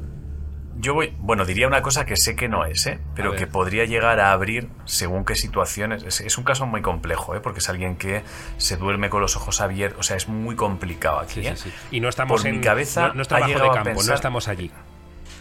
Yo 0.80 0.94
voy, 0.94 1.12
bueno, 1.18 1.44
diría 1.44 1.66
una 1.66 1.82
cosa 1.82 2.06
que 2.06 2.16
sé 2.16 2.36
que 2.36 2.48
no 2.48 2.64
es, 2.64 2.86
¿eh? 2.86 3.00
pero 3.16 3.34
que 3.34 3.48
podría 3.48 3.84
llegar 3.84 4.20
a 4.20 4.30
abrir 4.30 4.68
según 4.84 5.24
qué 5.24 5.34
situaciones. 5.34 6.04
Es, 6.04 6.20
es 6.20 6.38
un 6.38 6.44
caso 6.44 6.66
muy 6.66 6.82
complejo, 6.82 7.34
¿eh? 7.34 7.40
porque 7.40 7.58
es 7.58 7.68
alguien 7.68 7.96
que 7.96 8.22
se 8.58 8.76
duerme 8.76 9.10
con 9.10 9.20
los 9.20 9.34
ojos 9.34 9.60
abiertos. 9.60 9.98
O 9.98 10.02
sea, 10.04 10.16
es 10.16 10.28
muy 10.28 10.54
complicado 10.54 11.18
aquí. 11.18 11.42
Sí, 11.42 11.46
¿eh? 11.48 11.56
sí, 11.56 11.70
sí. 11.70 11.96
Y 11.96 12.00
no 12.00 12.08
estamos 12.08 12.42
Por 12.42 12.48
en 12.48 12.56
mi 12.58 12.62
cabeza 12.62 13.08
no, 13.12 13.24
ha 13.28 13.46
de 13.46 13.54
a 13.54 13.72
campo, 13.72 14.02
no 14.04 14.14
estamos 14.14 14.46
allí. 14.46 14.70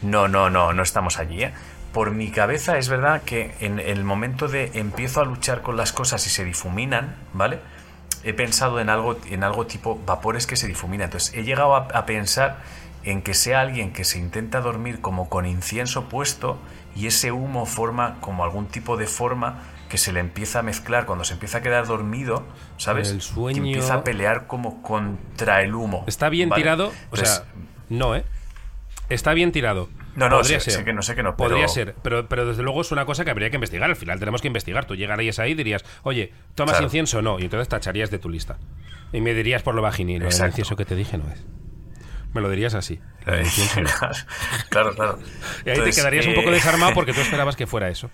No, 0.02 0.28
no, 0.28 0.50
no, 0.50 0.74
no 0.74 0.82
estamos 0.82 1.20
allí. 1.20 1.44
¿eh? 1.44 1.54
Por 1.94 2.12
mi 2.12 2.32
cabeza 2.32 2.80
es 2.80 2.90
verdad 2.90 3.22
que 3.22 3.54
en 3.60 3.80
el 3.80 4.04
momento 4.04 4.48
de 4.48 4.72
empiezo 4.74 5.22
a 5.22 5.26
luchar 5.26 5.62
con 5.62 5.78
las 5.78 5.94
cosas 5.94 6.26
y 6.26 6.32
se 6.32 6.46
difuminan, 6.46 7.16
¿vale? 7.34 7.60
He 8.24 8.34
pensado 8.34 8.80
en 8.80 8.90
algo, 8.90 9.20
en 9.30 9.44
algo 9.44 9.68
tipo 9.68 10.02
vapores 10.04 10.48
que 10.48 10.56
se 10.56 10.66
difuminan. 10.66 11.06
Entonces 11.06 11.36
he 11.36 11.44
llegado 11.44 11.76
a, 11.76 11.88
a 11.94 12.08
pensar 12.08 12.58
en 13.12 13.22
que 13.22 13.34
sea 13.34 13.62
alguien 13.62 13.94
que 13.94 14.04
se 14.04 14.20
intenta 14.20 14.62
dormir 14.62 15.02
como 15.02 15.30
con 15.30 15.46
incienso 15.46 16.10
puesto 16.10 16.60
y 16.96 17.08
ese 17.08 17.32
humo 17.32 17.66
forma 17.66 18.18
como 18.22 18.44
algún 18.44 18.68
tipo 18.68 18.98
de 18.98 19.08
forma 19.08 19.62
que 19.90 19.98
se 19.98 20.12
le 20.12 20.20
empieza 20.20 20.60
a 20.60 20.62
mezclar 20.64 21.06
cuando 21.06 21.24
se 21.24 21.34
empieza 21.34 21.60
a 21.60 21.62
quedar 21.62 21.88
dormido, 21.88 22.44
¿sabes? 22.78 23.10
El 23.12 23.22
sueño- 23.22 23.62
Que 23.62 23.68
empieza 23.70 23.94
a 23.94 24.04
pelear 24.04 24.46
como 24.48 24.82
contra 24.82 25.62
el 25.62 25.74
humo. 25.76 26.04
Está 26.08 26.28
bien 26.30 26.50
¿vale? 26.50 26.62
tirado, 26.62 26.92
o 27.12 27.16
sea, 27.16 27.46
no, 27.90 28.16
¿eh? 28.16 28.26
Está 29.10 29.34
bien 29.34 29.52
tirado. 29.54 29.88
No, 30.18 30.28
no, 30.30 30.38
Podría 30.40 30.60
sé- 30.60 30.72
ser. 30.72 30.80
sé 30.80 30.84
que 30.84 30.92
no, 30.94 31.02
sé 31.04 31.16
que 31.16 31.24
no, 31.24 31.38
pero- 31.38 31.50
Podría 31.52 31.68
ser, 31.68 31.96
pero, 32.02 32.28
pero 32.28 32.46
desde 32.48 32.64
luego 32.64 32.82
es 32.82 32.92
una 32.92 33.06
cosa 33.06 33.24
que 33.24 33.30
habría 33.32 33.50
que 33.52 33.56
investigar. 33.56 33.90
Al 33.90 33.96
final 33.96 34.20
tenemos 34.20 34.42
que 34.42 34.48
investigar. 34.48 34.86
Tú 34.86 34.96
llegarías 34.96 35.38
ahí 35.40 35.52
y 35.52 35.56
dirías, 35.56 35.86
oye, 36.04 36.34
¿tomas 36.56 36.74
Claro. 36.74 36.86
incienso 36.86 37.22
no? 37.22 37.40
Y 37.40 37.44
entonces 37.44 37.70
tacharías 37.70 38.10
de 38.12 38.18
tu 38.20 38.28
lista. 38.30 38.58
Y 39.14 39.22
me 39.22 39.34
dirías 39.34 39.62
por 39.64 39.76
lo 39.76 39.82
vaginil, 39.82 40.24
el 40.24 40.28
incienso 40.34 40.76
que 40.76 40.84
te 40.86 40.96
dije 40.96 41.18
no 41.18 41.30
es. 41.32 41.46
Me 42.34 42.42
lo 42.42 42.50
dirías 42.50 42.74
así. 42.74 43.00
claro, 44.70 44.96
claro. 44.96 45.20
Y 45.66 45.70
ahí 45.70 45.76
Entonces, 45.78 45.96
te 45.96 46.02
quedarías 46.02 46.26
un 46.26 46.34
eh, 46.34 46.36
poco 46.36 46.52
desarmado 46.52 46.94
porque 46.94 47.14
tú 47.14 47.22
esperabas 47.22 47.56
que 47.56 47.68
fuera 47.68 47.90
eso. 47.90 48.10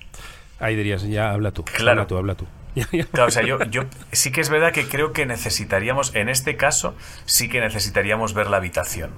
Ahí 0.59 0.75
dirías, 0.75 1.03
ya 1.03 1.31
habla 1.31 1.51
tú. 1.51 1.65
Claro. 1.65 1.91
Habla 2.01 2.07
tú, 2.07 2.17
habla 2.17 2.35
tú. 2.35 2.47
Claro, 3.11 3.27
o 3.27 3.31
sea, 3.31 3.43
yo, 3.43 3.63
yo 3.65 3.83
sí 4.11 4.31
que 4.31 4.41
es 4.41 4.49
verdad 4.49 4.71
que 4.71 4.87
creo 4.87 5.13
que 5.13 5.25
necesitaríamos, 5.27 6.15
en 6.15 6.29
este 6.29 6.57
caso, 6.57 6.95
sí 7.25 7.47
que 7.47 7.59
necesitaríamos 7.59 8.33
ver 8.33 8.47
la 8.47 8.57
habitación. 8.57 9.11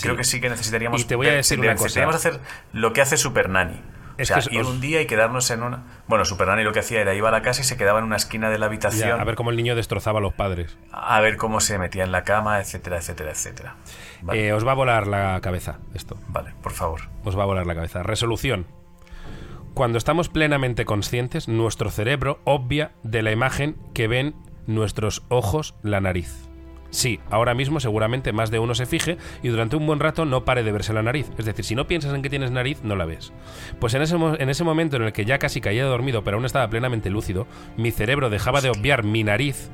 Creo 0.00 0.16
que 0.16 0.24
sí 0.24 0.40
que 0.40 0.48
necesitaríamos. 0.48 1.00
Y 1.00 1.04
te 1.04 1.16
voy 1.16 1.26
a 1.26 1.32
decir 1.32 1.58
una 1.58 1.72
necesitaríamos 1.72 2.16
cosa. 2.16 2.28
hacer 2.30 2.40
lo 2.72 2.92
que 2.92 3.02
hace 3.02 3.16
Super 3.16 3.48
Nanny. 3.48 3.80
Es 4.18 4.30
o 4.30 4.34
sea, 4.40 4.42
que 4.42 4.54
ir 4.54 4.60
os- 4.62 4.68
un 4.68 4.80
día 4.80 5.00
y 5.00 5.06
quedarnos 5.06 5.50
en 5.50 5.62
una. 5.62 5.84
Bueno, 6.06 6.24
Super 6.24 6.48
Nanny 6.48 6.64
lo 6.64 6.72
que 6.72 6.80
hacía 6.80 7.00
era 7.00 7.14
iba 7.14 7.28
a 7.28 7.32
la 7.32 7.42
casa 7.42 7.62
y 7.62 7.64
se 7.64 7.76
quedaba 7.76 7.98
en 7.98 8.04
una 8.04 8.16
esquina 8.16 8.50
de 8.50 8.58
la 8.58 8.66
habitación 8.66 9.08
Ya, 9.08 9.14
a 9.20 9.24
ver 9.24 9.34
cómo 9.34 9.50
el 9.50 9.56
niño 9.56 9.74
destrozaba 9.74 10.18
a 10.18 10.22
los 10.22 10.34
padres. 10.34 10.76
a 10.92 11.20
ver 11.20 11.36
cómo 11.36 11.60
se 11.60 11.78
metía 11.78 12.04
en 12.04 12.12
la 12.12 12.24
cama, 12.24 12.60
etcétera, 12.60 12.98
etcétera, 12.98 13.30
etcétera. 13.32 13.76
Vale, 14.22 14.48
Eh, 14.48 14.52
os 14.52 14.66
va 14.66 14.72
a 14.72 14.74
volar 14.74 15.06
la 15.06 15.40
cabeza 15.40 15.78
esto. 15.94 16.16
vale 16.28 16.52
por 16.62 16.72
favor. 16.72 17.02
Os 17.24 17.36
va 17.38 17.42
a 17.42 17.46
volar 17.46 17.66
la 17.66 17.74
cabeza. 17.74 18.02
Resolución. 18.02 18.66
Cuando 19.74 19.96
estamos 19.96 20.28
plenamente 20.28 20.84
conscientes, 20.84 21.48
nuestro 21.48 21.90
cerebro 21.90 22.40
obvia 22.44 22.92
de 23.02 23.22
la 23.22 23.32
imagen 23.32 23.76
que 23.94 24.06
ven 24.06 24.34
nuestros 24.66 25.22
ojos 25.28 25.74
la 25.82 26.00
nariz. 26.00 26.48
Sí, 26.92 27.20
ahora 27.30 27.54
mismo 27.54 27.80
seguramente 27.80 28.34
más 28.34 28.50
de 28.50 28.58
uno 28.58 28.74
se 28.74 28.84
fije 28.84 29.16
y 29.42 29.48
durante 29.48 29.76
un 29.76 29.86
buen 29.86 29.98
rato 29.98 30.26
no 30.26 30.44
pare 30.44 30.62
de 30.62 30.72
verse 30.72 30.92
la 30.92 31.02
nariz. 31.02 31.30
Es 31.38 31.46
decir, 31.46 31.64
si 31.64 31.74
no 31.74 31.86
piensas 31.86 32.14
en 32.14 32.20
que 32.20 32.28
tienes 32.28 32.50
nariz, 32.50 32.82
no 32.84 32.96
la 32.96 33.06
ves. 33.06 33.32
Pues 33.80 33.94
en 33.94 34.02
ese, 34.02 34.14
en 34.14 34.50
ese 34.50 34.62
momento 34.62 34.96
en 34.96 35.04
el 35.04 35.12
que 35.14 35.24
ya 35.24 35.38
casi 35.38 35.62
caía 35.62 35.86
dormido, 35.86 36.22
pero 36.22 36.36
aún 36.36 36.44
estaba 36.44 36.68
plenamente 36.68 37.08
lúcido, 37.08 37.46
mi 37.78 37.92
cerebro 37.92 38.28
dejaba 38.28 38.60
de 38.60 38.68
obviar 38.68 39.04
mi 39.04 39.24
nariz 39.24 39.70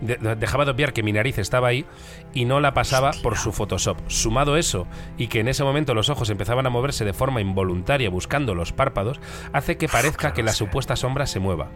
de- 0.00 0.16
de- 0.16 0.36
dejaba 0.36 0.64
de 0.64 0.70
obviar 0.70 0.92
que 0.92 1.02
mi 1.02 1.12
nariz 1.12 1.38
estaba 1.38 1.68
ahí 1.68 1.84
y 2.32 2.44
no 2.44 2.60
la 2.60 2.72
pasaba 2.74 3.10
por 3.22 3.36
su 3.36 3.52
Photoshop. 3.52 3.98
Sumado 4.08 4.56
eso 4.56 4.86
y 5.18 5.26
que 5.28 5.40
en 5.40 5.48
ese 5.48 5.64
momento 5.64 5.94
los 5.94 6.08
ojos 6.08 6.30
empezaban 6.30 6.66
a 6.66 6.70
moverse 6.70 7.04
de 7.04 7.12
forma 7.12 7.40
involuntaria 7.40 8.08
buscando 8.10 8.54
los 8.54 8.72
párpados, 8.72 9.20
hace 9.52 9.76
que 9.76 9.88
parezca 9.88 10.32
que 10.32 10.42
la 10.42 10.52
supuesta 10.52 10.96
sombra 10.96 11.26
se 11.26 11.40
mueva. 11.40 11.68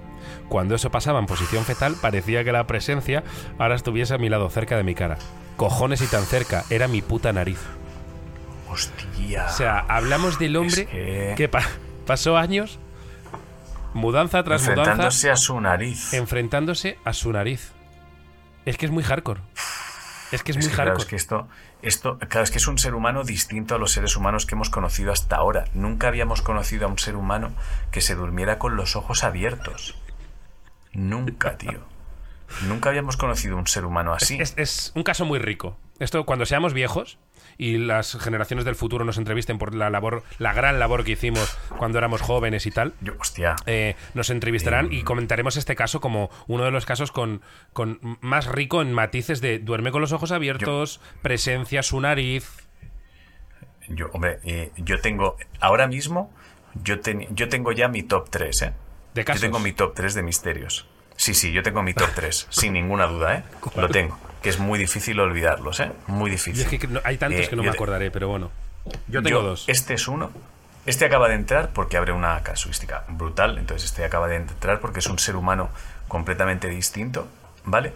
Cuando 0.49 0.75
eso 0.75 0.91
pasaba 0.91 1.18
en 1.18 1.27
posición 1.27 1.64
fetal, 1.64 1.97
parecía 2.01 2.45
que 2.45 2.53
la 2.53 2.66
presencia 2.66 3.22
ahora 3.59 3.75
estuviese 3.75 4.14
a 4.14 4.18
mi 4.18 4.29
lado 4.29 4.49
cerca 4.51 4.77
de 4.77 4.85
mi 4.85 4.95
cara. 4.95 5.18
Cojones 5.57 6.01
y 6.03 6.07
tan 6.07 6.25
cerca, 6.25 6.64
era 6.70 6.89
mi 6.89 7.03
puta 7.03 7.33
nariz. 7.33 7.61
Hostia. 8.70 9.47
O 9.47 9.53
sea, 9.53 9.79
hablamos 9.89 10.39
del 10.39 10.57
hombre 10.57 10.83
Es 10.83 10.89
que- 10.89 11.35
que, 11.37 11.49
pa- 11.49 11.62
pasó 12.07 12.37
años, 12.37 12.79
mudanza 13.93 14.43
tras 14.43 14.62
mudanza, 14.62 14.83
enfrentándose 14.83 15.31
a 15.31 15.37
su 15.37 15.61
nariz. 15.61 16.12
enfrentándose 16.14 16.99
a 17.05 17.12
su 17.12 17.31
nariz. 17.33 17.72
Es 18.65 18.77
que 18.79 18.87
es 18.87 18.93
muy 18.93 19.03
hardcore. 19.03 19.41
Es 20.33 20.43
que 20.43 20.53
es, 20.53 20.57
Es 20.57 20.65
muy 20.65 20.71
que, 20.71 20.75
claro, 20.75 20.91
hardcore. 20.91 21.05
es 21.05 21.09
que 21.11 21.17
esto, 21.17 21.49
esto, 21.83 22.19
claro, 22.19 22.43
es 22.45 22.51
que 22.51 22.59
es 22.59 22.67
un 22.67 22.79
ser 22.79 22.95
humano 22.95 23.25
distinto 23.25 23.75
a 23.75 23.79
los 23.79 23.93
seres 23.93 24.17
humanos 24.17 24.47
que 24.47 24.55
hemos 24.55 24.71
conocido 24.71 25.12
hasta 25.12 25.37
ahora. 25.37 25.67
Nunca 25.75 26.09
habíamos 26.09 26.43
conocido 26.43 26.87
a 26.87 26.89
un 26.89 26.99
ser 26.99 27.17
humano 27.17 27.53
que 27.91 28.01
se 28.01 28.15
durmiera 28.15 28.59
con 28.59 28.77
los 28.77 28.97
ojos 28.97 29.23
abiertos. 29.23 29.97
Nunca, 30.93 31.59
tío. 31.59 31.81
Nunca 32.69 32.89
habíamos 32.89 33.17
conocido 33.17 33.57
un 33.57 33.67
ser 33.67 33.85
humano 33.85 34.12
así. 34.12 34.39
Es, 34.41 34.55
es 34.57 34.93
un 34.95 35.03
caso 35.03 35.25
muy 35.25 35.39
rico. 35.39 35.77
Esto, 35.99 36.25
cuando 36.25 36.47
seamos 36.47 36.73
viejos 36.73 37.19
y 37.59 37.78
las 37.78 38.16
generaciones 38.20 38.64
del 38.64 38.74
futuro 38.74 39.05
nos 39.05 39.18
entrevisten 39.18 39.59
por 39.59 39.74
la 39.74 39.90
labor, 39.90 40.22
la 40.38 40.52
gran 40.52 40.78
labor 40.78 41.05
que 41.05 41.12
hicimos 41.12 41.57
cuando 41.78 41.98
éramos 41.98 42.20
jóvenes 42.22 42.66
y 42.66 42.70
tal, 42.70 42.94
Yo, 43.00 43.14
hostia. 43.18 43.57
eh, 43.66 43.96
nos 44.14 44.30
entrevistarán 44.30 44.92
y 44.92 45.02
comentaremos 45.02 45.57
este 45.57 45.74
caso 45.76 46.00
como 46.00 46.30
uno 46.46 46.64
de 46.64 46.70
los 46.70 46.86
casos 46.86 47.12
con, 47.12 47.42
con 47.72 47.98
más 48.20 48.46
rico 48.46 48.82
en 48.82 48.92
matices 48.92 49.40
de 49.40 49.59
duerme 49.59 49.90
con 49.92 50.00
los 50.00 50.12
ojos 50.12 50.32
abiertos, 50.32 51.00
presencia, 51.22 51.82
su 51.82 52.00
nariz. 52.00 52.48
Yo, 53.88 54.07
hombre, 54.12 54.38
eh, 54.44 54.70
yo 54.76 55.00
tengo. 55.00 55.36
Ahora 55.61 55.86
mismo, 55.86 56.32
yo, 56.82 57.00
ten- 57.00 57.26
yo 57.34 57.48
tengo 57.48 57.72
ya 57.72 57.88
mi 57.88 58.02
top 58.02 58.30
3, 58.30 58.62
¿eh? 58.62 58.72
De 59.14 59.24
casos. 59.24 59.42
Yo 59.42 59.46
tengo 59.48 59.59
mi 59.59 59.72
top 59.72 59.94
3 59.94 60.14
de 60.14 60.22
misterios. 60.22 60.88
Sí, 61.16 61.34
sí, 61.34 61.52
yo 61.52 61.62
tengo 61.62 61.82
mi 61.82 61.92
top 61.94 62.09
3, 62.14 62.46
sin 62.50 62.72
ninguna 62.72 63.07
duda, 63.07 63.36
¿eh? 63.36 63.42
Lo 63.76 63.88
tengo. 63.88 64.18
Que 64.45 64.51
es 64.51 64.59
muy 64.61 64.78
difícil 64.78 65.18
olvidarlos, 65.18 65.80
¿eh? 65.80 65.90
Muy 66.07 66.28
Y 66.28 66.32
difícil. 66.34 66.62
es 66.62 66.80
que 66.80 66.86
no- 66.86 67.01
hay 67.03 67.16
tantos 67.18 67.40
Eh, 67.40 67.49
que 67.49 67.57
no 67.57 67.62
yo 67.62 67.70
me 67.70 67.74
acordaré, 67.74 68.11
pero 68.12 68.28
bueno. 68.28 68.51
Yo 69.09 69.22
tengo 69.22 69.40
Yo- 69.40 69.42
dos. 69.42 69.64
Este 69.68 69.95
es 69.95 70.07
uno. 70.07 70.30
Este 70.86 71.07
acaba 71.07 71.28
de 71.28 71.34
entrar 71.34 71.70
porque 71.72 71.97
abre 71.97 72.12
una 72.12 72.40
casuística 72.42 73.05
brutal. 73.09 73.57
Entonces, 73.59 73.86
este 73.90 74.05
acaba 74.05 74.28
de 74.28 74.36
entrar 74.36 74.78
porque 74.80 74.99
es 75.01 75.07
un 75.07 75.18
ser 75.18 75.34
humano 75.36 75.70
completamente 76.09 76.68
distinto. 76.68 77.26
¿Vale? 77.64 77.92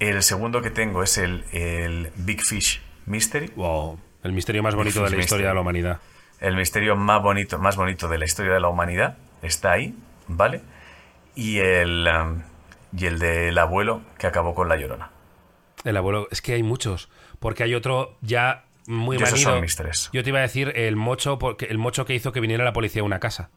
El 0.00 0.22
segundo 0.24 0.60
que 0.60 0.70
tengo 0.70 1.04
es 1.04 1.16
el, 1.18 1.44
el 1.52 2.10
Big 2.16 2.42
Fish 2.42 2.82
Mystery. 3.06 3.52
Wow, 3.54 4.00
el 4.24 4.32
misterio 4.32 4.62
más 4.64 4.74
bonito 4.74 4.96
de 4.98 5.02
la 5.04 5.10
Mystery. 5.10 5.22
historia 5.24 5.48
de 5.50 5.54
la 5.54 5.60
humanidad. 5.60 6.00
El 6.40 6.56
misterio 6.56 6.96
más 6.96 7.22
bonito, 7.22 7.60
más 7.60 7.76
bonito 7.76 8.08
de 8.08 8.18
la 8.18 8.24
historia 8.24 8.52
de 8.52 8.58
la 8.60 8.66
humanidad. 8.68 9.16
Está 9.42 9.70
ahí. 9.70 9.94
¿Vale? 10.26 10.60
Y 11.36 11.58
el, 11.58 12.08
um, 12.08 12.42
y 12.98 13.06
el 13.06 13.20
del 13.20 13.56
abuelo 13.58 14.02
que 14.18 14.26
acabó 14.26 14.56
con 14.56 14.68
la 14.68 14.76
llorona. 14.76 15.10
El 15.84 15.96
abuelo, 15.96 16.28
es 16.30 16.40
que 16.42 16.54
hay 16.54 16.62
muchos, 16.62 17.08
porque 17.40 17.62
hay 17.62 17.74
otro 17.74 18.16
ya 18.22 18.64
muy 18.86 19.16
Yo 19.18 19.24
esos 19.24 19.34
manido. 19.38 19.50
son 19.52 19.60
mis 19.60 19.76
tres. 19.76 20.10
Yo 20.12 20.22
te 20.22 20.30
iba 20.30 20.38
a 20.38 20.42
decir 20.42 20.72
el 20.76 20.96
mocho, 20.96 21.38
porque 21.38 21.66
el 21.66 21.78
mocho 21.78 22.04
que 22.06 22.14
hizo 22.14 22.32
que 22.32 22.40
viniera 22.40 22.64
la 22.64 22.72
policía 22.72 23.02
a 23.02 23.04
una 23.04 23.18
casa. 23.20 23.50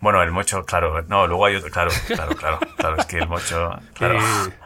Bueno, 0.00 0.22
el 0.22 0.30
mocho, 0.30 0.64
claro. 0.64 1.02
No, 1.02 1.26
luego 1.26 1.46
hay 1.46 1.56
otro. 1.56 1.70
Claro, 1.70 1.90
claro, 2.06 2.36
claro. 2.36 2.58
Claro, 2.76 2.96
es 2.98 3.06
que 3.06 3.18
el 3.18 3.28
mocho. 3.28 3.70
Claro. 3.94 4.18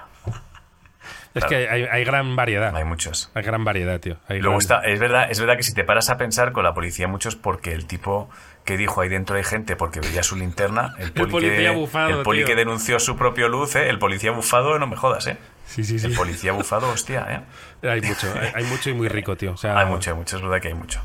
Es 1.35 1.47
que 1.47 1.67
hay, 1.67 1.85
hay 1.85 2.05
gran 2.05 2.37
variedad. 2.37 2.77
Hay 2.77 2.85
muchos. 2.85 3.31
Hay 3.35 3.43
gran 3.43 3.65
variedad, 3.65 3.99
tío. 4.01 4.19
Hay 4.29 4.39
Luego 4.39 4.59
gran- 4.59 4.61
está, 4.61 4.81
es 4.91 5.01
verdad, 5.01 5.31
es 5.31 5.41
verdad 5.41 5.57
que 5.57 5.63
si 5.63 5.73
te 5.73 5.83
paras 5.83 6.11
a 6.11 6.19
pensar 6.19 6.53
con 6.53 6.63
la 6.63 6.75
policía 6.75 7.09
muchos 7.09 7.37
porque 7.37 7.73
el 7.73 7.87
tipo 7.87 8.29
que 8.65 8.77
dijo 8.77 9.01
ahí 9.01 9.09
dentro 9.09 9.37
hay 9.37 9.45
gente 9.45 9.75
porque 9.77 10.01
veía 10.01 10.23
su 10.23 10.37
linterna, 10.37 10.95
el 10.99 11.13
poli, 11.13 11.31
policía 11.31 11.71
que, 11.71 11.77
bufado, 11.77 12.19
el 12.19 12.23
poli 12.23 12.39
tío. 12.41 12.47
que 12.47 12.55
denunció 12.57 12.99
su 13.01 13.17
propio 13.17 13.49
luz, 13.49 13.75
¿eh? 13.77 13.89
el 13.89 13.99
policía 13.99 14.31
bufado, 14.31 14.79
no 14.79 14.87
me 14.87 14.97
jodas, 14.97 15.27
¿eh? 15.27 15.37
Sí, 15.67 15.85
sí, 15.85 15.99
sí. 15.99 16.07
El 16.07 16.15
policía 16.15 16.53
bufado, 16.53 16.89
hostia, 16.91 17.27
¿eh? 17.83 17.89
Hay 17.89 18.01
mucho, 18.03 18.33
hay, 18.41 18.51
hay 18.55 18.65
mucho 18.65 18.91
y 18.91 18.95
muy 18.95 19.09
rico, 19.09 19.37
tío. 19.37 19.53
O 19.53 19.57
sea, 19.57 19.79
Hay 19.79 19.87
mucho, 19.87 20.11
hay 20.11 20.17
mucho, 20.17 20.37
es 20.37 20.43
verdad 20.43 20.61
que 20.61 20.69
hay 20.69 20.75
mucho. 20.75 21.01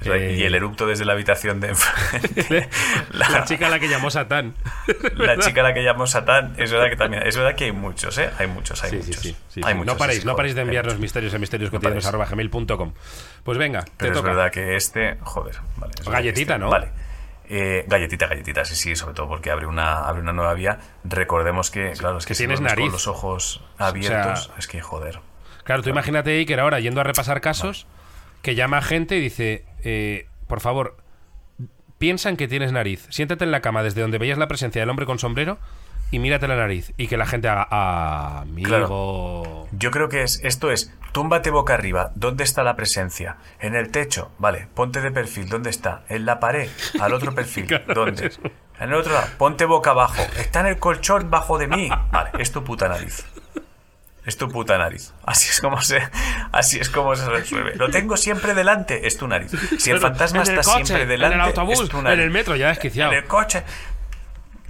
Es 0.00 0.08
verdad- 0.08 0.26
Eh. 0.26 0.34
Y 0.38 0.42
el 0.44 0.54
eructo 0.56 0.86
desde 0.86 1.04
la 1.04 1.12
habitación 1.12 1.60
de 1.60 1.68
enfrente. 1.68 2.68
La, 3.12 3.28
la, 3.30 3.44
chica 3.44 3.66
a 3.68 3.70
la 3.70 3.78
que 3.78 3.88
llamó 3.88 4.10
Satán. 4.10 4.54
la 5.14 5.38
chica 5.38 5.60
a 5.60 5.64
la 5.64 5.74
que 5.74 5.82
llamó 5.84 6.06
Satán, 6.08 6.54
es 6.56 6.72
verdad 6.72 6.88
que 6.88 6.96
también, 6.96 7.24
es 7.26 7.36
verdad 7.36 7.54
que 7.54 7.64
hay 7.64 7.72
muchos, 7.72 8.16
¿eh? 8.18 8.30
Hay 8.38 8.46
muchos, 8.48 8.82
hay 8.82 8.90
Sí, 8.90 8.96
muchos. 8.96 9.16
sí, 9.16 9.36
sí, 9.48 9.60
Hay 9.64 9.72
sí. 9.72 9.78
muchos, 9.78 9.94
no 9.94 9.98
paréis, 9.98 10.24
no 10.24 10.34
paréis 10.36 10.54
de 10.56 10.62
enviarnos 10.62 10.98
misterios 10.98 11.32
a 11.32 11.36
paréis. 11.36 11.52
misterioscotidianos.gmail.com. 11.52 12.92
Pues 13.44 13.58
venga, 13.58 13.82
te 13.82 13.90
Pero 13.96 14.12
es 14.12 14.18
toca. 14.18 14.28
verdad 14.30 14.50
que 14.50 14.76
este, 14.76 15.18
joder, 15.22 15.56
vale. 15.76 15.92
es 16.00 16.08
Galletita, 16.08 16.54
este- 16.54 16.64
¿no? 16.64 16.70
Vale. 16.70 16.88
Eh, 17.54 17.84
galletita, 17.86 18.28
galletita, 18.28 18.64
sí, 18.64 18.74
sí, 18.74 18.96
sobre 18.96 19.12
todo 19.14 19.28
porque 19.28 19.50
abre 19.50 19.66
una, 19.66 20.06
abre 20.08 20.22
una 20.22 20.32
nueva 20.32 20.54
vía. 20.54 20.78
Recordemos 21.04 21.70
que, 21.70 21.92
claro, 21.92 22.16
es 22.16 22.24
que, 22.24 22.30
que 22.30 22.34
si 22.36 22.40
tienes 22.44 22.62
nariz. 22.62 22.84
con 22.86 22.92
los 22.92 23.06
ojos 23.08 23.62
abiertos, 23.76 24.50
es 24.56 24.66
que 24.66 24.80
joder. 24.80 25.20
Claro, 25.64 25.82
tú 25.82 25.90
imagínate 25.90 26.30
Iker 26.38 26.58
ahora 26.60 26.80
yendo 26.80 27.02
a 27.02 27.04
repasar 27.04 27.42
casos 27.42 27.86
que 28.40 28.54
llama 28.54 28.78
a 28.78 28.82
gente 28.82 29.16
y 29.16 29.20
dice, 29.20 29.66
eh, 29.84 30.28
por 30.48 30.60
favor, 30.60 30.96
piensan 31.98 32.36
que 32.38 32.48
tienes 32.48 32.72
nariz. 32.72 33.06
Siéntate 33.10 33.44
en 33.44 33.50
la 33.50 33.60
cama 33.60 33.82
desde 33.82 34.00
donde 34.00 34.16
veías 34.16 34.38
la 34.38 34.48
presencia 34.48 34.80
del 34.80 34.88
hombre 34.88 35.04
con 35.04 35.18
sombrero 35.18 35.58
y 36.10 36.18
mírate 36.18 36.48
la 36.48 36.56
nariz. 36.56 36.92
Y 36.96 37.06
que 37.06 37.16
la 37.18 37.26
gente 37.26 37.48
haga, 37.48 37.68
"Ah, 37.70 38.40
amigo. 38.42 39.68
Yo 39.72 39.90
creo 39.90 40.08
que 40.08 40.22
es, 40.22 40.40
esto 40.42 40.70
es, 40.70 40.92
túmbate 41.12 41.50
boca 41.50 41.74
arriba, 41.74 42.10
¿dónde 42.14 42.44
está 42.44 42.62
la 42.62 42.74
presencia? 42.74 43.36
En 43.60 43.74
el 43.74 43.90
techo, 43.90 44.32
vale, 44.38 44.66
ponte 44.74 45.00
de 45.00 45.10
perfil, 45.10 45.48
¿dónde 45.48 45.70
está? 45.70 46.02
En 46.08 46.24
la 46.26 46.40
pared, 46.40 46.68
al 47.00 47.12
otro 47.12 47.34
perfil, 47.34 47.68
¿dónde? 47.94 48.26
es. 48.26 48.40
En 48.80 48.88
el 48.88 48.94
otro 48.94 49.12
lado, 49.12 49.28
ponte 49.38 49.64
boca 49.64 49.90
abajo, 49.90 50.22
está 50.38 50.60
en 50.60 50.66
el 50.66 50.78
colchón 50.78 51.30
bajo 51.30 51.58
de 51.58 51.68
mí, 51.68 51.88
vale, 52.10 52.30
es 52.38 52.50
tu 52.50 52.64
puta 52.64 52.88
nariz. 52.88 53.24
Es 54.24 54.36
tu 54.36 54.48
puta 54.48 54.78
nariz. 54.78 55.12
Así 55.24 55.50
es 55.50 55.60
como 55.60 55.82
se, 55.82 56.00
así 56.52 56.78
es 56.78 56.88
como 56.90 57.16
se 57.16 57.28
resuelve. 57.28 57.74
Lo 57.74 57.90
tengo 57.90 58.16
siempre 58.16 58.54
delante, 58.54 59.08
es 59.08 59.16
tu 59.16 59.26
nariz. 59.26 59.50
Si 59.78 59.90
el 59.90 59.98
fantasma 59.98 60.42
en 60.42 60.48
el 60.48 60.58
está 60.60 60.72
coche, 60.72 60.86
siempre 60.86 61.06
delante, 61.06 61.34
en 61.34 61.40
el 61.40 61.46
autobús, 61.48 61.80
es 61.80 61.88
tu 61.88 61.98
en 61.98 62.04
nariz. 62.04 62.24
el 62.24 62.30
metro, 62.30 62.54
ya 62.54 62.68
desquiciado. 62.68 63.12
En 63.12 63.18
el 63.18 63.24
coche. 63.24 63.64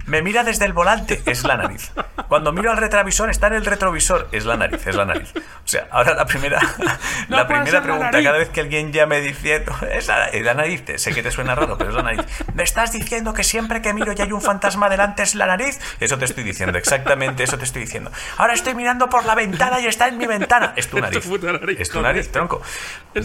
Me 0.05 0.21
mira 0.21 0.43
desde 0.43 0.65
el 0.65 0.73
volante, 0.73 1.21
es 1.25 1.43
la 1.43 1.55
nariz. 1.55 1.91
Cuando 2.27 2.51
miro 2.51 2.71
al 2.71 2.77
retrovisor, 2.77 3.29
está 3.29 3.47
en 3.47 3.53
el 3.53 3.65
retrovisor, 3.65 4.27
es 4.31 4.45
la 4.45 4.57
nariz, 4.57 4.85
es 4.85 4.95
la 4.95 5.05
nariz. 5.05 5.31
O 5.35 5.39
sea, 5.67 5.87
ahora 5.91 6.13
la 6.13 6.25
primera, 6.25 6.59
No 7.29 7.37
la 7.37 7.47
primera 7.47 7.71
la 7.79 7.81
pregunta, 7.83 8.11
cada 8.23 8.37
vez 8.37 8.49
que 8.49 8.59
alguien 8.61 8.91
llame 8.91 9.21
diciendo, 9.21 9.73
es 9.91 10.07
la, 10.07 10.25
es 10.27 10.43
la 10.43 10.53
nariz, 10.55 10.83
te- 10.83 10.97
sé 10.97 11.13
que 11.13 11.23
te 11.23 11.31
suena 11.31 11.55
raro, 11.55 11.77
pero 11.77 11.91
es 11.91 11.95
la 11.95 12.03
nariz. 12.03 12.21
¿Me 12.53 12.63
estás 12.63 12.91
diciendo 12.91 13.33
que 13.33 13.43
siempre 13.43 13.81
que 13.81 13.93
miro 13.93 14.13
y 14.13 14.21
hay 14.21 14.31
un 14.31 14.41
fantasma 14.41 14.89
delante 14.89 15.23
es 15.23 15.35
la 15.35 15.45
nariz? 15.45 15.79
Eso 15.99 16.17
te 16.17 16.25
estoy 16.25 16.43
diciendo, 16.43 16.77
exactamente 16.77 17.43
eso 17.43 17.57
te 17.57 17.63
estoy 17.63 17.83
diciendo. 17.83 18.11
Ahora 18.37 18.53
estoy 18.53 18.75
mirando 18.75 19.09
por 19.09 19.25
la 19.25 19.35
ventana 19.35 19.79
y 19.79 19.85
está 19.87 20.07
en 20.09 20.17
mi 20.17 20.25
ventana. 20.27 20.73
Es 20.75 20.89
tu 20.89 20.99
nariz. 20.99 21.25
nariz, 21.41 21.79
Es 21.79 21.89
tu 21.89 22.01
nariz, 22.01 22.31
tronco. 22.31 22.61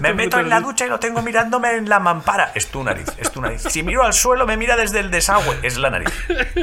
Me 0.00 0.14
meto 0.14 0.38
en 0.38 0.48
la 0.48 0.60
ducha 0.60 0.86
y 0.86 0.88
lo 0.88 1.00
tengo 1.00 1.22
mirándome 1.22 1.72
en 1.72 1.88
la 1.88 1.98
mampara. 1.98 2.52
Es 2.54 2.68
tu 2.68 2.84
nariz, 2.84 3.06
es 3.18 3.32
tu 3.32 3.40
nariz. 3.40 3.62
Si 3.68 3.82
miro 3.82 4.04
al 4.04 4.12
suelo, 4.14 4.46
me 4.46 4.56
mira 4.56 4.76
desde 4.76 5.00
el 5.00 5.10
desagüe. 5.10 5.56
Es 5.62 5.76
la 5.78 5.90
nariz. 5.90 6.08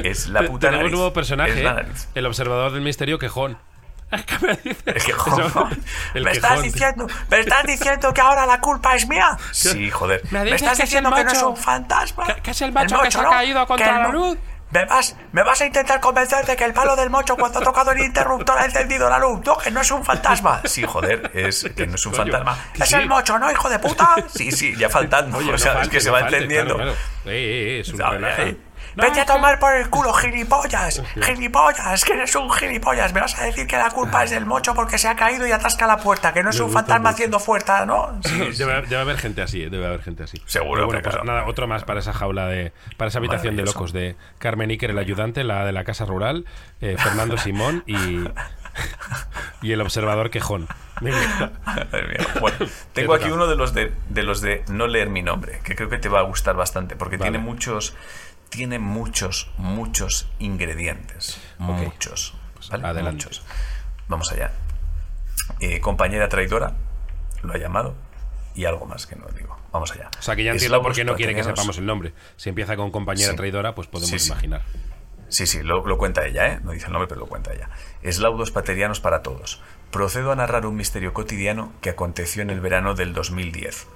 Es 0.10 0.28
la 0.28 0.42
puta 0.44 0.68
Tenemos 0.68 0.80
nariz. 0.84 0.92
un 0.94 1.00
nuevo 1.00 1.14
personaje, 1.14 1.52
Es 1.58 1.64
la 1.64 1.74
nariz. 1.74 2.08
el 2.16 2.26
observador 2.26 2.72
del 2.72 2.82
misterio 2.82 3.18
quejón. 3.20 3.58
Que 4.26 4.40
me 4.46 4.54
dice- 4.64 4.84
El 4.86 5.04
quejón. 5.04 5.84
El 6.14 6.24
¿Me 6.24 6.32
estás 6.32 6.50
quejón, 6.52 6.64
diciendo, 6.64 7.08
me 7.30 7.40
estás 7.40 7.64
diciendo 7.64 8.14
que 8.14 8.22
ahora 8.22 8.46
la 8.46 8.62
culpa 8.62 8.96
es 8.96 9.08
mía? 9.08 9.38
Sí, 9.52 9.90
joder. 9.90 10.22
Me 10.32 10.40
Me, 10.40 10.46
dices 10.46 10.62
estás 10.62 10.78
que 10.78 10.84
diciendo 10.84 11.12
que 11.12 11.24
no 11.24 11.32
es 11.32 11.42
un 11.44 11.58
fantasma. 11.58 12.26
Que- 12.28 12.42
que 12.42 12.52
es 12.52 12.62
el 12.62 12.72
macho 12.72 13.00
que 13.02 13.12
se 13.12 13.20
ha 13.20 13.24
caído 13.30 13.66
contra 13.68 14.00
la 14.04 14.08
luz. 14.10 14.38
¿Me 14.72 14.84
vas, 14.86 15.16
¿Me 15.32 15.42
vas 15.44 15.62
a 15.62 15.66
intentar 15.68 16.02
convencer 16.02 16.44
de 16.46 16.56
que 16.58 16.66
el 16.66 16.74
palo 16.74 16.96
del 16.98 17.10
mocho 17.10 17.38
cuando 17.38 17.60
ha 17.60 17.62
tocado 17.62 17.92
el 17.92 18.00
interruptor 18.00 18.58
ha 18.58 18.66
encendido 18.66 19.10
la 19.10 19.20
luz? 19.20 19.40
No, 19.46 19.58
que 19.58 19.72
no 19.72 19.80
es 19.80 19.90
un 19.92 20.04
fantasma. 20.04 20.60
Sí, 20.66 20.84
joder, 20.84 21.32
es 21.34 21.66
que 21.76 21.88
no 21.88 21.96
es 21.96 22.06
un 22.06 22.14
fantasma. 22.14 22.58
Es 22.74 22.92
el 22.94 23.08
mocho, 23.08 23.40
¿no, 23.40 23.50
hijo 23.50 23.70
de 23.70 23.80
puta? 23.80 24.16
Sí, 24.34 24.52
sí, 24.52 24.76
ya 24.76 24.90
faltando. 24.90 25.38
o 25.38 25.58
sea, 25.58 25.82
es 25.82 25.88
que 25.90 26.02
se 26.02 26.10
va 26.10 26.22
encendiendo. 26.22 26.82
Eh, 26.84 26.94
eh, 27.26 27.80
es 27.82 27.90
un 27.90 28.02
Vete 28.96 29.22
a 29.22 29.26
tomar 29.26 29.60
por 29.60 29.74
el 29.76 29.90
culo, 29.90 30.14
gilipollas. 30.14 31.02
Gilipollas, 31.22 32.06
que 32.06 32.14
eres 32.14 32.36
un 32.36 32.50
gilipollas. 32.52 33.14
Me 33.14 33.22
vas 33.22 33.38
a 33.38 33.44
decir 33.44 33.68
que 33.68 33.78
la 33.78 33.90
culpa 33.90 34.24
es 34.24 34.32
del 34.32 34.46
mocho 34.46 34.74
porque 34.74 34.98
se 34.98 35.08
ha 35.08 35.16
caído 35.16 35.46
y 35.46 35.52
atasca 35.52 35.86
la 35.88 35.98
puerta, 35.98 36.34
que 36.34 36.44
no 36.44 36.50
es 36.50 36.60
un 36.60 36.72
fantasma 36.72 37.10
haciendo 37.10 37.40
fuerza, 37.40 37.86
¿no? 37.86 38.20
Debe, 38.58 38.96
haber 38.98 39.18
gente 39.18 39.42
así, 39.42 39.64
eh, 39.64 39.70
debe 39.70 39.86
haber 39.86 40.02
gente 40.02 40.24
así. 40.24 40.42
Seguro. 40.46 40.86
Bueno, 40.86 41.02
pues 41.02 41.24
nada, 41.24 41.46
otro 41.46 41.68
más 41.68 41.84
para 41.84 42.00
esa 42.00 42.14
jaula 42.14 42.48
de. 42.48 42.72
para 42.98 43.10
esa 43.10 43.20
habitación 43.20 43.56
de 43.56 43.64
locos 43.64 43.92
de 43.94 44.16
Carmen 44.40 44.70
Iker, 44.70 44.92
el 44.92 45.00
ayudante, 45.00 45.44
la 45.44 45.66
de 45.66 45.72
la 45.72 45.84
casa 45.84 46.06
rural, 46.06 46.46
eh, 46.82 46.96
Fernando 46.98 47.38
Simón 47.38 47.84
y. 47.86 48.24
y 49.62 49.72
el 49.72 49.82
observador 49.82 50.30
quejón. 50.30 50.68
Bueno, 51.02 51.18
tengo 52.94 53.14
aquí 53.14 53.30
uno 53.30 53.48
de 53.48 53.56
los 53.56 53.74
de, 53.74 53.92
de 54.10 54.24
los 54.24 54.42
de 54.42 54.64
no 54.70 54.88
leer 54.88 55.10
mi 55.10 55.22
nombre, 55.22 55.60
que 55.64 55.76
creo 55.76 55.90
que 55.90 55.98
te 55.98 56.10
va 56.10 56.20
a 56.20 56.24
gustar 56.24 56.56
bastante, 56.56 56.96
porque 56.96 57.18
tiene 57.18 57.38
muchos 57.38 57.96
tiene 58.50 58.80
muchos, 58.80 59.52
muchos 59.58 60.28
ingredientes. 60.40 61.40
Muchos. 61.58 62.36
Pues 62.54 62.70
¿vale? 62.70 63.04
Muchos. 63.04 63.44
Vamos 64.08 64.32
allá. 64.32 64.52
Eh, 65.60 65.80
compañera 65.80 66.30
traidora, 66.30 66.74
lo 67.44 67.54
ha 67.54 67.58
llamado. 67.58 67.96
Y 68.56 68.66
algo 68.66 68.86
más 68.86 69.06
que 69.06 69.16
no 69.16 69.28
digo. 69.38 69.58
Vamos 69.74 69.92
allá. 69.92 70.10
O 70.18 70.22
sea 70.22 70.36
que 70.36 70.44
ya 70.44 70.52
entiendo 70.52 70.82
por 70.82 70.94
qué 70.94 71.04
no 71.04 71.16
quiere 71.16 71.36
que 71.36 71.44
sepamos 71.44 71.78
el 71.78 71.86
nombre. 71.86 72.14
Si 72.38 72.50
empieza 72.50 72.78
con 72.78 72.92
compañera 72.92 73.36
traidora, 73.36 73.76
pues 73.76 73.88
podemos 73.88 74.26
imaginar. 74.28 74.62
Sí, 75.28 75.48
sí, 75.48 75.64
lo, 75.64 75.86
lo, 75.86 75.98
cuenta 75.98 76.26
ella, 76.26 76.48
¿eh? 76.48 76.60
No 76.64 76.72
dice 76.72 76.86
el 76.86 76.94
nombre, 76.94 77.08
pero 77.08 77.20
lo 77.20 77.28
cuenta 77.28 77.52
ella. 77.52 77.70
Eslaudos 78.04 78.52
paterianos 78.52 79.02
para 79.02 79.24
todos. 79.24 79.62
Procedo 79.92 80.32
a 80.32 80.36
narrar 80.36 80.66
un 80.66 80.76
misterio 80.76 81.14
cotidiano 81.14 81.74
que 81.82 81.90
aconteció 81.90 82.42
en 82.42 82.52
el 82.52 82.62
verano 82.62 82.94
del 82.94 83.14
2010. 83.14 83.88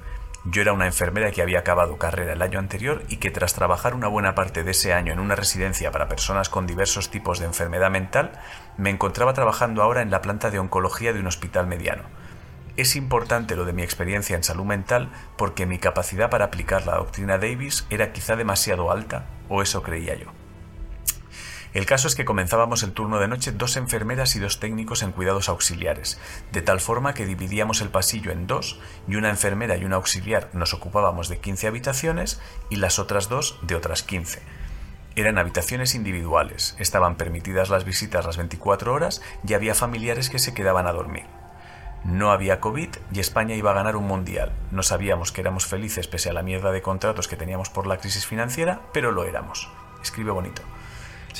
Yo 0.45 0.61
era 0.61 0.71
una 0.71 0.85
enfermera 0.85 1.31
que 1.31 1.41
había 1.41 1.59
acabado 1.59 1.97
carrera 1.97 2.31
el 2.31 2.41
año 2.41 2.59
anterior 2.59 3.03
y 3.09 3.17
que 3.17 3.29
tras 3.29 3.53
trabajar 3.53 3.93
una 3.93 4.07
buena 4.07 4.35
parte 4.35 4.63
de 4.63 4.71
ese 4.71 4.93
año 4.93 5.11
en 5.11 5.19
una 5.19 5.35
residencia 5.35 5.91
para 5.91 6.07
personas 6.07 6.47
con 6.47 6.65
diversos 6.65 7.11
tipos 7.11 7.39
de 7.39 7.45
enfermedad 7.45 7.91
mental, 7.91 8.31
me 8.77 8.89
encontraba 8.89 9.33
trabajando 9.33 9.83
ahora 9.83 10.01
en 10.01 10.11
la 10.11 10.21
planta 10.21 10.49
de 10.49 10.59
oncología 10.59 11.11
de 11.11 11.19
un 11.19 11.27
hospital 11.27 11.67
mediano. 11.67 12.03
Es 12.77 12.95
importante 12.95 13.57
lo 13.57 13.65
de 13.65 13.73
mi 13.73 13.83
experiencia 13.83 14.37
en 14.37 14.45
salud 14.45 14.63
mental 14.63 15.09
porque 15.37 15.65
mi 15.65 15.77
capacidad 15.77 16.29
para 16.29 16.45
aplicar 16.45 16.85
la 16.85 16.95
doctrina 16.95 17.37
Davis 17.37 17.85
era 17.89 18.13
quizá 18.13 18.37
demasiado 18.37 18.91
alta, 18.91 19.25
o 19.49 19.61
eso 19.61 19.83
creía 19.83 20.15
yo. 20.15 20.38
El 21.73 21.85
caso 21.85 22.07
es 22.07 22.15
que 22.15 22.25
comenzábamos 22.25 22.81
el 22.81 22.93
turno 22.93 23.19
de 23.19 23.27
noche 23.27 23.51
dos 23.51 23.77
enfermeras 23.77 24.35
y 24.35 24.39
dos 24.39 24.59
técnicos 24.59 25.03
en 25.03 25.11
cuidados 25.11 25.49
auxiliares, 25.49 26.19
de 26.51 26.63
tal 26.63 26.79
forma 26.79 27.13
que 27.13 27.27
dividíamos 27.27 27.81
el 27.81 27.89
pasillo 27.89 28.31
en 28.31 28.47
dos 28.47 28.79
y 29.07 29.17
una 29.17 29.29
enfermera 29.29 29.77
y 29.77 29.85
un 29.85 29.93
auxiliar 29.93 30.49
nos 30.53 30.73
ocupábamos 30.73 31.29
de 31.29 31.37
15 31.37 31.67
habitaciones 31.67 32.41
y 32.71 32.77
las 32.77 32.97
otras 32.97 33.29
dos 33.29 33.59
de 33.61 33.75
otras 33.75 34.01
15. 34.01 34.41
Eran 35.15 35.37
habitaciones 35.37 35.93
individuales, 35.93 36.75
estaban 36.79 37.17
permitidas 37.17 37.69
las 37.69 37.85
visitas 37.85 38.25
las 38.25 38.37
24 38.37 38.91
horas 38.91 39.21
y 39.47 39.53
había 39.53 39.75
familiares 39.75 40.31
que 40.31 40.39
se 40.39 40.55
quedaban 40.55 40.87
a 40.87 40.93
dormir. 40.93 41.25
No 42.03 42.31
había 42.31 42.61
COVID 42.61 42.89
y 43.11 43.19
España 43.19 43.55
iba 43.55 43.71
a 43.71 43.75
ganar 43.75 43.95
un 43.95 44.07
mundial. 44.07 44.53
No 44.71 44.81
sabíamos 44.81 45.31
que 45.31 45.41
éramos 45.41 45.67
felices 45.67 46.07
pese 46.07 46.29
a 46.29 46.33
la 46.33 46.43
mierda 46.43 46.71
de 46.71 46.81
contratos 46.81 47.27
que 47.27 47.35
teníamos 47.35 47.69
por 47.69 47.85
la 47.85 47.97
crisis 47.97 48.25
financiera, 48.25 48.81
pero 48.93 49.11
lo 49.11 49.25
éramos. 49.25 49.69
Escribe 50.01 50.31
bonito. 50.31 50.61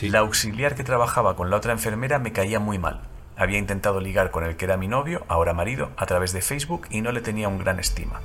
La 0.01 0.19
auxiliar 0.19 0.75
que 0.75 0.83
trabajaba 0.83 1.35
con 1.35 1.49
la 1.49 1.57
otra 1.57 1.73
enfermera 1.73 2.19
me 2.19 2.31
caía 2.31 2.59
muy 2.59 2.77
mal. 2.77 3.01
Había 3.35 3.57
intentado 3.57 3.99
ligar 3.99 4.31
con 4.31 4.43
el 4.43 4.55
que 4.55 4.65
era 4.65 4.77
mi 4.77 4.87
novio, 4.87 5.25
ahora 5.27 5.53
marido, 5.53 5.91
a 5.97 6.05
través 6.05 6.33
de 6.33 6.41
Facebook 6.41 6.87
y 6.89 7.01
no 7.01 7.11
le 7.11 7.21
tenía 7.21 7.47
un 7.47 7.57
gran 7.57 7.79
estima. 7.79 8.21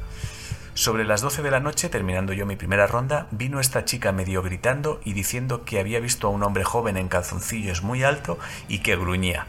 Sobre 0.75 1.05
las 1.05 1.21
12 1.21 1.43
de 1.43 1.53
la 1.53 1.61
noche, 1.61 1.89
terminando 1.89 2.33
yo 2.33 2.47
mi 2.47 2.57
primera 2.57 2.89
ronda, 2.89 3.29
vino 3.31 3.61
esta 3.61 3.85
chica 3.85 4.11
medio 4.11 4.43
gritando 4.43 5.01
y 5.05 5.13
diciendo 5.13 5.65
que 5.65 5.79
había 5.79 6.01
visto 6.01 6.27
a 6.27 6.31
un 6.31 6.43
hombre 6.43 6.65
joven 6.65 6.97
en 6.97 7.09
calzoncillos 7.09 7.83
muy 7.83 8.03
alto 8.03 8.39
y 8.67 8.81
que 8.81 8.97
gruñía. 8.97 9.47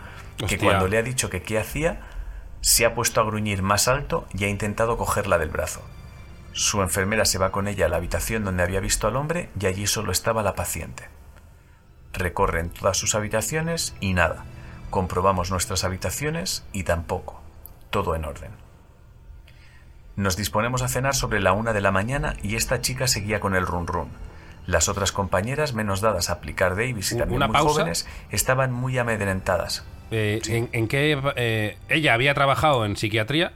Que 0.48 0.60
cuando 0.60 0.88
le 0.88 1.00
ha 1.00 1.04
dicho 1.04 1.32
que 1.32 1.42
qué 1.42 1.58
hacía, 1.58 2.02
se 2.62 2.86
ha 2.86 2.94
puesto 2.94 3.22
a 3.22 3.26
gruñir 3.26 3.64
más 3.64 3.88
alto 3.88 4.28
y 4.34 4.44
ha 4.44 4.50
intentado 4.50 4.98
cogerla 4.98 5.40
del 5.40 5.50
brazo. 5.50 5.82
Su 6.54 6.82
enfermera 6.82 7.26
se 7.26 7.40
va 7.40 7.52
con 7.52 7.68
ella 7.68 7.88
a 7.88 7.90
la 7.90 7.98
habitación 7.98 8.44
donde 8.44 8.64
había 8.64 8.80
visto 8.80 9.08
al 9.08 9.16
hombre 9.16 9.50
y 9.60 9.66
allí 9.66 9.88
solo 9.88 10.12
estaba 10.12 10.44
la 10.44 10.54
paciente 10.54 11.10
recorren 12.18 12.70
todas 12.70 12.98
sus 12.98 13.16
habitaciones 13.16 13.96
y 14.00 14.14
nada. 14.14 14.46
Comprobamos 14.90 15.52
nuestras 15.52 15.84
habitaciones 15.84 16.66
y 16.74 16.84
tampoco. 16.84 17.42
Todo 17.90 18.16
en 18.16 18.26
orden. 18.26 18.52
Nos 20.16 20.38
disponemos 20.38 20.82
a 20.82 20.88
cenar 20.88 21.16
sobre 21.16 21.42
la 21.42 21.52
una 21.52 21.74
de 21.74 21.82
la 21.82 21.92
mañana 21.92 22.36
y 22.42 22.56
esta 22.56 22.82
chica 22.82 23.08
seguía 23.08 23.40
con 23.40 23.56
el 23.56 23.66
run 23.66 23.88
run. 23.88 24.10
Las 24.66 24.90
otras 24.90 25.12
compañeras, 25.12 25.74
menos 25.74 26.02
dadas 26.02 26.30
a 26.30 26.34
aplicar 26.34 26.76
Davis 26.76 27.12
y 27.12 27.18
también 27.18 27.42
muy 27.52 27.58
jóvenes, 27.60 28.08
estaban 28.32 28.72
muy 28.72 28.98
amedrentadas. 28.98 29.86
Eh, 30.12 30.42
¿en, 30.72 30.88
qué 30.88 31.20
eh, 31.36 31.78
ella 31.90 32.14
había 32.14 32.34
trabajado 32.34 32.86
en 32.86 32.96
psiquiatría? 32.96 33.54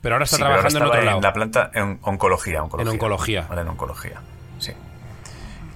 Pero 0.00 0.16
ahora 0.16 0.24
está 0.24 0.36
trabajando 0.36 0.78
en 0.78 0.84
otro 0.84 1.02
lado. 1.02 1.16
En 1.18 1.22
la 1.22 1.32
planta 1.32 1.70
en 1.74 1.98
oncología, 2.02 2.62
oncología. 2.62 2.90
En 2.90 2.94
oncología. 2.94 3.46
Vale, 3.48 3.62
en 3.62 3.68
oncología. 3.68 4.20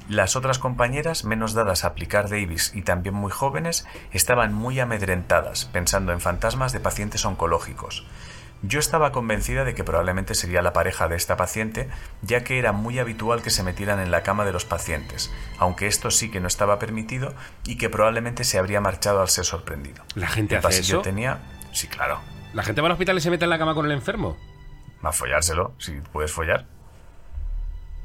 Las 0.09 0.37
otras 0.37 0.61
compañeras, 0.61 1.25
menos 1.25 1.53
dadas 1.55 1.85
a 1.85 1.89
aplicar 1.89 2.29
Davis 2.29 2.71
y 2.75 2.83
también 2.83 3.15
muy 3.15 3.33
jóvenes, 3.33 3.87
estaban 4.13 4.55
muy 4.55 4.79
amedrentadas, 4.79 5.65
pensando 5.65 6.13
en 6.13 6.21
fantasmas 6.21 6.73
de 6.73 6.79
pacientes 6.79 7.25
oncológicos. 7.25 8.07
Yo 8.63 8.79
estaba 8.79 9.13
convencida 9.13 9.65
de 9.65 9.75
que 9.75 9.85
probablemente 9.85 10.35
sería 10.35 10.63
la 10.63 10.73
pareja 10.73 11.09
de 11.09 11.17
esta 11.17 11.37
paciente, 11.37 11.89
ya 12.23 12.43
que 12.45 12.59
era 12.59 12.73
muy 12.73 12.99
habitual 12.99 13.43
que 13.43 13.51
se 13.51 13.63
metieran 13.63 14.01
en 14.01 14.11
la 14.11 14.23
cama 14.23 14.45
de 14.45 14.53
los 14.53 14.65
pacientes, 14.65 15.33
aunque 15.59 15.89
esto 15.89 16.11
sí 16.11 16.31
que 16.31 16.41
no 16.41 16.47
estaba 16.47 16.79
permitido 16.79 17.35
y 17.65 17.77
que 17.77 17.91
probablemente 17.91 18.45
se 18.45 18.59
habría 18.59 18.81
marchado 18.81 19.21
al 19.21 19.29
ser 19.29 19.45
sorprendido. 19.45 20.05
¿La 20.15 20.29
gente 20.29 20.57
hace 20.57 20.81
eso? 20.81 21.03
tenía... 21.03 21.41
Sí, 21.73 21.89
claro. 21.89 22.21
¿La 22.55 22.63
gente 22.63 22.81
va 22.81 22.87
al 22.87 22.93
hospital 22.93 23.19
y 23.19 23.21
se 23.21 23.31
mete 23.31 23.45
en 23.45 23.51
la 23.51 23.59
cama 23.59 23.75
con 23.75 23.85
el 23.85 23.93
enfermo? 23.93 24.37
A 25.03 25.13
follárselo, 25.13 25.75
si 25.79 25.93
puedes 26.13 26.33
follar. 26.33 26.76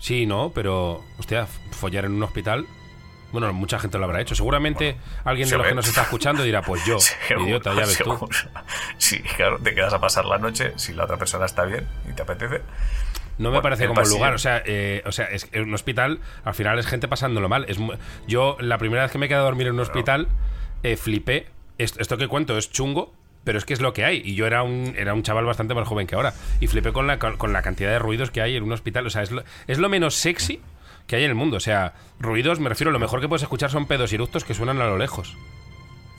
Sí, 0.02 0.26
no, 0.26 0.52
pero, 0.54 1.06
hostia, 1.20 1.46
follar 1.46 2.06
en 2.06 2.14
un 2.14 2.24
hospital. 2.24 2.66
Bueno, 3.32 3.54
mucha 3.54 3.78
gente 3.78 4.00
lo 4.00 4.06
habrá 4.06 4.20
hecho. 4.20 4.34
Seguramente 4.34 4.98
alguien 5.24 5.48
de 5.48 5.58
los 5.58 5.68
que 5.68 5.76
nos 5.76 5.88
está 5.88 6.02
escuchando 6.02 6.42
dirá, 6.42 6.64
pues 6.64 6.84
yo, 6.86 6.98
idiota, 7.46 7.74
ya 7.76 7.86
ves 7.86 8.00
tú. 8.00 8.28
Sí, 8.98 9.22
claro, 9.22 9.60
te 9.60 9.76
quedas 9.76 9.94
a 9.94 10.02
pasar 10.02 10.26
la 10.26 10.40
noche 10.40 10.74
si 10.76 10.94
la 10.94 11.06
otra 11.06 11.18
persona 11.18 11.46
está 11.46 11.66
bien 11.66 11.88
y 12.10 12.14
te 12.14 12.24
apetece. 12.24 12.62
No 13.38 13.52
me 13.52 13.62
parece 13.62 13.88
como 13.88 14.02
el 14.02 14.10
lugar, 14.10 14.34
o 14.34 14.40
sea, 14.40 14.62
eh, 14.66 15.04
o 15.06 15.12
sea, 15.12 15.26
es 15.26 15.50
un 15.56 15.74
hospital 15.74 16.20
al 16.44 16.54
final 16.54 16.80
es 16.80 16.88
gente 16.88 17.08
pasándolo 17.08 17.48
mal. 17.48 17.66
Es, 17.70 17.78
yo 18.28 18.58
la 18.60 18.80
primera 18.80 19.04
vez 19.04 19.12
que 19.12 19.20
me 19.20 19.28
he 19.28 19.30
quedado 19.30 19.46
a 19.46 19.50
dormir 19.50 19.68
en 19.68 19.74
un 19.74 19.82
hospital 19.82 20.28
eh, 20.82 20.98
flipé. 20.98 21.48
esto 21.78 22.18
que 22.18 22.28
cuento 22.28 22.58
es 22.58 22.72
chungo, 22.72 23.14
pero 23.44 23.58
es 23.58 23.66
que 23.66 23.74
es 23.74 23.82
lo 23.82 23.94
que 23.94 24.06
hay. 24.06 24.22
Y 24.24 24.36
yo 24.36 24.46
era 24.46 24.64
un, 24.64 24.94
era 24.98 25.14
un 25.14 25.24
chaval 25.24 25.46
bastante 25.46 25.74
más 25.74 25.88
joven 25.88 26.08
que 26.08 26.16
ahora. 26.16 26.34
Y 26.60 26.68
flipé 26.68 26.94
con 26.94 27.08
la, 27.08 27.20
con 27.20 27.54
la 27.54 27.62
cantidad 27.62 27.90
de 27.90 28.00
ruidos 28.00 28.32
que 28.32 28.42
hay 28.42 28.56
en 28.56 28.64
un 28.64 28.72
hospital. 28.72 29.06
O 29.08 29.10
sea, 29.10 29.24
es 29.24 29.32
lo, 29.32 29.44
es 29.68 29.80
lo 29.80 29.90
menos 29.90 30.16
sexy 30.16 30.62
que 31.08 31.16
hay 31.16 31.24
en 31.24 31.30
el 31.30 31.36
mundo. 31.36 31.58
O 31.58 31.62
sea, 31.62 31.94
ruidos, 32.20 32.60
me 32.60 32.70
refiero, 32.70 32.92
lo 32.92 33.00
mejor 33.00 33.22
que 33.22 33.28
puedes 33.28 33.44
escuchar 33.44 33.72
son 33.72 33.88
pedos 33.88 34.12
y 34.12 34.16
eructos 34.16 34.44
que 34.44 34.54
suenan 34.54 34.80
a 34.80 34.86
lo 34.86 34.98
lejos. 34.98 35.36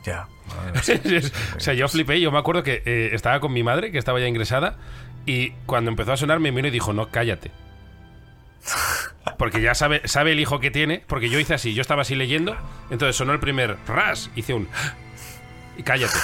Ya. 0.05 0.27
o 1.57 1.61
sea, 1.61 1.75
yo 1.75 1.89
flipé. 1.89 2.20
Yo 2.20 2.33
me 2.33 2.39
acuerdo 2.39 2.62
que 2.62 2.83
eh, 2.85 3.11
estaba 3.12 3.41
con 3.41 3.53
mi 3.53 3.62
madre, 3.62 3.93
que 3.93 3.99
estaba 3.99 4.18
ya 4.18 4.27
ingresada. 4.27 4.77
Y 5.25 5.51
cuando 5.66 5.91
empezó 5.91 6.12
a 6.12 6.16
sonar, 6.16 6.41
me 6.41 6.51
vino 6.51 6.68
y 6.68 6.73
dijo: 6.73 6.93
No, 6.93 7.09
cállate. 7.11 7.53
Porque 9.39 9.62
ya 9.62 9.75
sabe, 9.75 10.07
sabe 10.07 10.33
el 10.33 10.41
hijo 10.41 10.59
que 10.59 10.73
tiene. 10.73 11.05
Porque 11.07 11.29
yo 11.29 11.39
hice 11.39 11.55
así, 11.55 11.75
yo 11.75 11.83
estaba 11.83 12.03
así 12.03 12.16
leyendo. 12.16 12.57
Entonces 12.91 13.14
sonó 13.14 13.33
el 13.33 13.39
primer 13.39 13.77
ras, 13.87 14.31
hice 14.35 14.55
un. 14.55 14.68
Y 15.79 15.85
cállate. 15.85 16.18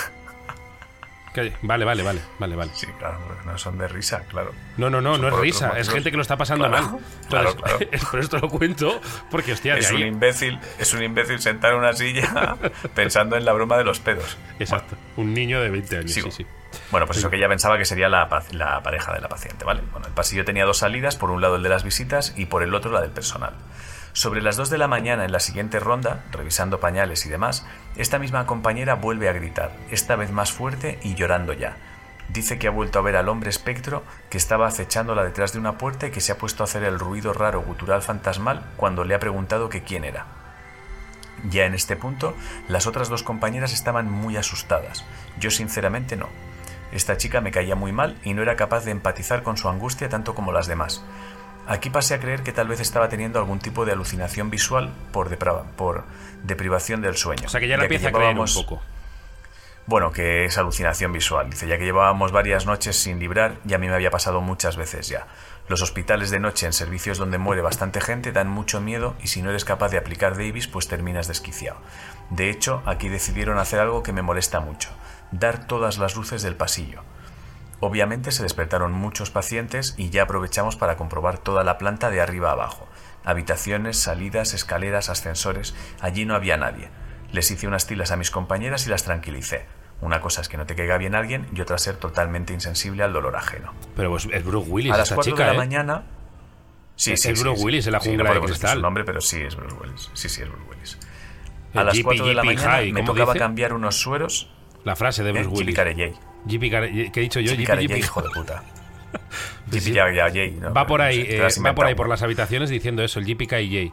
Vale, 1.62 1.85
vale, 1.85 2.03
vale, 2.03 2.20
vale, 2.39 2.57
vale. 2.57 2.70
Sí, 2.74 2.87
claro, 2.99 3.18
no 3.45 3.59
son 3.59 3.79
de 3.79 3.89
risa, 3.89 4.24
claro. 4.29 4.53
No, 4.76 4.91
no, 4.91 5.01
no, 5.01 5.18
no 5.18 5.29
es 5.29 5.35
risa, 5.35 5.79
es 5.79 5.89
gente 5.89 6.11
que 6.11 6.16
lo 6.16 6.22
está 6.22 6.37
pasando 6.37 6.68
mal. 6.68 6.99
claro, 7.29 7.55
claro. 7.55 7.79
Por 8.11 8.20
esto 8.20 8.39
lo 8.39 8.49
cuento, 8.49 9.01
porque 9.31 9.53
hostia, 9.53 9.76
es 9.76 9.91
un 9.91 10.01
imbécil, 10.01 10.59
es 10.79 10.93
un 10.95 11.03
imbécil 11.03 11.41
sentado 11.41 11.74
en 11.74 11.81
una 11.81 11.93
silla 11.93 12.57
pensando 12.95 13.37
en 13.37 13.45
la 13.45 13.53
broma 13.53 13.76
de 13.76 13.85
los 13.85 14.01
pedos. 14.01 14.37
Exacto, 14.59 14.97
un 15.16 15.35
niño 15.35 15.61
de 15.61 15.70
20 15.70 15.99
años, 15.99 16.12
sí, 16.12 16.22
sí. 16.31 16.47
Bueno, 16.91 17.07
pues 17.07 17.18
eso 17.18 17.31
que 17.31 17.37
ella 17.37 17.49
pensaba 17.49 17.79
que 17.79 17.85
sería 17.85 18.09
la, 18.09 18.29
la 18.53 18.83
pareja 18.83 19.12
de 19.14 19.20
la 19.20 19.29
paciente, 19.29 19.64
¿vale? 19.64 19.83
Bueno, 19.93 20.07
el 20.07 20.12
pasillo 20.12 20.45
tenía 20.45 20.64
dos 20.64 20.79
salidas, 20.79 21.16
por 21.16 21.31
un 21.31 21.41
lado 21.41 21.57
el 21.57 21.62
de 21.62 21.68
las 21.68 21.85
visitas 21.85 22.35
y 22.37 22.47
por 22.47 22.62
el 22.62 22.74
otro 22.74 22.91
la 22.93 23.01
del 23.01 23.11
personal. 23.11 23.55
Sobre 24.18 24.42
las 24.42 24.56
2 24.56 24.68
de 24.70 24.78
la 24.78 24.88
mañana 24.88 25.24
en 25.24 25.30
la 25.30 25.38
siguiente 25.38 25.78
ronda, 25.78 26.24
revisando 26.32 26.80
pañales 26.80 27.24
y 27.24 27.28
demás, 27.28 27.64
esta 27.94 28.18
misma 28.18 28.46
compañera 28.46 28.96
vuelve 28.96 29.28
a 29.28 29.32
gritar, 29.32 29.70
esta 29.92 30.16
vez 30.16 30.32
más 30.32 30.50
fuerte 30.50 30.98
y 31.04 31.14
llorando 31.14 31.52
ya. 31.52 31.76
Dice 32.28 32.58
que 32.58 32.66
ha 32.66 32.72
vuelto 32.72 32.98
a 32.98 33.02
ver 33.02 33.14
al 33.14 33.28
hombre 33.28 33.48
espectro 33.48 34.02
que 34.28 34.36
estaba 34.36 34.66
acechándola 34.66 35.22
detrás 35.22 35.52
de 35.52 35.60
una 35.60 35.78
puerta 35.78 36.08
y 36.08 36.10
que 36.10 36.20
se 36.20 36.32
ha 36.32 36.36
puesto 36.36 36.64
a 36.64 36.66
hacer 36.66 36.82
el 36.82 36.98
ruido 36.98 37.32
raro 37.32 37.62
gutural 37.62 38.02
fantasmal 38.02 38.64
cuando 38.76 39.04
le 39.04 39.14
ha 39.14 39.20
preguntado 39.20 39.68
que 39.68 39.84
quién 39.84 40.02
era. 40.02 40.26
Ya 41.48 41.66
en 41.66 41.74
este 41.74 41.94
punto, 41.94 42.34
las 42.66 42.88
otras 42.88 43.08
dos 43.08 43.22
compañeras 43.22 43.72
estaban 43.72 44.10
muy 44.10 44.36
asustadas. 44.36 45.04
Yo 45.38 45.52
sinceramente 45.52 46.16
no. 46.16 46.28
Esta 46.90 47.18
chica 47.18 47.40
me 47.40 47.52
caía 47.52 47.76
muy 47.76 47.92
mal 47.92 48.18
y 48.24 48.34
no 48.34 48.42
era 48.42 48.56
capaz 48.56 48.84
de 48.84 48.90
empatizar 48.90 49.44
con 49.44 49.56
su 49.56 49.68
angustia 49.68 50.08
tanto 50.08 50.34
como 50.34 50.50
las 50.50 50.66
demás. 50.66 51.04
Aquí 51.68 51.90
pasé 51.90 52.14
a 52.14 52.20
creer 52.20 52.42
que 52.42 52.52
tal 52.52 52.66
vez 52.66 52.80
estaba 52.80 53.10
teniendo 53.10 53.38
algún 53.38 53.58
tipo 53.58 53.84
de 53.84 53.92
alucinación 53.92 54.48
visual 54.48 54.90
por, 55.12 55.36
por 55.76 56.04
deprivación 56.42 57.02
del 57.02 57.14
sueño. 57.14 57.44
O 57.44 57.48
sea 57.50 57.60
que 57.60 57.68
ya 57.68 57.76
la 57.76 57.82
empieza 57.82 58.08
a 58.08 58.12
creer 58.12 58.38
un 58.38 58.46
poco. 58.46 58.80
Bueno, 59.84 60.10
que 60.10 60.46
es 60.46 60.56
alucinación 60.56 61.12
visual. 61.12 61.50
Dice, 61.50 61.66
ya 61.66 61.76
que 61.76 61.84
llevábamos 61.84 62.32
varias 62.32 62.64
noches 62.64 62.96
sin 62.96 63.18
librar, 63.18 63.56
y 63.66 63.74
a 63.74 63.78
mí 63.78 63.86
me 63.86 63.94
había 63.94 64.10
pasado 64.10 64.40
muchas 64.40 64.78
veces 64.78 65.08
ya. 65.08 65.26
Los 65.68 65.82
hospitales 65.82 66.30
de 66.30 66.40
noche 66.40 66.64
en 66.64 66.72
servicios 66.72 67.18
donde 67.18 67.36
muere 67.36 67.60
bastante 67.60 68.00
gente 68.00 68.32
dan 68.32 68.48
mucho 68.48 68.80
miedo 68.80 69.14
y 69.22 69.26
si 69.26 69.42
no 69.42 69.50
eres 69.50 69.66
capaz 69.66 69.90
de 69.90 69.98
aplicar 69.98 70.38
Davis, 70.38 70.68
pues 70.68 70.88
terminas 70.88 71.28
desquiciado. 71.28 71.78
De 72.30 72.48
hecho, 72.48 72.82
aquí 72.86 73.10
decidieron 73.10 73.58
hacer 73.58 73.78
algo 73.78 74.02
que 74.02 74.14
me 74.14 74.22
molesta 74.22 74.60
mucho, 74.60 74.88
dar 75.32 75.66
todas 75.66 75.98
las 75.98 76.16
luces 76.16 76.40
del 76.40 76.56
pasillo. 76.56 77.02
Obviamente 77.81 78.33
se 78.33 78.43
despertaron 78.43 78.93
muchos 78.93 79.31
pacientes 79.31 79.95
y 79.97 80.11
ya 80.11 80.24
aprovechamos 80.24 80.76
para 80.76 80.97
comprobar 80.97 81.39
toda 81.39 81.62
la 81.62 81.79
planta 81.79 82.11
de 82.11 82.20
arriba 82.20 82.51
abajo. 82.51 82.89
Habitaciones, 83.24 83.99
salidas, 83.99 84.53
escaleras, 84.55 85.09
ascensores. 85.11 85.74
Allí 86.01 86.24
no 86.24 86.35
había 86.35 86.57
nadie. 86.57 86.89
Les 87.31 87.51
hice 87.51 87.68
unas 87.68 87.87
tilas 87.87 88.11
a 88.11 88.16
mis 88.16 88.31
compañeras 88.31 88.87
y 88.87 88.91
las 88.91 89.05
tranquilicé. 89.05 89.66
Una 90.01 90.20
cosa 90.20 90.41
es 90.41 90.49
que 90.49 90.57
no 90.57 90.66
te 90.66 90.74
caiga 90.74 90.97
bien 90.99 91.14
alguien 91.14 91.47
y 91.55 91.61
otra 91.61 91.79
ser 91.79 91.97
totalmente 91.97 92.53
insensible 92.53 93.03
al 93.03 93.12
dolor 93.12 93.37
ajeno. 93.37 93.72
Pero 93.95 94.11
pues, 94.11 94.29
es 94.33 94.45
Bruce 94.45 94.70
Willis, 94.70 94.93
a 94.93 94.97
las 94.97 95.07
esta 95.09 95.14
4 95.16 95.33
chica, 95.33 95.43
de 95.45 95.49
la 95.51 95.55
¿eh? 95.55 95.59
mañana... 95.59 96.03
Sí, 96.97 97.12
Es 97.12 97.22
sí, 97.22 97.29
el 97.29 97.37
sí, 97.37 97.43
Bruce 97.45 97.59
sí. 97.61 97.64
Willis 97.64 97.87
en 97.87 97.93
la 97.93 98.01
Sí, 98.01 98.09
jungla 98.09 98.24
no 98.24 98.35
de 98.35 98.41
cristal. 98.47 98.76
su 98.76 98.83
nombre, 98.83 99.05
pero 99.05 99.20
sí 99.20 99.41
es 99.41 99.55
Bruce 99.55 99.76
Willis. 99.81 100.11
Sí, 100.14 100.29
sí, 100.29 100.43
es 100.43 100.49
Bruce 100.49 100.64
Willis. 100.68 100.99
A 101.74 101.81
El 101.81 101.87
las 101.87 101.95
Jeepy 101.95 102.05
4 102.05 102.26
de 102.26 102.35
la 102.35 102.43
mañana 102.45 102.70
High, 102.72 102.93
me 102.93 103.01
¿cómo 103.01 103.12
tocaba 103.12 103.33
dice? 103.35 103.45
cambiar 103.45 103.72
unos 103.72 103.97
sueros... 104.01 104.51
La 104.85 104.97
frase 104.97 105.22
de. 105.22 105.33
Bruce 105.33 105.49
Willis. 105.49 105.76
Care- 106.70 107.11
¿Qué 107.12 107.20
he 107.20 107.22
dicho 107.22 107.41
yo? 107.41 107.51
Yippee 107.53 107.66
Carey 107.66 107.86
Yippee. 107.86 107.99
hijo 107.99 108.22
de 108.22 108.30
puta. 108.30 108.62
Sí, 109.70 109.80
sí. 109.80 109.93
Ya- 109.93 110.28
yay, 110.28 110.53
no, 110.53 110.72
Va 110.72 110.86
por 110.86 111.03
ahí, 111.03 111.24
eh, 111.28 111.47
va 111.64 111.74
por 111.74 111.86
ahí 111.86 111.95
por 111.95 112.09
las 112.09 112.22
habitaciones 112.22 112.70
diciendo 112.70 113.03
eso, 113.03 113.18
el 113.20 113.26
JPK 113.26 113.93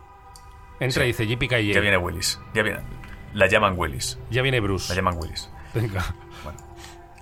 Entra 0.79 1.03
y 1.03 1.07
dice 1.07 1.25
JPK 1.27 1.51
Ya 1.73 1.79
viene 1.81 1.97
Willis. 1.97 2.39
Ya 2.53 2.63
viene. 2.63 2.79
La 3.33 3.47
llaman 3.47 3.73
Willis. 3.77 4.17
Ya 4.29 4.41
viene 4.41 4.59
Bruce. 4.61 4.89
La 4.89 4.95
llaman 4.95 5.17
Willis. 5.17 5.49
Venga. 5.73 6.15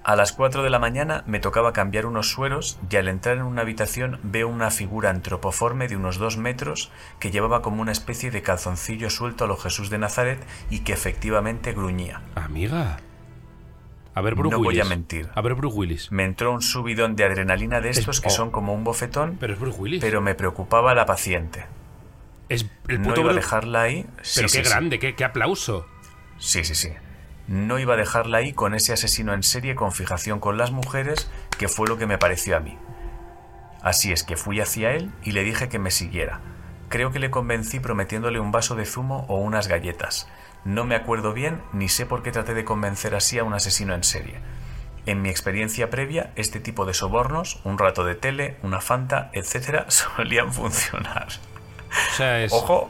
A 0.03 0.15
las 0.17 0.33
4 0.33 0.63
de 0.63 0.69
la 0.69 0.79
mañana 0.79 1.23
me 1.27 1.39
tocaba 1.39 1.71
cambiar 1.71 2.05
unos 2.05 2.29
sueros 2.29 2.77
y 2.89 2.95
al 2.97 3.07
entrar 3.07 3.37
en 3.37 3.43
una 3.43 3.61
habitación 3.61 4.19
veo 4.21 4.47
una 4.49 4.69
figura 4.69 5.09
antropoforme 5.09 5.87
de 5.87 5.95
unos 5.95 6.17
2 6.17 6.37
metros 6.37 6.91
que 7.19 7.31
llevaba 7.31 7.61
como 7.61 7.81
una 7.81 7.91
especie 7.93 8.29
de 8.29 8.41
calzoncillo 8.41 9.09
suelto 9.09 9.45
a 9.45 9.47
lo 9.47 9.55
Jesús 9.55 9.89
de 9.89 9.97
Nazaret 9.99 10.39
y 10.69 10.79
que 10.79 10.91
efectivamente 10.93 11.71
gruñía. 11.73 12.21
Amiga. 12.35 12.97
A 14.15 14.21
ver, 14.21 14.35
Bruce 14.35 14.51
No 14.51 14.59
voy 14.59 14.67
Willis. 14.69 14.81
a 14.85 14.89
mentir. 14.89 15.29
A 15.33 15.41
ver, 15.41 15.55
Bruce 15.55 15.75
Willis. 15.75 16.11
Me 16.11 16.23
entró 16.23 16.51
un 16.53 16.61
subidón 16.61 17.15
de 17.15 17.23
adrenalina 17.23 17.81
de 17.81 17.89
estos 17.89 18.21
que 18.21 18.27
oh. 18.27 18.31
son 18.31 18.51
como 18.51 18.73
un 18.73 18.83
bofetón, 18.83 19.37
Pero 19.39 19.53
es 19.53 19.59
Bruce 19.59 19.79
Willis. 19.79 20.01
pero 20.01 20.21
me 20.21 20.35
preocupaba 20.35 20.93
la 20.93 21.05
paciente. 21.05 21.65
es 22.49 22.65
el 22.87 23.01
No 23.01 23.09
puto 23.09 23.21
iba 23.21 23.31
a 23.31 23.33
dejarla 23.33 23.81
ahí. 23.83 24.05
Sí, 24.21 24.33
Pero 24.35 24.49
sí, 24.49 24.57
qué 24.59 24.63
sí. 24.63 24.69
grande, 24.69 24.99
qué, 24.99 25.15
qué 25.15 25.23
aplauso. 25.23 25.87
Sí, 26.37 26.63
sí, 26.63 26.75
sí. 26.75 26.89
No 27.47 27.79
iba 27.79 27.95
a 27.95 27.97
dejarla 27.97 28.37
ahí 28.37 28.53
con 28.53 28.73
ese 28.75 28.93
asesino 28.93 29.33
en 29.33 29.43
serie 29.43 29.75
con 29.75 29.91
fijación 29.91 30.39
con 30.39 30.57
las 30.57 30.71
mujeres, 30.71 31.29
que 31.57 31.67
fue 31.67 31.87
lo 31.87 31.97
que 31.97 32.05
me 32.05 32.17
pareció 32.17 32.55
a 32.55 32.59
mí. 32.59 32.77
Así 33.81 34.11
es 34.13 34.23
que 34.23 34.37
fui 34.37 34.61
hacia 34.61 34.91
él 34.93 35.11
y 35.23 35.31
le 35.31 35.43
dije 35.43 35.67
que 35.69 35.79
me 35.79 35.91
siguiera. 35.91 36.39
Creo 36.87 37.11
que 37.11 37.19
le 37.19 37.31
convencí 37.31 37.79
prometiéndole 37.79 38.39
un 38.39 38.51
vaso 38.51 38.75
de 38.75 38.85
zumo 38.85 39.25
o 39.27 39.37
unas 39.39 39.67
galletas. 39.67 40.27
No 40.65 40.85
me 40.85 40.95
acuerdo 40.95 41.33
bien 41.33 41.61
ni 41.73 41.89
sé 41.89 42.05
por 42.05 42.23
qué 42.23 42.31
traté 42.31 42.53
de 42.53 42.63
convencer 42.63 43.15
así 43.15 43.37
a 43.39 43.43
un 43.43 43.53
asesino 43.53 43.93
en 43.93 44.03
serie. 44.03 44.35
En 45.05 45.21
mi 45.21 45.29
experiencia 45.29 45.89
previa, 45.89 46.31
este 46.35 46.61
tipo 46.61 46.85
de 46.85 46.93
sobornos, 46.93 47.59
un 47.65 47.77
rato 47.77 48.05
de 48.05 48.15
tele, 48.15 48.55
una 48.63 48.79
fanta, 48.79 49.29
etc., 49.33 49.83
solían 49.89 50.53
funcionar. 50.53 51.27
O 51.27 52.15
sea, 52.15 52.41
es. 52.41 52.53
Ojo, 52.53 52.89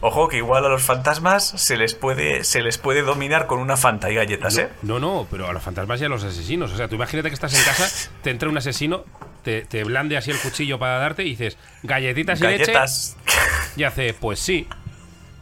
ojo 0.00 0.28
que 0.28 0.38
igual 0.38 0.64
a 0.66 0.68
los 0.68 0.82
fantasmas 0.82 1.46
se 1.48 1.76
les 1.76 1.94
puede, 1.94 2.42
se 2.42 2.62
les 2.62 2.78
puede 2.78 3.02
dominar 3.02 3.46
con 3.46 3.60
una 3.60 3.76
fanta 3.76 4.10
y 4.10 4.16
galletas, 4.16 4.58
¿eh? 4.58 4.68
No, 4.82 4.98
no, 4.98 5.28
pero 5.30 5.48
a 5.48 5.52
los 5.52 5.62
fantasmas 5.62 6.00
y 6.00 6.04
a 6.04 6.08
los 6.08 6.24
asesinos. 6.24 6.72
O 6.72 6.76
sea, 6.76 6.88
tú 6.88 6.96
imagínate 6.96 7.28
que 7.28 7.34
estás 7.34 7.54
en 7.54 7.64
casa, 7.64 8.10
te 8.22 8.30
entra 8.30 8.48
un 8.48 8.58
asesino, 8.58 9.04
te, 9.44 9.62
te 9.62 9.84
blande 9.84 10.16
así 10.16 10.32
el 10.32 10.38
cuchillo 10.38 10.80
para 10.80 10.98
darte 10.98 11.22
y 11.22 11.30
dices, 11.30 11.56
galletitas 11.84 12.40
y 12.40 12.42
Galletas. 12.42 13.16
leche. 13.24 13.38
Y 13.76 13.84
hace, 13.84 14.14
pues 14.14 14.40
sí. 14.40 14.66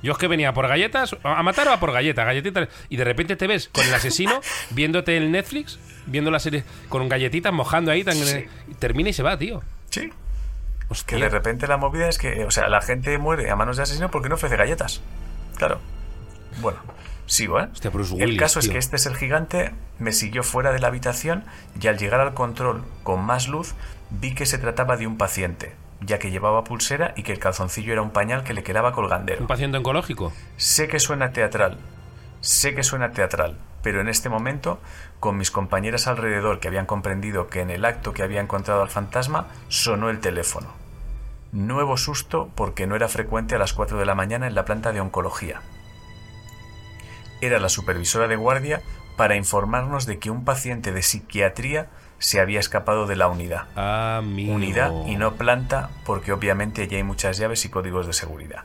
Yo 0.02 0.12
es 0.12 0.18
que 0.18 0.28
venía 0.28 0.54
por 0.54 0.66
galletas, 0.66 1.16
a 1.22 1.42
matar 1.42 1.68
o 1.68 1.72
a 1.72 1.80
por 1.80 1.92
galletas, 1.92 2.24
galletitas. 2.24 2.68
Y 2.88 2.96
de 2.96 3.04
repente 3.04 3.36
te 3.36 3.46
ves 3.46 3.68
con 3.72 3.84
el 3.84 3.92
asesino 3.94 4.40
viéndote 4.70 5.16
el 5.16 5.30
Netflix, 5.30 5.78
viendo 6.06 6.30
la 6.30 6.40
serie 6.40 6.64
con 6.88 7.08
galletitas 7.08 7.52
mojando 7.52 7.90
ahí, 7.90 8.02
tan, 8.04 8.14
Sí. 8.16 8.46
termina 8.78 9.10
y 9.10 9.12
se 9.12 9.22
va, 9.22 9.36
tío. 9.38 9.62
Sí. 9.90 10.10
Que 11.06 11.16
de 11.16 11.28
repente 11.28 11.68
la 11.68 11.76
movida 11.76 12.08
es 12.08 12.18
que, 12.18 12.44
o 12.44 12.50
sea, 12.50 12.68
la 12.68 12.80
gente 12.80 13.16
muere 13.18 13.48
a 13.50 13.56
manos 13.56 13.76
de 13.76 13.84
asesino 13.84 14.10
porque 14.10 14.28
no 14.28 14.34
ofrece 14.34 14.56
galletas. 14.56 15.00
Claro. 15.56 15.80
Bueno, 16.60 16.78
sigo, 17.26 17.60
¿eh? 17.60 17.68
Hostia, 17.72 17.90
Bruce 17.90 18.16
el 18.18 18.36
caso 18.36 18.58
es 18.58 18.68
que 18.68 18.78
este 18.78 18.96
es 18.96 19.06
el 19.06 19.14
gigante, 19.16 19.72
me 20.00 20.10
siguió 20.12 20.42
fuera 20.42 20.72
de 20.72 20.80
la 20.80 20.88
habitación 20.88 21.44
y 21.80 21.86
al 21.86 21.96
llegar 21.96 22.20
al 22.20 22.34
control 22.34 22.82
con 23.04 23.24
más 23.24 23.46
luz 23.46 23.74
vi 24.10 24.34
que 24.34 24.46
se 24.46 24.58
trataba 24.58 24.96
de 24.96 25.06
un 25.06 25.16
paciente, 25.16 25.72
ya 26.00 26.18
que 26.18 26.30
llevaba 26.30 26.64
pulsera 26.64 27.12
y 27.16 27.22
que 27.22 27.32
el 27.32 27.38
calzoncillo 27.38 27.92
era 27.92 28.02
un 28.02 28.10
pañal 28.10 28.44
que 28.44 28.54
le 28.54 28.62
quedaba 28.62 28.92
colgandero. 28.92 29.40
¿Un 29.40 29.46
paciente 29.46 29.78
oncológico? 29.78 30.32
Sé 30.56 30.88
que 30.88 30.98
suena 31.00 31.32
teatral, 31.32 31.78
sé 32.40 32.74
que 32.74 32.82
suena 32.82 33.12
teatral, 33.12 33.56
pero 33.82 34.00
en 34.00 34.08
este 34.08 34.28
momento, 34.28 34.78
con 35.20 35.36
mis 35.36 35.50
compañeras 35.50 36.06
alrededor 36.06 36.60
que 36.60 36.68
habían 36.68 36.86
comprendido 36.86 37.48
que 37.48 37.60
en 37.60 37.70
el 37.70 37.84
acto 37.84 38.12
que 38.12 38.22
había 38.22 38.40
encontrado 38.40 38.82
al 38.82 38.90
fantasma, 38.90 39.48
sonó 39.68 40.10
el 40.10 40.20
teléfono. 40.20 40.68
Nuevo 41.52 41.96
susto 41.96 42.50
porque 42.54 42.86
no 42.86 42.96
era 42.96 43.08
frecuente 43.08 43.54
a 43.54 43.58
las 43.58 43.72
4 43.72 43.98
de 43.98 44.06
la 44.06 44.14
mañana 44.14 44.46
en 44.46 44.54
la 44.54 44.64
planta 44.64 44.92
de 44.92 45.00
oncología. 45.00 45.62
Era 47.40 47.58
la 47.58 47.68
supervisora 47.68 48.28
de 48.28 48.36
guardia 48.36 48.82
para 49.16 49.36
informarnos 49.36 50.06
de 50.06 50.18
que 50.18 50.30
un 50.30 50.44
paciente 50.44 50.92
de 50.92 51.02
psiquiatría 51.02 51.88
se 52.20 52.38
había 52.38 52.60
escapado 52.60 53.06
de 53.06 53.16
la 53.16 53.26
unidad. 53.26 53.66
Amigo. 53.76 54.54
Unidad 54.54 54.92
y 55.06 55.16
no 55.16 55.34
planta 55.34 55.90
porque 56.04 56.32
obviamente 56.32 56.82
allí 56.82 56.96
hay 56.96 57.02
muchas 57.02 57.38
llaves 57.38 57.64
y 57.64 57.70
códigos 57.70 58.06
de 58.06 58.12
seguridad. 58.12 58.64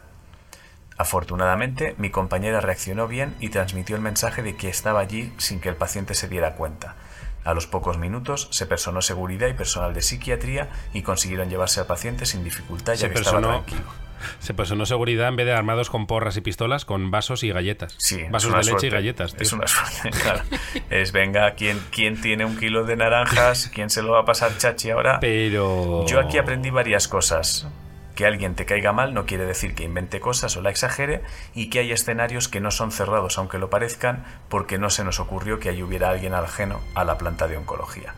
Afortunadamente, 0.97 1.95
mi 1.97 2.09
compañera 2.09 2.61
reaccionó 2.61 3.07
bien 3.07 3.33
y 3.39 3.49
transmitió 3.49 3.95
el 3.95 4.01
mensaje 4.01 4.43
de 4.43 4.55
que 4.55 4.69
estaba 4.69 4.99
allí 4.99 5.33
sin 5.37 5.59
que 5.59 5.69
el 5.69 5.75
paciente 5.75 6.13
se 6.13 6.27
diera 6.27 6.55
cuenta. 6.55 6.95
A 7.43 7.53
los 7.53 7.67
pocos 7.67 7.97
minutos 7.97 8.47
se 8.51 8.65
personó 8.65 9.01
seguridad 9.01 9.47
y 9.47 9.53
personal 9.53 9.93
de 9.93 10.01
psiquiatría 10.01 10.69
y 10.93 11.01
consiguieron 11.01 11.49
llevarse 11.49 11.79
al 11.79 11.85
paciente 11.85 12.25
sin 12.25 12.43
dificultad 12.43 12.93
ya 12.93 12.99
Se 12.99 13.09
que 13.09 13.19
estaba 13.19 13.37
personó, 13.37 13.63
tranquilo. 13.63 13.91
Se 14.39 14.53
personó 14.53 14.85
seguridad 14.85 15.27
en 15.27 15.35
vez 15.35 15.45
de 15.45 15.53
armados 15.53 15.89
con 15.89 16.07
porras 16.07 16.37
y 16.37 16.41
pistolas, 16.41 16.85
con 16.85 17.11
vasos 17.11 17.43
y 17.43 17.51
galletas. 17.51 17.95
Sí, 17.97 18.21
es 18.21 18.31
vasos 18.31 18.51
de 18.51 18.57
leche 18.57 18.69
suerte. 18.69 18.87
y 18.87 18.89
galletas. 18.89 19.33
tío. 19.33 19.41
Es 19.43 19.53
una 19.53 19.67
suerte, 19.67 20.09
claro. 20.21 20.41
Es 20.89 21.11
venga, 21.11 21.51
¿quién, 21.55 21.81
¿quién 21.91 22.19
tiene 22.21 22.45
un 22.45 22.57
kilo 22.57 22.83
de 22.83 22.95
naranjas? 22.95 23.71
¿Quién 23.73 23.89
se 23.89 24.01
lo 24.01 24.13
va 24.13 24.21
a 24.21 24.25
pasar 24.25 24.57
chachi 24.57 24.91
ahora? 24.91 25.19
Pero. 25.19 26.05
Yo 26.07 26.19
aquí 26.19 26.37
aprendí 26.37 26.69
varias 26.69 27.07
cosas. 27.07 27.67
Que 28.15 28.25
alguien 28.25 28.55
te 28.55 28.65
caiga 28.65 28.93
mal 28.93 29.13
no 29.13 29.25
quiere 29.25 29.45
decir 29.45 29.75
que 29.75 29.83
invente 29.83 30.21
cosas 30.21 30.55
o 30.55 30.61
la 30.61 30.69
exagere 30.69 31.21
y 31.53 31.69
que 31.69 31.79
hay 31.79 31.91
escenarios 31.91 32.47
que 32.47 32.61
no 32.61 32.71
son 32.71 32.93
cerrados 32.93 33.37
aunque 33.37 33.57
lo 33.57 33.69
parezcan 33.69 34.23
porque 34.47 34.77
no 34.77 34.89
se 34.89 35.03
nos 35.03 35.19
ocurrió 35.19 35.59
que 35.59 35.67
ahí 35.67 35.83
hubiera 35.83 36.11
alguien 36.11 36.33
ajeno 36.33 36.79
a 36.93 37.03
la 37.03 37.17
planta 37.17 37.49
de 37.49 37.57
oncología. 37.57 38.15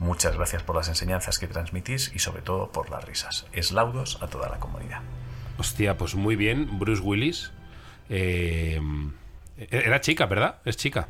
Muchas 0.00 0.36
gracias 0.36 0.64
por 0.64 0.74
las 0.74 0.88
enseñanzas 0.88 1.38
que 1.38 1.46
transmitís 1.46 2.10
y 2.12 2.18
sobre 2.18 2.42
todo 2.42 2.72
por 2.72 2.90
las 2.90 3.04
risas. 3.04 3.46
Eslaudos 3.52 4.18
a 4.20 4.26
toda 4.26 4.48
la 4.48 4.58
comunidad. 4.58 5.02
Hostia, 5.58 5.96
pues 5.96 6.14
muy 6.14 6.36
bien, 6.36 6.78
Bruce 6.78 7.02
Willis. 7.02 7.52
Eh, 8.08 8.80
era 9.70 10.00
chica, 10.00 10.26
¿verdad? 10.26 10.56
Es 10.64 10.76
chica. 10.76 11.08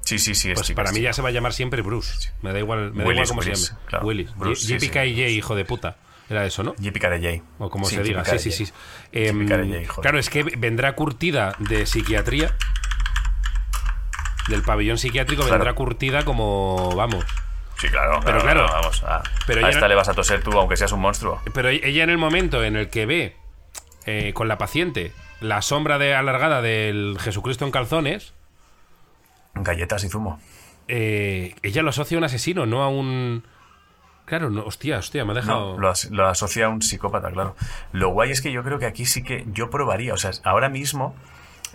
Sí, 0.00 0.18
sí, 0.18 0.34
sí. 0.34 0.50
es 0.50 0.54
Pues 0.54 0.66
chica, 0.66 0.76
para 0.76 0.88
es 0.90 0.92
mí 0.94 0.98
chica. 1.00 1.10
ya 1.10 1.12
se 1.14 1.22
va 1.22 1.28
a 1.28 1.32
llamar 1.32 1.52
siempre 1.52 1.80
Bruce. 1.82 2.30
Me 2.42 2.52
da 2.52 2.58
igual, 2.58 2.92
me 2.92 3.04
da 3.04 3.08
Willis, 3.08 3.22
igual 3.22 3.28
cómo 3.28 3.40
Willis, 3.40 3.58
se 3.60 3.72
llame. 3.72 3.86
claro. 3.86 4.06
Willis. 4.06 4.36
Bruce, 4.36 4.66
sí, 4.66 4.80
sí. 4.80 4.88
J, 4.88 5.04
hijo 5.06 5.54
de 5.54 5.64
puta. 5.64 5.96
Era 6.30 6.46
eso, 6.46 6.62
¿no? 6.62 6.74
Carey 7.00 7.42
O 7.58 7.68
como 7.70 7.84
Sí, 7.86 7.96
se 7.96 8.02
diga. 8.02 8.24
Sí, 8.24 8.38
sí, 8.38 8.50
sí. 8.50 8.72
Joder. 9.12 9.86
claro, 10.00 10.18
es 10.18 10.30
que 10.30 10.42
vendrá 10.42 10.94
curtida 10.94 11.54
de 11.58 11.84
psiquiatría. 11.86 12.54
Del 14.48 14.62
pabellón 14.62 14.98
psiquiátrico 14.98 15.42
Claro. 15.42 15.56
vendrá 15.58 15.74
curtida 15.74 16.24
como. 16.24 16.94
Vamos. 16.96 17.24
Sí, 17.78 17.88
claro. 17.88 18.20
Pero 18.24 18.40
claro, 18.40 18.66
vamos. 18.70 19.02
A, 19.04 19.22
pero 19.46 19.60
a 19.60 19.62
ya 19.64 19.68
esta 19.68 19.80
no- 19.82 19.88
le 19.88 19.94
vas 19.94 20.08
a 20.08 20.14
toser 20.14 20.42
tú 20.42 20.52
aunque 20.58 20.76
seas 20.76 20.92
un 20.92 21.00
monstruo. 21.00 21.40
Pero 21.52 21.68
ella 21.70 22.04
en 22.04 22.10
el 22.10 22.18
momento 22.18 22.62
en 22.64 22.76
el 22.76 22.88
que 22.88 23.04
ve 23.06 23.36
eh, 24.06 24.32
con 24.34 24.48
la 24.48 24.58
paciente 24.58 25.12
la 25.40 25.60
sombra 25.62 25.98
de 25.98 26.14
alargada 26.14 26.62
del 26.62 27.16
Jesucristo 27.20 27.64
en 27.64 27.70
calzones, 27.70 28.32
Galletas 29.54 30.02
y 30.04 30.08
zumo. 30.08 30.40
eh, 30.88 31.54
ella 31.62 31.82
lo 31.82 31.90
asocia 31.90 32.16
a 32.16 32.18
un 32.18 32.24
asesino, 32.24 32.66
no 32.66 32.82
a 32.82 32.88
un. 32.88 33.44
Claro, 34.24 34.48
no, 34.50 34.64
hostia, 34.64 34.98
hostia, 34.98 35.24
me 35.24 35.32
ha 35.32 35.34
dejado. 35.34 35.74
No, 35.74 35.78
lo, 35.78 35.90
as- 35.90 36.10
lo 36.10 36.26
asocia 36.26 36.66
a 36.66 36.68
un 36.70 36.80
psicópata, 36.82 37.30
claro. 37.30 37.54
Lo 37.92 38.08
guay 38.10 38.30
es 38.30 38.40
que 38.40 38.50
yo 38.52 38.64
creo 38.64 38.78
que 38.78 38.86
aquí 38.86 39.04
sí 39.04 39.22
que 39.22 39.44
yo 39.52 39.68
probaría. 39.70 40.14
O 40.14 40.16
sea, 40.16 40.30
ahora 40.44 40.68
mismo 40.70 41.14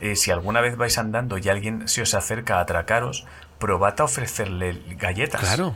eh, 0.01 0.15
si 0.15 0.32
alguna 0.32 0.59
vez 0.61 0.75
vais 0.75 0.97
andando 0.97 1.38
y 1.38 1.47
alguien 1.47 1.88
se 1.88 2.01
os 2.01 2.13
acerca 2.15 2.57
a 2.57 2.61
atracaros, 2.61 3.25
probad 3.59 3.99
a 4.01 4.03
ofrecerle 4.05 4.82
galletas. 4.97 5.41
Claro. 5.41 5.75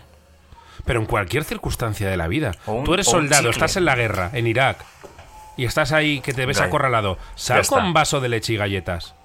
Pero 0.85 0.99
en 0.99 1.05
cualquier 1.05 1.43
circunstancia 1.43 2.09
de 2.09 2.17
la 2.17 2.27
vida. 2.27 2.51
Un- 2.65 2.83
Tú 2.83 2.95
eres 2.95 3.05
soldado, 3.07 3.49
estás 3.51 3.77
en 3.77 3.85
la 3.85 3.95
guerra, 3.95 4.31
en 4.33 4.47
Irak, 4.47 4.83
y 5.57 5.65
estás 5.65 5.91
ahí 5.91 6.19
que 6.21 6.33
te 6.33 6.45
ves 6.45 6.59
acorralado. 6.61 7.17
Está. 7.35 7.61
un 7.77 7.93
vaso 7.93 8.19
de 8.21 8.29
leche 8.29 8.53
y 8.53 8.57
galletas. 8.57 9.15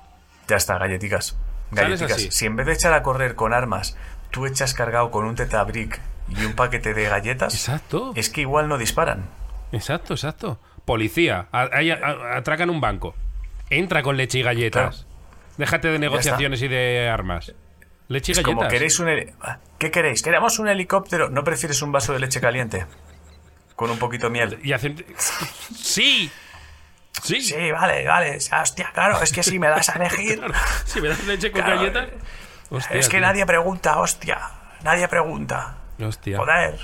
Ya 0.49 0.57
está, 0.57 0.79
galletitas. 0.79 1.37
Galletitas. 1.70 2.20
Si 2.31 2.47
en 2.47 2.57
vez 2.57 2.66
de 2.66 2.72
echar 2.72 2.93
a 2.95 3.03
correr 3.03 3.35
con 3.35 3.53
armas, 3.53 3.97
tú 4.31 4.47
echas 4.47 4.74
cargado 4.74 5.11
con 5.11 5.24
un 5.26 5.35
tetabric 5.35 6.01
y 6.29 6.45
un 6.45 6.55
paquete 6.55 6.95
de 6.95 7.05
galletas, 7.09 7.55
Exacto. 7.55 8.12
es 8.14 8.31
que 8.31 8.43
igual 8.43 8.68
no 8.68 8.79
disparan. 8.79 9.26
Exacto, 9.72 10.14
exacto. 10.14 10.59
Policía, 10.85 11.47
a- 11.53 11.68
ahí 11.72 11.91
a- 11.91 11.97
a- 12.03 12.37
atracan 12.39 12.70
un 12.70 12.81
banco. 12.81 13.14
Entra 13.70 14.03
con 14.03 14.16
leche 14.16 14.39
y 14.39 14.43
galletas. 14.43 15.07
Déjate 15.59 15.89
de 15.89 15.99
negociaciones 15.99 16.62
y 16.62 16.68
de 16.68 17.09
armas. 17.11 17.53
Leche 18.09 18.33
y 18.33 18.35
Es 18.35 18.39
galletas. 18.39 18.55
como 18.57 18.68
queréis 18.70 18.99
un... 19.01 19.09
¿Qué 19.79 19.91
queréis? 19.91 20.22
¿Queremos 20.22 20.59
un 20.59 20.68
helicóptero? 20.68 21.29
¿No 21.29 21.45
prefieres 21.45 21.83
un 21.83 21.93
vaso 21.93 22.14
de 22.14 22.20
leche 22.20 22.41
caliente? 22.41 22.87
Con 23.79 23.91
un 23.93 23.99
poquito 23.99 24.26
de 24.26 24.31
miel. 24.31 24.59
Y 24.64 24.72
hacen... 24.72 24.97
Sí. 25.72 26.29
Sí. 27.22 27.41
Sí, 27.41 27.70
vale, 27.70 28.05
vale. 28.07 28.39
Hostia, 28.61 28.91
claro, 28.93 29.22
es 29.22 29.33
que 29.33 29.45
si 29.45 29.61
me 29.61 29.68
das 29.68 29.89
a 29.89 29.93
elegir... 29.95 30.41
Si 30.85 31.01
me 31.01 31.09
das 31.11 31.24
leche 31.26 31.53
con 31.53 31.62
Claro, 31.62 31.76
galletas... 31.76 32.09
Hostia, 32.70 32.97
es 32.99 33.07
que 33.09 33.18
tío. 33.18 33.26
nadie 33.26 33.47
pregunta, 33.47 34.01
hostia. 34.01 34.41
Nadie 34.83 35.07
pregunta. 35.07 35.79
Hostia. 36.01 36.39
Joder. 36.39 36.76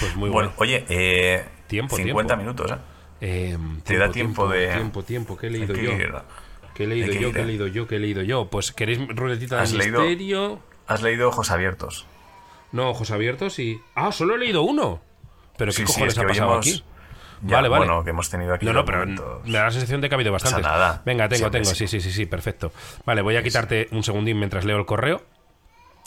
Pues 0.00 0.16
muy 0.16 0.30
Bueno, 0.30 0.48
bueno. 0.48 0.52
oye, 0.56 0.86
eh, 0.88 1.44
Tiempo, 1.66 1.96
50 1.96 2.34
tiempo. 2.34 2.42
minutos, 2.42 2.70
¿eh? 2.70 2.76
Eh, 3.20 3.58
Te 3.84 3.98
da 3.98 4.10
tiempo 4.10 4.48
de- 4.48 4.72
Tiempo, 4.72 5.02
tiempo. 5.02 5.36
¿Qué 5.36 5.48
he 5.48 5.50
leído 5.50 5.74
que 5.74 5.82
yo? 5.84 5.90
¿Qué 6.74 6.84
he 6.84 6.86
leído 6.86 7.12
que 7.12 7.20
yo? 7.20 7.32
¿Qué 7.32 7.40
he 7.40 7.44
leído 7.44 7.66
yo? 7.66 7.86
¿Qué 7.86 7.96
he 7.96 7.98
leído 7.98 8.22
yo? 8.22 8.48
Pues 8.48 8.72
queréis 8.72 9.00
ruletita 9.08 9.56
de 9.56 9.62
¿Has 9.64 9.72
leído? 9.74 10.00
misterio. 10.00 10.60
Has 10.86 11.02
leído 11.02 11.28
ojos 11.28 11.50
abiertos. 11.50 12.06
No, 12.72 12.88
ojos 12.90 13.10
abiertos 13.10 13.58
y. 13.58 13.80
Ah, 13.94 14.12
solo 14.12 14.34
he 14.34 14.38
leído 14.38 14.62
uno. 14.62 15.00
Pero 15.58 15.70
qué 15.72 15.76
Sí, 15.76 15.82
sí, 15.82 15.92
cojones 15.92 16.14
es 16.14 16.18
que 16.18 16.24
ha 16.24 16.28
pasado 16.28 16.54
aquí. 16.54 16.82
Ya, 17.42 17.56
vale, 17.56 17.68
vale. 17.68 17.86
Bueno, 17.86 18.02
que 18.04 18.10
hemos 18.10 18.30
tenido 18.30 18.54
aquí 18.54 18.64
No, 18.66 18.72
no, 18.72 18.84
pero 18.86 18.98
momentos. 19.00 19.44
me 19.44 19.52
da 19.58 19.64
la 19.64 19.70
sensación 19.70 20.00
de 20.00 20.08
que 20.08 20.14
ha 20.14 20.16
habido 20.16 20.32
bastantes. 20.32 20.62
nada. 20.62 21.02
Venga, 21.04 21.28
tengo, 21.28 21.38
Siempre 21.40 21.60
tengo. 21.60 21.70
sí. 21.74 21.86
Sí, 21.86 22.00
sí, 22.00 22.00
sí, 22.00 22.12
sí, 22.16 22.24
perfecto. 22.26 22.72
Vale, 23.04 23.20
voy 23.22 23.36
a 23.36 23.42
quitarte 23.42 23.88
un 23.92 24.02
segundín 24.02 24.38
mientras 24.38 24.64
leo 24.64 24.78
el 24.78 24.86
correo. 24.86 25.22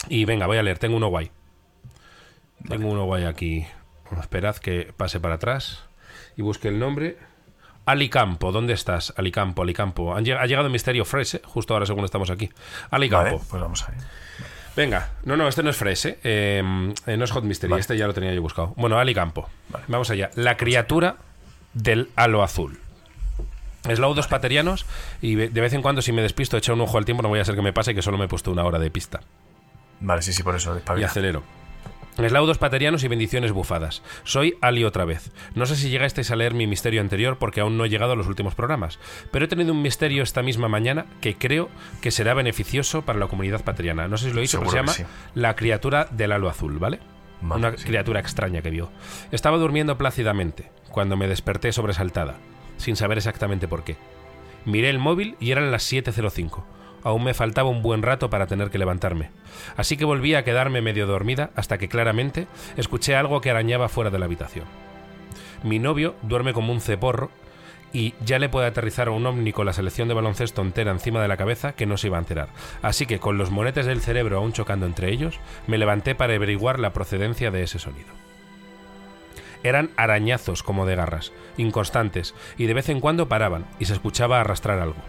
Y 0.09 0.25
venga, 0.25 0.47
voy 0.47 0.57
a 0.57 0.63
leer. 0.63 0.79
Tengo 0.79 0.97
uno 0.97 1.07
guay. 1.09 1.29
Tengo 2.67 2.89
uno 2.89 3.05
guay 3.05 3.25
aquí. 3.25 3.65
Esperad 4.19 4.55
que 4.57 4.93
pase 4.97 5.19
para 5.19 5.35
atrás 5.35 5.85
y 6.35 6.41
busque 6.41 6.67
el 6.67 6.79
nombre. 6.79 7.17
Alicampo, 7.85 8.51
¿dónde 8.51 8.73
estás? 8.73 9.13
Alicampo, 9.17 9.63
Alicampo. 9.63 10.13
Han 10.15 10.23
lleg- 10.25 10.37
ha 10.39 10.45
llegado 10.45 10.69
Misterio 10.69 11.03
Fresh, 11.05 11.35
¿eh? 11.35 11.41
justo 11.45 11.73
ahora 11.73 11.85
según 11.85 12.03
estamos 12.05 12.29
aquí. 12.29 12.49
Alicampo. 12.91 13.25
Vale, 13.37 13.41
pues 13.49 13.61
vamos 13.61 13.87
a 13.87 13.91
ir. 13.93 13.97
Venga, 14.75 15.09
no, 15.25 15.35
no, 15.35 15.47
este 15.47 15.63
no 15.63 15.69
es 15.69 15.77
Fresh, 15.77 16.05
¿eh? 16.05 16.19
Eh, 16.23 16.93
eh, 17.05 17.17
no 17.17 17.25
es 17.25 17.31
Hot 17.31 17.43
Mystery, 17.43 17.71
Vale. 17.71 17.81
este 17.81 17.97
ya 17.97 18.07
lo 18.07 18.13
tenía 18.13 18.33
yo 18.33 18.41
buscado. 18.41 18.73
Bueno, 18.77 18.97
Ali 18.97 19.13
Campo. 19.13 19.49
Vale. 19.69 19.85
Vamos 19.87 20.09
allá. 20.09 20.29
La 20.35 20.55
criatura 20.57 21.17
del 21.73 22.09
halo 22.15 22.43
azul. 22.43 22.79
Eslaudos 23.87 24.27
paterianos 24.27 24.85
y 25.21 25.35
de 25.35 25.61
vez 25.61 25.73
en 25.73 25.81
cuando 25.81 26.01
si 26.01 26.11
me 26.11 26.21
despisto 26.21 26.55
echo 26.55 26.73
un 26.73 26.81
ojo 26.81 26.97
al 26.99 27.05
tiempo 27.05 27.23
no 27.23 27.29
voy 27.29 27.39
a 27.39 27.45
ser 27.45 27.55
que 27.55 27.63
me 27.63 27.73
pase 27.73 27.95
que 27.95 28.03
solo 28.03 28.17
me 28.17 28.25
he 28.25 28.27
puesto 28.27 28.51
una 28.51 28.63
hora 28.63 28.77
de 28.77 28.91
pista. 28.91 29.21
Vale, 29.99 30.21
sí, 30.21 30.33
sí, 30.33 30.43
por 30.43 30.55
eso. 30.55 30.79
Y 30.97 31.03
acelero. 31.03 31.43
Eslaudos 32.17 32.57
paterianos 32.57 33.03
y 33.03 33.07
bendiciones 33.07 33.51
bufadas. 33.51 34.03
Soy 34.23 34.55
Ali 34.61 34.83
otra 34.83 35.05
vez. 35.05 35.31
No 35.55 35.65
sé 35.65 35.75
si 35.75 35.89
llegasteis 35.89 36.29
a 36.31 36.35
leer 36.35 36.53
mi 36.53 36.67
misterio 36.67 37.01
anterior 37.01 37.37
porque 37.37 37.61
aún 37.61 37.77
no 37.77 37.85
he 37.85 37.89
llegado 37.89 38.13
a 38.13 38.15
los 38.15 38.27
últimos 38.27 38.53
programas, 38.53 38.99
pero 39.31 39.45
he 39.45 39.47
tenido 39.47 39.73
un 39.73 39.81
misterio 39.81 40.23
esta 40.23 40.43
misma 40.43 40.67
mañana 40.67 41.05
que 41.21 41.35
creo 41.35 41.69
que 42.01 42.11
será 42.11 42.33
beneficioso 42.33 43.03
para 43.03 43.19
la 43.19 43.27
comunidad 43.27 43.63
pateriana. 43.63 44.07
No 44.07 44.17
sé 44.17 44.27
si 44.27 44.33
lo 44.33 44.39
he 44.39 44.43
dicho, 44.43 44.59
pero 44.59 44.71
se 44.71 44.77
llama 44.77 44.93
La 45.35 45.55
criatura 45.55 46.07
del 46.11 46.33
halo 46.33 46.49
azul, 46.49 46.79
¿vale? 46.79 46.99
Una 47.41 47.75
sí. 47.75 47.85
criatura 47.85 48.19
extraña 48.19 48.61
que 48.61 48.69
vio. 48.69 48.91
Estaba 49.31 49.57
durmiendo 49.57 49.97
plácidamente 49.97 50.69
cuando 50.91 51.17
me 51.17 51.27
desperté 51.27 51.71
sobresaltada, 51.71 52.37
sin 52.77 52.95
saber 52.95 53.17
exactamente 53.17 53.67
por 53.67 53.83
qué. 53.83 53.97
Miré 54.65 54.89
el 54.89 54.99
móvil 54.99 55.35
y 55.39 55.51
eran 55.51 55.71
las 55.71 55.91
7.05. 55.91 56.63
Aún 57.03 57.23
me 57.23 57.33
faltaba 57.33 57.69
un 57.69 57.81
buen 57.81 58.01
rato 58.01 58.29
para 58.29 58.47
tener 58.47 58.69
que 58.69 58.77
levantarme. 58.77 59.31
Así 59.77 59.97
que 59.97 60.05
volví 60.05 60.35
a 60.35 60.43
quedarme 60.43 60.81
medio 60.81 61.07
dormida 61.07 61.51
hasta 61.55 61.77
que 61.77 61.89
claramente 61.89 62.47
escuché 62.77 63.15
algo 63.15 63.41
que 63.41 63.49
arañaba 63.49 63.89
fuera 63.89 64.09
de 64.09 64.19
la 64.19 64.25
habitación. 64.25 64.65
Mi 65.63 65.79
novio 65.79 66.15
duerme 66.21 66.53
como 66.53 66.73
un 66.73 66.81
ceporro 66.81 67.31
y 67.93 68.13
ya 68.23 68.39
le 68.39 68.49
puede 68.49 68.67
aterrizar 68.67 69.07
a 69.07 69.11
un 69.11 69.25
ovni 69.25 69.51
con 69.51 69.65
la 69.65 69.73
selección 69.73 70.07
de 70.07 70.13
baloncesto 70.13 70.61
entera 70.61 70.91
encima 70.91 71.21
de 71.21 71.27
la 71.27 71.37
cabeza 71.37 71.73
que 71.73 71.85
no 71.85 71.97
se 71.97 72.07
iba 72.07 72.17
a 72.17 72.21
enterar. 72.21 72.49
Así 72.81 73.05
que 73.05 73.19
con 73.19 73.37
los 73.37 73.51
monetes 73.51 73.85
del 73.85 74.01
cerebro 74.01 74.37
aún 74.37 74.53
chocando 74.53 74.85
entre 74.85 75.11
ellos, 75.11 75.39
me 75.67 75.77
levanté 75.77 76.15
para 76.15 76.33
averiguar 76.33 76.79
la 76.79 76.93
procedencia 76.93 77.51
de 77.51 77.63
ese 77.63 77.79
sonido. 77.79 78.09
Eran 79.63 79.91
arañazos 79.95 80.63
como 80.63 80.85
de 80.85 80.95
garras, 80.95 81.31
inconstantes, 81.57 82.33
y 82.57 82.65
de 82.65 82.73
vez 82.73 82.89
en 82.89 82.99
cuando 82.99 83.27
paraban 83.27 83.65
y 83.79 83.85
se 83.85 83.93
escuchaba 83.93 84.39
arrastrar 84.39 84.79
algo. 84.79 85.01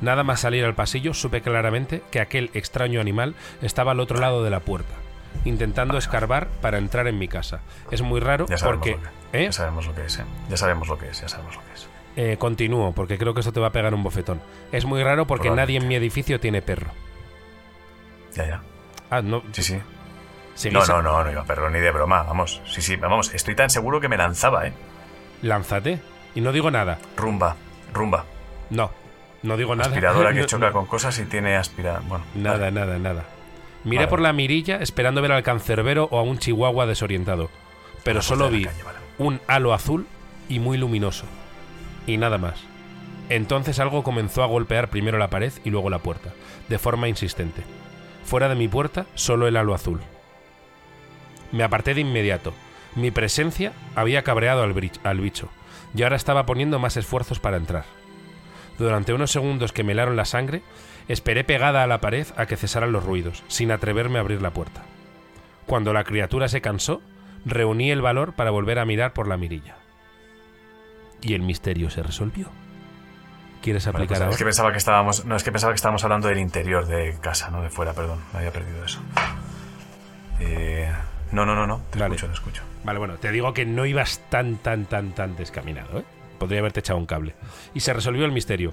Nada 0.00 0.22
más 0.24 0.40
salir 0.40 0.64
al 0.64 0.74
pasillo 0.74 1.12
supe 1.14 1.42
claramente 1.42 2.02
que 2.10 2.20
aquel 2.20 2.50
extraño 2.54 3.00
animal 3.00 3.34
estaba 3.62 3.92
al 3.92 4.00
otro 4.00 4.18
lado 4.18 4.42
de 4.42 4.50
la 4.50 4.60
puerta, 4.60 4.94
intentando 5.44 5.98
escarbar 5.98 6.48
para 6.62 6.78
entrar 6.78 7.06
en 7.06 7.18
mi 7.18 7.28
casa. 7.28 7.60
Es 7.90 8.00
muy 8.02 8.20
raro 8.20 8.46
Ya 8.46 8.56
porque... 8.64 8.96
que, 9.32 9.42
¿Eh? 9.42 9.44
ya 9.46 9.52
sabemos 9.52 9.86
lo 9.86 9.94
que 9.94 10.06
es, 10.06 10.18
¿eh? 10.18 10.24
Ya 10.48 10.56
sabemos 10.56 10.88
lo 10.88 10.98
que 10.98 11.08
es, 11.10 11.20
ya 11.20 11.28
sabemos 11.28 11.54
lo 11.56 11.62
que 11.62 11.72
es. 11.74 11.86
Eh, 12.16 12.36
continúo, 12.38 12.92
porque 12.92 13.18
creo 13.18 13.34
que 13.34 13.40
esto 13.40 13.52
te 13.52 13.60
va 13.60 13.68
a 13.68 13.72
pegar 13.72 13.94
un 13.94 14.02
bofetón. 14.02 14.40
Es 14.72 14.84
muy 14.84 15.02
raro 15.02 15.26
porque 15.26 15.50
nadie 15.50 15.78
en 15.78 15.86
mi 15.86 15.94
edificio 15.94 16.40
tiene 16.40 16.60
perro. 16.62 16.90
Ya, 18.34 18.46
ya. 18.46 18.60
Ah, 19.10 19.22
no. 19.22 19.42
Sí, 19.52 19.62
sí. 19.62 19.80
¿seguís- 20.56 20.72
No, 20.72 20.84
no, 20.86 21.02
no, 21.02 21.24
no 21.24 21.30
iba 21.30 21.44
perro 21.44 21.70
ni 21.70 21.78
de 21.78 21.90
broma, 21.90 22.22
vamos. 22.22 22.60
Sí, 22.66 22.80
sí, 22.82 22.96
vamos, 22.96 23.32
estoy 23.34 23.54
tan 23.54 23.70
seguro 23.70 24.00
que 24.00 24.08
me 24.08 24.16
lanzaba, 24.16 24.66
¿eh? 24.66 24.72
Lánzate. 25.42 26.00
Y 26.34 26.40
no 26.40 26.52
digo 26.52 26.70
nada. 26.70 26.98
Rumba, 27.16 27.56
rumba. 27.92 28.24
No. 28.70 28.90
No 29.42 29.56
digo 29.56 29.74
nada. 29.74 29.88
Aspiradora 29.88 30.32
que 30.32 30.40
No, 30.40 30.46
choca 30.46 30.66
no. 30.66 30.72
con 30.72 30.86
cosas 30.86 31.18
y 31.18 31.24
tiene 31.24 31.56
aspira... 31.56 32.00
Bueno, 32.06 32.24
Nada, 32.34 32.58
vale. 32.58 32.72
nada, 32.72 32.98
nada. 32.98 33.24
Miré 33.84 33.98
Vale. 34.04 34.08
por 34.08 34.20
la 34.20 34.32
mirilla 34.34 34.76
esperando 34.76 35.22
ver 35.22 35.32
al 35.32 35.42
cancerbero 35.42 36.08
o 36.10 36.18
a 36.18 36.22
un 36.22 36.38
chihuahua 36.38 36.84
desorientado. 36.86 37.48
Pero 38.04 38.20
solo 38.22 38.50
vi 38.50 38.64
la 38.64 38.70
calle, 38.70 38.82
vale. 38.82 38.98
un 39.18 39.40
halo 39.46 39.72
azul 39.72 40.06
y 40.48 40.58
muy 40.58 40.76
luminoso. 40.76 41.24
Y 42.06 42.16
nada 42.18 42.36
más. 42.38 42.60
Entonces 43.30 43.78
algo 43.78 44.02
comenzó 44.02 44.42
a 44.42 44.46
golpear 44.46 44.90
primero 44.90 45.16
la 45.16 45.30
pared 45.30 45.52
y 45.64 45.70
luego 45.70 45.88
la 45.88 46.00
puerta, 46.00 46.30
de 46.68 46.78
forma 46.78 47.08
insistente. 47.08 47.62
Fuera 48.24 48.48
de 48.48 48.54
mi 48.56 48.68
puerta, 48.68 49.06
solo 49.14 49.46
el 49.48 49.56
halo 49.56 49.72
azul. 49.74 50.00
Me 51.52 51.64
aparté 51.64 51.94
de 51.94 52.00
inmediato. 52.02 52.52
Mi 52.96 53.10
presencia 53.10 53.72
había 53.94 54.22
cabreado 54.24 54.62
al, 54.62 54.74
al 55.04 55.20
bicho, 55.20 55.48
y 55.94 56.02
ahora 56.02 56.16
estaba 56.16 56.44
poniendo 56.44 56.78
más 56.78 56.96
esfuerzos 56.96 57.38
para 57.40 57.56
entrar. 57.56 57.84
Durante 58.80 59.12
unos 59.12 59.30
segundos 59.30 59.74
que 59.74 59.84
me 59.84 59.92
helaron 59.92 60.16
la 60.16 60.24
sangre, 60.24 60.62
esperé 61.06 61.44
pegada 61.44 61.82
a 61.82 61.86
la 61.86 62.00
pared 62.00 62.26
a 62.38 62.46
que 62.46 62.56
cesaran 62.56 62.92
los 62.92 63.04
ruidos, 63.04 63.44
sin 63.46 63.72
atreverme 63.72 64.16
a 64.16 64.22
abrir 64.22 64.40
la 64.40 64.52
puerta. 64.52 64.84
Cuando 65.66 65.92
la 65.92 66.04
criatura 66.04 66.48
se 66.48 66.62
cansó, 66.62 67.02
reuní 67.44 67.90
el 67.90 68.00
valor 68.00 68.32
para 68.32 68.50
volver 68.50 68.78
a 68.78 68.86
mirar 68.86 69.12
por 69.12 69.28
la 69.28 69.36
mirilla. 69.36 69.76
Y 71.20 71.34
el 71.34 71.42
misterio 71.42 71.90
se 71.90 72.02
resolvió. 72.02 72.48
¿Quieres 73.60 73.86
aplicar 73.86 74.08
pues, 74.08 74.20
ahora? 74.20 74.32
es 74.32 74.38
que 74.38 74.44
pensaba 74.44 74.72
que 74.72 74.78
estábamos... 74.78 75.26
No, 75.26 75.36
es 75.36 75.44
que 75.44 75.52
pensaba 75.52 75.74
que 75.74 75.76
estábamos 75.76 76.02
hablando 76.04 76.28
del 76.28 76.38
interior 76.38 76.86
de 76.86 77.18
casa, 77.20 77.50
no 77.50 77.60
de 77.60 77.68
fuera, 77.68 77.92
perdón. 77.92 78.20
Me 78.32 78.38
había 78.38 78.50
perdido 78.50 78.82
eso. 78.82 79.02
Eh, 80.38 80.90
no, 81.32 81.44
no, 81.44 81.54
no, 81.54 81.66
no. 81.66 81.82
Te 81.90 81.98
Vale. 81.98 82.14
escucho, 82.14 82.28
te 82.28 82.32
escucho. 82.32 82.62
Vale, 82.82 82.98
bueno, 82.98 83.18
te 83.18 83.30
digo 83.30 83.52
que 83.52 83.66
no 83.66 83.84
ibas 83.84 84.22
tan, 84.30 84.56
tan, 84.56 84.86
tan, 84.86 85.12
tan 85.12 85.36
descaminado, 85.36 85.98
¿eh? 85.98 86.04
Podría 86.40 86.60
haberte 86.60 86.80
echado 86.80 86.98
un 86.98 87.04
cable. 87.04 87.34
Y 87.74 87.80
se 87.80 87.92
resolvió 87.92 88.24
el 88.24 88.32
misterio. 88.32 88.72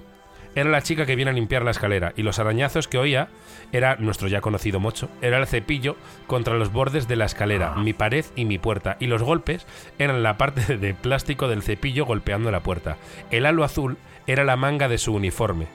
Era 0.55 0.69
la 0.69 0.81
chica 0.81 1.05
que 1.05 1.17
viene 1.17 1.31
a 1.31 1.33
limpiar 1.33 1.63
la 1.63 1.71
escalera 1.71 2.13
y 2.15 2.23
los 2.23 2.39
arañazos 2.39 2.87
que 2.87 2.97
oía 2.97 3.27
era 3.73 3.97
nuestro 3.97 4.29
ya 4.29 4.41
conocido 4.41 4.79
mocho, 4.79 5.09
era 5.21 5.37
el 5.37 5.45
cepillo 5.45 5.97
contra 6.27 6.55
los 6.55 6.71
bordes 6.71 7.07
de 7.07 7.17
la 7.17 7.25
escalera, 7.25 7.75
mi 7.75 7.93
pared 7.93 8.25
y 8.35 8.45
mi 8.45 8.57
puerta, 8.57 8.95
y 8.99 9.07
los 9.07 9.21
golpes 9.21 9.67
eran 9.99 10.23
la 10.23 10.37
parte 10.37 10.77
de 10.77 10.93
plástico 10.95 11.47
del 11.47 11.61
cepillo 11.61 12.05
golpeando 12.05 12.49
la 12.49 12.61
puerta. 12.61 12.97
El 13.29 13.45
halo 13.45 13.63
azul 13.65 13.97
era 14.25 14.45
la 14.45 14.55
manga 14.55 14.87
de 14.87 14.97
su 14.97 15.13
uniforme, 15.13 15.67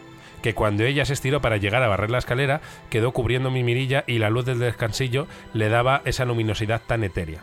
que 0.42 0.54
cuando 0.54 0.82
ella 0.82 1.04
se 1.04 1.12
estiró 1.12 1.40
para 1.40 1.58
llegar 1.58 1.82
a 1.82 1.88
barrer 1.88 2.10
la 2.10 2.18
escalera, 2.18 2.62
quedó 2.90 3.12
cubriendo 3.12 3.50
mi 3.50 3.62
mirilla 3.62 4.02
y 4.06 4.18
la 4.18 4.30
luz 4.30 4.46
del 4.46 4.58
descansillo 4.58 5.28
le 5.52 5.68
daba 5.68 6.02
esa 6.06 6.24
luminosidad 6.24 6.80
tan 6.84 7.04
etérea. 7.04 7.42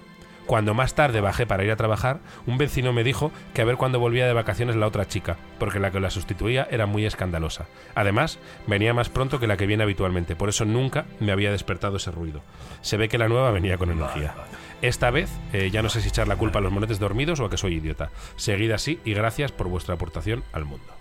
Cuando 0.49 0.73
más 0.73 0.95
tarde 0.95 1.21
bajé 1.21 1.45
para 1.45 1.63
ir 1.63 1.69
a 1.69 1.75
trabajar, 1.75 2.21
un 2.47 2.57
vecino 2.57 2.91
me 2.91 3.03
dijo 3.03 3.31
que 3.53 3.61
a 3.61 3.65
ver 3.65 3.77
cuándo 3.77 3.99
volvía 3.99 4.25
de 4.25 4.33
vacaciones 4.33 4.75
la 4.75 4.87
otra 4.87 5.07
chica, 5.07 5.37
porque 5.59 5.79
la 5.79 5.91
que 5.91 5.99
la 5.99 6.09
sustituía 6.09 6.67
era 6.71 6.87
muy 6.87 7.05
escandalosa. 7.05 7.67
Además, 7.93 8.39
venía 8.65 8.95
más 8.95 9.09
pronto 9.09 9.39
que 9.39 9.45
la 9.45 9.57
que 9.57 9.67
viene 9.67 9.83
habitualmente, 9.83 10.35
por 10.35 10.49
eso 10.49 10.65
nunca 10.65 11.05
me 11.19 11.31
había 11.31 11.51
despertado 11.51 11.97
ese 11.97 12.09
ruido. 12.09 12.41
Se 12.81 12.97
ve 12.97 13.09
que 13.09 13.19
la 13.19 13.27
nueva 13.27 13.51
venía 13.51 13.77
con 13.77 13.91
energía. 13.91 14.33
Esta 14.81 15.11
vez 15.11 15.29
eh, 15.53 15.69
ya 15.69 15.83
no 15.83 15.89
sé 15.89 16.01
si 16.01 16.09
echar 16.09 16.27
la 16.27 16.35
culpa 16.35 16.57
a 16.57 16.63
los 16.63 16.71
monetes 16.71 16.97
dormidos 16.97 17.39
o 17.39 17.45
a 17.45 17.51
que 17.51 17.57
soy 17.57 17.75
idiota. 17.75 18.09
Seguid 18.35 18.71
así 18.71 18.99
y 19.05 19.13
gracias 19.13 19.51
por 19.51 19.67
vuestra 19.67 19.93
aportación 19.93 20.43
al 20.51 20.65
mundo. 20.65 20.91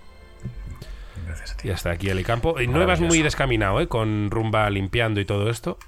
gracias 1.25 1.53
a 1.53 1.57
ti. 1.57 1.69
Y 1.69 1.71
hasta 1.71 1.89
aquí 1.89 2.09
el 2.09 2.23
campo. 2.23 2.55
No 2.67 2.85
muy 2.99 3.23
descaminado, 3.23 3.81
¿eh? 3.81 3.87
Con 3.87 4.29
rumba 4.29 4.69
limpiando 4.69 5.19
y 5.19 5.25
todo 5.25 5.49
esto. 5.49 5.79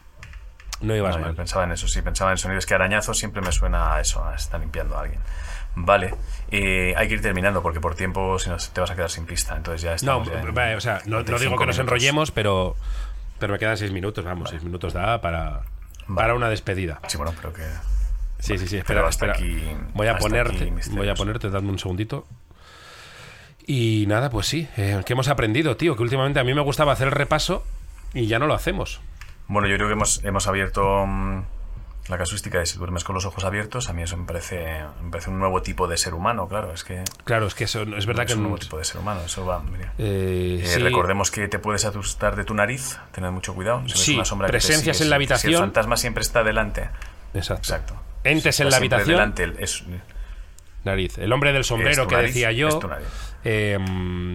No 0.82 0.96
ibas 0.96 1.16
No, 1.16 1.20
yo 1.22 1.26
mal. 1.28 1.36
pensaba 1.36 1.64
en 1.66 1.72
eso, 1.74 1.88
sí, 1.88 2.02
pensaba 2.02 2.32
en 2.32 2.38
sonidos 2.38 2.66
que 2.66 2.74
arañazo 2.74 3.14
siempre 3.14 3.42
me 3.42 3.52
suena 3.52 3.96
a 3.96 4.02
eso, 4.02 4.24
a 4.26 4.36
estar 4.36 4.60
limpiando 4.60 4.98
a 4.98 5.02
alguien. 5.02 5.20
Vale, 5.76 6.14
eh, 6.50 6.94
hay 6.98 7.08
que 7.08 7.14
ir 7.14 7.22
terminando 7.22 7.62
porque 7.62 7.80
por 7.80 7.96
tiempo 7.96 8.38
si 8.40 8.50
no 8.50 8.58
te 8.58 8.82
vas 8.82 8.92
a 8.92 8.96
quedar 8.96 9.10
sin 9.10 9.26
pista, 9.26 9.56
entonces 9.56 9.82
ya 9.82 9.90
No, 9.92 9.96
estamos 9.96 10.28
ya 10.28 10.42
en 10.42 10.54
vale, 10.54 10.76
o 10.76 10.82
sea, 10.82 10.96
no, 11.06 11.20
no 11.20 11.24
45 11.26 11.40
digo 11.40 11.58
que 11.58 11.66
nos 11.66 11.80
enrollemos, 11.80 12.32
pero, 12.32 12.76
pero 13.40 13.54
me 13.54 13.60
quedan 13.60 13.78
seis 13.78 13.92
minutos, 13.92 14.26
vamos, 14.26 14.50
seis 14.50 14.64
minutos 14.64 14.92
da 14.94 15.22
para, 15.22 15.62
para 16.14 16.34
una 16.36 16.50
despedida. 16.50 17.00
Sí, 17.08 17.18
bueno, 17.18 17.34
pero 17.38 17.54
que... 17.54 17.64
Sí, 18.40 18.58
sí, 18.58 18.68
sí, 18.68 18.78
espera, 18.78 19.08
espera. 19.08 19.34
aquí- 19.34 19.64
voy 19.94 20.08
a 20.08 20.18
ponerte, 20.18 20.56
aquí 20.76 20.90
voy 20.90 21.08
a 21.08 21.14
ponerte, 21.14 21.50
dame 21.52 21.70
un 21.70 21.78
segundito. 21.80 22.26
Y 23.66 24.06
nada, 24.08 24.30
pues 24.30 24.48
sí, 24.48 24.68
eh, 24.76 25.02
¿qué 25.06 25.14
hemos 25.14 25.28
aprendido, 25.28 25.78
tío? 25.78 25.96
Que 25.96 26.02
últimamente 26.04 26.40
a 26.40 26.44
mí 26.44 26.54
me 26.54 26.62
gustaba 26.62 26.92
hacer 26.94 27.08
el 27.08 27.14
repaso 27.14 27.64
y 28.14 28.26
ya 28.26 28.40
no 28.40 28.48
lo 28.48 28.56
hacemos. 28.56 29.00
Bueno, 29.52 29.68
yo 29.68 29.76
creo 29.76 29.88
que 29.88 29.94
hemos, 29.94 30.24
hemos 30.24 30.48
abierto 30.48 31.06
mm, 31.06 31.42
la 32.08 32.18
casuística 32.18 32.58
de 32.60 32.66
si 32.66 32.78
duermes 32.78 33.04
con 33.04 33.16
los 33.16 33.26
ojos 33.26 33.44
abiertos. 33.44 33.90
A 33.90 33.94
mí 33.94 34.02
eso 34.02 34.16
me 34.16 34.26
parece, 34.26 34.82
me 35.04 35.12
parece 35.12 35.30
un 35.30 35.40
nuevo 35.40 35.62
tipo 35.62 35.88
de 35.88 35.98
ser 35.98 36.14
humano, 36.14 36.48
claro. 36.48 36.74
Es 36.74 36.84
que 36.86 37.04
Claro, 37.26 37.48
es 37.48 37.54
que 37.54 37.66
eso 37.66 37.86
no- 37.86 37.98
es 37.98 38.06
verdad 38.06 38.24
es 38.26 38.32
que 38.32 38.34
un 38.36 38.44
no- 38.44 38.50
nuevo 38.50 38.60
tipo 38.60 38.78
de 38.78 38.86
ser 38.86 39.02
humano. 39.02 39.22
Eso 39.26 39.46
va, 39.46 39.60
mira. 39.62 39.94
eh, 39.98 40.62
Eh, 40.64 40.68
sí, 40.68 40.80
Recordemos 40.80 41.32
que 41.32 41.48
te 41.50 41.60
puedes 41.60 41.84
asustar 41.86 42.36
de 42.38 42.46
tu 42.46 42.54
nariz, 42.54 42.98
tener 43.12 43.32
mucho 43.32 43.54
cuidado. 43.54 43.80
Si 43.88 43.94
ves 43.94 44.00
Sí, 44.02 44.16
una 44.16 44.26
sombra 44.26 44.48
que 44.48 44.52
te 44.54 44.58
presencias 44.60 44.98
sigue, 44.98 45.06
en 45.08 45.10
la 45.10 45.16
si- 45.16 45.20
Si 45.20 45.24
habitación. 45.26 45.54
el 45.54 45.60
fantasma 45.60 45.98
siempre 45.98 46.22
está 46.22 46.44
delante. 46.44 46.90
exacto. 47.34 47.62
Exacto. 47.62 47.96
Entes 48.24 48.56
Si 48.56 48.62
en 48.64 48.70
la 48.70 48.78
habitación. 48.78 49.08
delante, 49.10 49.44
el- 49.44 49.56
es- 49.60 49.84
Nariz. 50.84 51.18
El 51.20 51.32
hombre 51.34 51.54
del 51.54 51.64
sombrero 51.64 52.08
que 52.08 52.16
nariz, 52.16 52.34
decía 52.34 52.52
yo. 52.52 52.80
eh, 53.44 53.78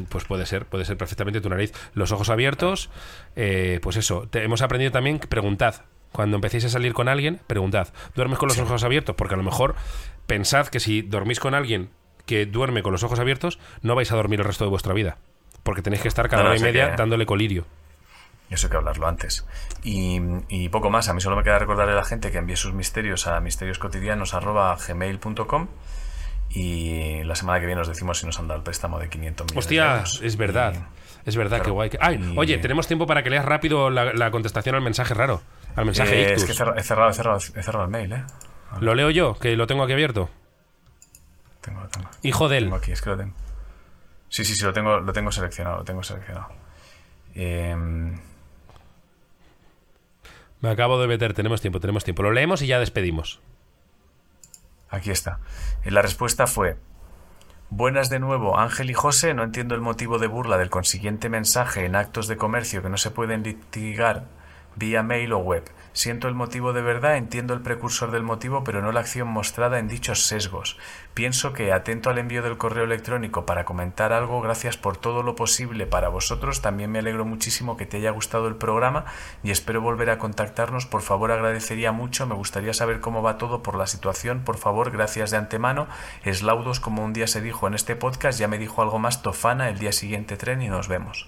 pues 0.09 0.25
puede 0.25 0.47
ser, 0.47 0.67
puede 0.67 0.85
ser 0.85 0.97
perfectamente 0.97 1.41
tu 1.41 1.49
nariz. 1.49 1.73
Los 1.95 2.13
ojos 2.13 2.29
abiertos, 2.31 2.91
eh, 3.35 3.81
pues 3.83 3.97
eso. 3.97 4.29
Te- 4.31 4.45
hemos 4.45 4.63
aprendido 4.63 4.93
también 4.93 5.19
que 5.19 5.27
preguntad. 5.27 5.83
Cuando 6.13 6.37
empecéis 6.37 6.65
a 6.65 6.69
salir 6.69 6.93
con 6.95 7.09
alguien, 7.09 7.41
preguntad. 7.47 7.89
¿Duermes 8.15 8.39
con 8.39 8.49
los 8.49 8.59
ojos 8.59 8.83
abiertos? 8.85 9.17
Porque 9.17 9.35
a 9.35 9.37
lo 9.37 9.43
mejor 9.43 9.75
pensad 10.27 10.69
que 10.69 10.81
si 10.81 11.03
dormís 11.03 11.41
con 11.41 11.55
alguien 11.55 11.91
que 12.27 12.47
duerme 12.47 12.83
con 12.83 12.93
los 12.93 13.03
ojos 13.03 13.19
abiertos, 13.19 13.59
no 13.83 13.95
vais 13.95 14.11
a 14.13 14.17
dormir 14.17 14.41
el 14.41 14.47
resto 14.47 14.65
de 14.65 14.71
vuestra 14.71 14.95
vida. 14.95 15.19
Porque 15.63 15.83
tenéis 15.83 16.03
que 16.03 16.09
estar 16.09 16.29
cada 16.29 16.43
No, 16.45 16.49
no, 16.49 16.53
hora 16.55 16.61
y 16.61 16.63
media 16.63 16.91
que- 16.93 16.97
dándole 16.97 17.27
colirio. 17.27 17.67
Eso 18.49 18.69
hay 18.69 18.71
que 18.71 18.77
hablarlo 18.77 19.09
antes. 19.09 19.45
Y, 19.83 20.21
y 20.49 20.69
poco 20.69 20.89
más. 20.89 21.09
A 21.09 21.15
mí 21.15 21.21
solo 21.21 21.35
me 21.37 21.43
queda 21.43 21.59
recordarle 21.59 21.93
a 21.95 21.97
la 21.97 22.05
gente 22.05 22.31
que 22.31 22.39
envíe 22.39 22.55
sus 22.57 22.73
misterios 22.73 23.27
a 23.27 23.41
misterioscotidianos.gmail.com 23.41 25.67
y 26.51 27.23
la 27.25 27.35
semana 27.35 27.61
que 27.61 27.67
viene 27.67 27.81
os 27.81 27.89
decimos 27.89 28.19
si 28.19 28.27
nos 28.27 28.39
han 28.39 28.49
dado 28.49 28.59
el 28.59 28.65
préstamo 28.65 28.99
de 28.99 29.09
500 29.09 29.45
millones 29.47 29.55
de 29.55 29.59
Hostia, 29.59 29.93
euros. 29.95 30.21
es 30.23 30.37
verdad. 30.37 30.75
Y- 30.75 30.97
Es 31.29 31.35
verdad, 31.37 31.57
Claro. 31.57 31.65
qué 31.65 31.71
guay. 31.73 31.91
que- 31.91 31.99
Ay, 32.01 32.21
Y- 32.35 32.39
oye, 32.39 32.57
tenemos 32.59 32.87
tiempo 32.87 33.05
para 33.05 33.25
que 33.25 33.31
leas 33.31 33.45
rápido 33.45 33.91
la, 33.91 34.13
la 34.13 34.31
contestación 34.31 34.77
al 34.77 34.81
mensaje 34.81 35.13
raro. 35.13 35.43
Al 35.75 35.85
mensaje 35.85 36.23
Eh, 36.23 36.35
es 36.35 36.45
que 36.45 36.53
he 36.53 36.55
cerrado, 36.55 36.77
he 36.79 36.83
cerrado, 36.85 37.11
he 37.11 37.63
cerrado, 37.63 37.85
el 37.85 37.91
mail, 37.91 38.13
¿eh? 38.13 38.25
Lo 38.81 38.95
leo 38.95 39.11
yo, 39.11 39.35
que 39.37 39.57
lo 39.57 39.67
tengo 39.67 39.83
aquí 39.83 39.93
abierto. 39.93 40.31
Tengo, 41.63 41.81
lo 41.81 41.89
tengo. 41.89 42.09
Hijo 42.23 42.49
de 42.49 42.59
él. 42.59 42.65
Tengo 42.67 42.77
aquí, 42.77 42.93
es 42.93 43.03
que 43.03 43.11
lo 43.11 43.17
tengo. 43.17 43.35
Sí, 44.29 44.45
sí, 44.45 44.55
sí, 44.55 44.65
lo 44.65 44.73
tengo, 44.73 45.01
lo 45.01 45.13
tengo 45.13 45.33
seleccionado, 45.33 45.79
lo 45.79 45.85
tengo 45.85 46.05
seleccionado. 46.05 46.47
Em, 47.35 48.21
Me 50.61 50.71
acabo 50.71 51.01
de 51.01 51.07
meter, 51.09 51.35
tenemos 51.35 51.61
tiempo, 51.61 51.81
tenemos 51.81 52.05
tiempo. 52.05 52.23
Lo 52.23 52.31
leemos 52.33 52.63
y 52.63 52.67
ya 52.69 52.79
despedimos. 52.79 53.41
Aquí 54.89 55.11
está. 55.11 55.41
Y 55.85 55.91
la 55.91 56.03
respuesta 56.03 56.47
fue: 56.47 56.79
Buenas 57.71 58.11
de 58.11 58.21
nuevo, 58.21 58.59
Ángel 58.59 58.91
y 58.91 58.95
José. 58.95 59.35
No 59.35 59.43
entiendo 59.43 59.75
el 59.75 59.81
motivo 59.81 60.19
de 60.19 60.29
burla 60.29 60.59
del 60.59 60.71
consiguiente 60.71 61.29
mensaje 61.29 61.85
en 61.85 61.97
actos 61.97 62.29
de 62.29 62.37
comercio 62.37 62.83
que 62.83 62.89
no 62.89 62.97
se 62.97 63.11
pueden 63.11 63.43
litigar 63.43 64.25
vía 64.77 65.03
mail 65.03 65.33
o 65.33 65.39
web. 65.39 65.65
Siento 65.97 66.29
el 66.29 66.35
motivo 66.35 66.75
de 66.75 66.83
verdad, 66.83 67.17
entiendo 67.17 67.55
el 67.55 67.63
precursor 67.63 68.11
del 68.11 68.23
motivo, 68.23 68.65
pero 68.65 68.83
no 68.83 68.93
la 68.93 69.01
acción 69.01 69.29
mostrada 69.29 69.79
en 69.79 69.89
dichos 69.89 70.27
sesgos. 70.27 70.77
Pienso 71.15 71.55
que, 71.55 71.73
atento 71.73 72.11
al 72.11 72.19
envío 72.19 72.43
del 72.43 72.59
correo 72.59 72.85
electrónico 72.85 73.47
para 73.47 73.65
comentar 73.65 74.13
algo, 74.13 74.43
gracias 74.43 74.77
por 74.77 74.99
todo 74.99 75.23
lo 75.23 75.37
posible 75.37 75.87
para 75.87 76.11
vosotros. 76.11 76.61
También 76.61 76.93
me 76.93 76.99
alegro 76.99 77.25
muchísimo 77.25 77.79
que 77.79 77.87
te 77.87 77.97
haya 77.97 78.11
gustado 78.11 78.47
el 78.47 78.57
programa 78.57 79.07
y 79.43 79.51
espero 79.51 79.81
volver 79.81 80.11
a 80.11 80.19
contactarnos. 80.19 80.85
Por 80.85 81.01
favor, 81.01 81.33
agradecería 81.33 81.93
mucho. 81.93 82.27
Me 82.27 82.35
gustaría 82.35 82.75
saber 82.75 83.01
cómo 83.01 83.23
va 83.23 83.39
todo 83.39 83.63
por 83.63 83.75
la 83.75 83.87
situación. 83.87 84.43
Por 84.45 84.59
favor, 84.59 84.91
gracias 84.91 85.31
de 85.31 85.39
antemano. 85.39 85.87
Eslaudos, 86.25 86.79
como 86.79 87.03
un 87.03 87.15
día 87.15 87.27
se 87.27 87.41
dijo 87.41 87.67
en 87.67 87.73
este 87.73 87.97
podcast, 87.97 88.39
ya 88.39 88.49
me 88.49 88.59
dijo 88.59 88.83
algo 88.83 88.99
más 88.99 89.23
Tofana 89.23 89.71
el 89.71 89.79
día 89.79 89.93
siguiente 89.93 90.37
tren 90.37 90.61
y 90.61 90.69
nos 90.69 90.89
vemos. 90.89 91.27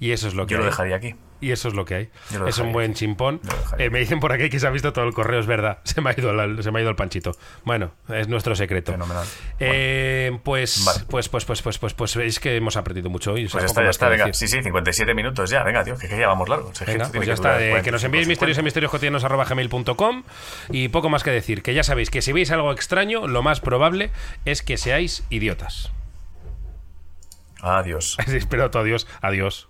Y 0.00 0.10
eso 0.10 0.26
es 0.26 0.34
lo 0.34 0.48
que 0.48 0.54
Yo 0.54 0.58
lo 0.58 0.64
dejaría 0.64 0.96
aquí. 0.96 1.14
Y 1.42 1.50
eso 1.52 1.68
es 1.68 1.74
lo 1.74 1.84
que 1.84 1.94
hay. 1.96 2.10
Lo 2.38 2.46
Es 2.46 2.56
un 2.58 2.72
buen 2.72 2.94
chimpón. 2.94 3.40
Eh, 3.76 3.90
me 3.90 3.98
dicen 3.98 4.20
por 4.20 4.32
aquí 4.32 4.48
que 4.48 4.58
se 4.60 4.66
ha 4.66 4.70
visto 4.70 4.92
todo 4.94 5.04
el 5.04 5.12
correo, 5.12 5.40
es 5.40 5.46
verdad. 5.46 5.80
Se 5.84 6.00
me 6.00 6.08
ha 6.10 6.14
ido, 6.18 6.32
la- 6.32 6.62
se 6.62 6.70
me 6.70 6.78
ha 6.78 6.82
ido 6.82 6.88
el 6.90 6.96
panchito. 6.96 7.32
Bueno, 7.64 7.92
es 8.08 8.28
nuestro 8.28 8.54
secreto. 8.54 8.92
Fenomenal. 8.92 9.26
Eh, 9.60 10.38
pues, 10.44 10.84
Vale. 10.86 11.00
pues, 11.10 11.28
pues, 11.28 11.44
pues, 11.44 11.60
pues, 11.62 11.78
pues, 11.78 11.92
pues, 11.94 12.16
es 12.16 12.38
que 12.40 12.56
hemos 12.56 12.76
aprendido 12.76 13.10
mucho 13.10 13.32
hoy. 13.32 13.48
Pues 13.48 13.64
está, 13.64 13.82
ya 13.82 13.90
está. 13.90 14.08
Venga, 14.08 14.26
decir. 14.26 14.48
sí, 14.48 14.56
sí, 14.56 14.62
57 14.62 15.14
minutos 15.14 15.50
ya. 15.50 15.62
Venga, 15.64 15.82
tío, 15.84 15.96
que, 15.98 16.08
que 16.08 16.16
ya 16.16 16.28
vamos 16.28 16.48
largo. 16.48 16.68
O 16.68 16.74
sea, 16.74 16.86
que 16.86 16.92
Venga, 16.92 17.08
pues 17.12 17.26
ya 17.26 17.34
que 17.34 17.40
durar 17.40 17.60
está. 17.60 17.78
eh, 17.78 17.82
que 17.82 17.90
nos 17.90 18.02
45, 18.02 18.06
enviéis 18.06 18.28
misterios 18.28 18.56
50. 18.56 18.60
en 18.60 18.64
misterioscotidianos.gmail.com 18.64 20.22
y 20.70 20.88
poco 20.88 21.08
más 21.10 21.24
que 21.24 21.30
decir. 21.32 21.62
Que 21.62 21.74
ya 21.74 21.82
sabéis 21.82 22.08
que 22.10 22.22
si 22.22 22.32
veis 22.32 22.50
algo 22.52 22.70
extraño, 22.72 23.26
lo 23.26 23.42
más 23.42 23.60
probable 23.60 24.10
es 24.44 24.62
que 24.62 24.76
seáis 24.76 25.24
idiotas. 25.28 25.90
Adiós. 27.60 28.16
Espero 28.28 28.64
a 28.64 28.70
tu 28.70 28.78
adiós. 28.78 29.06
Adiós. 29.20 29.68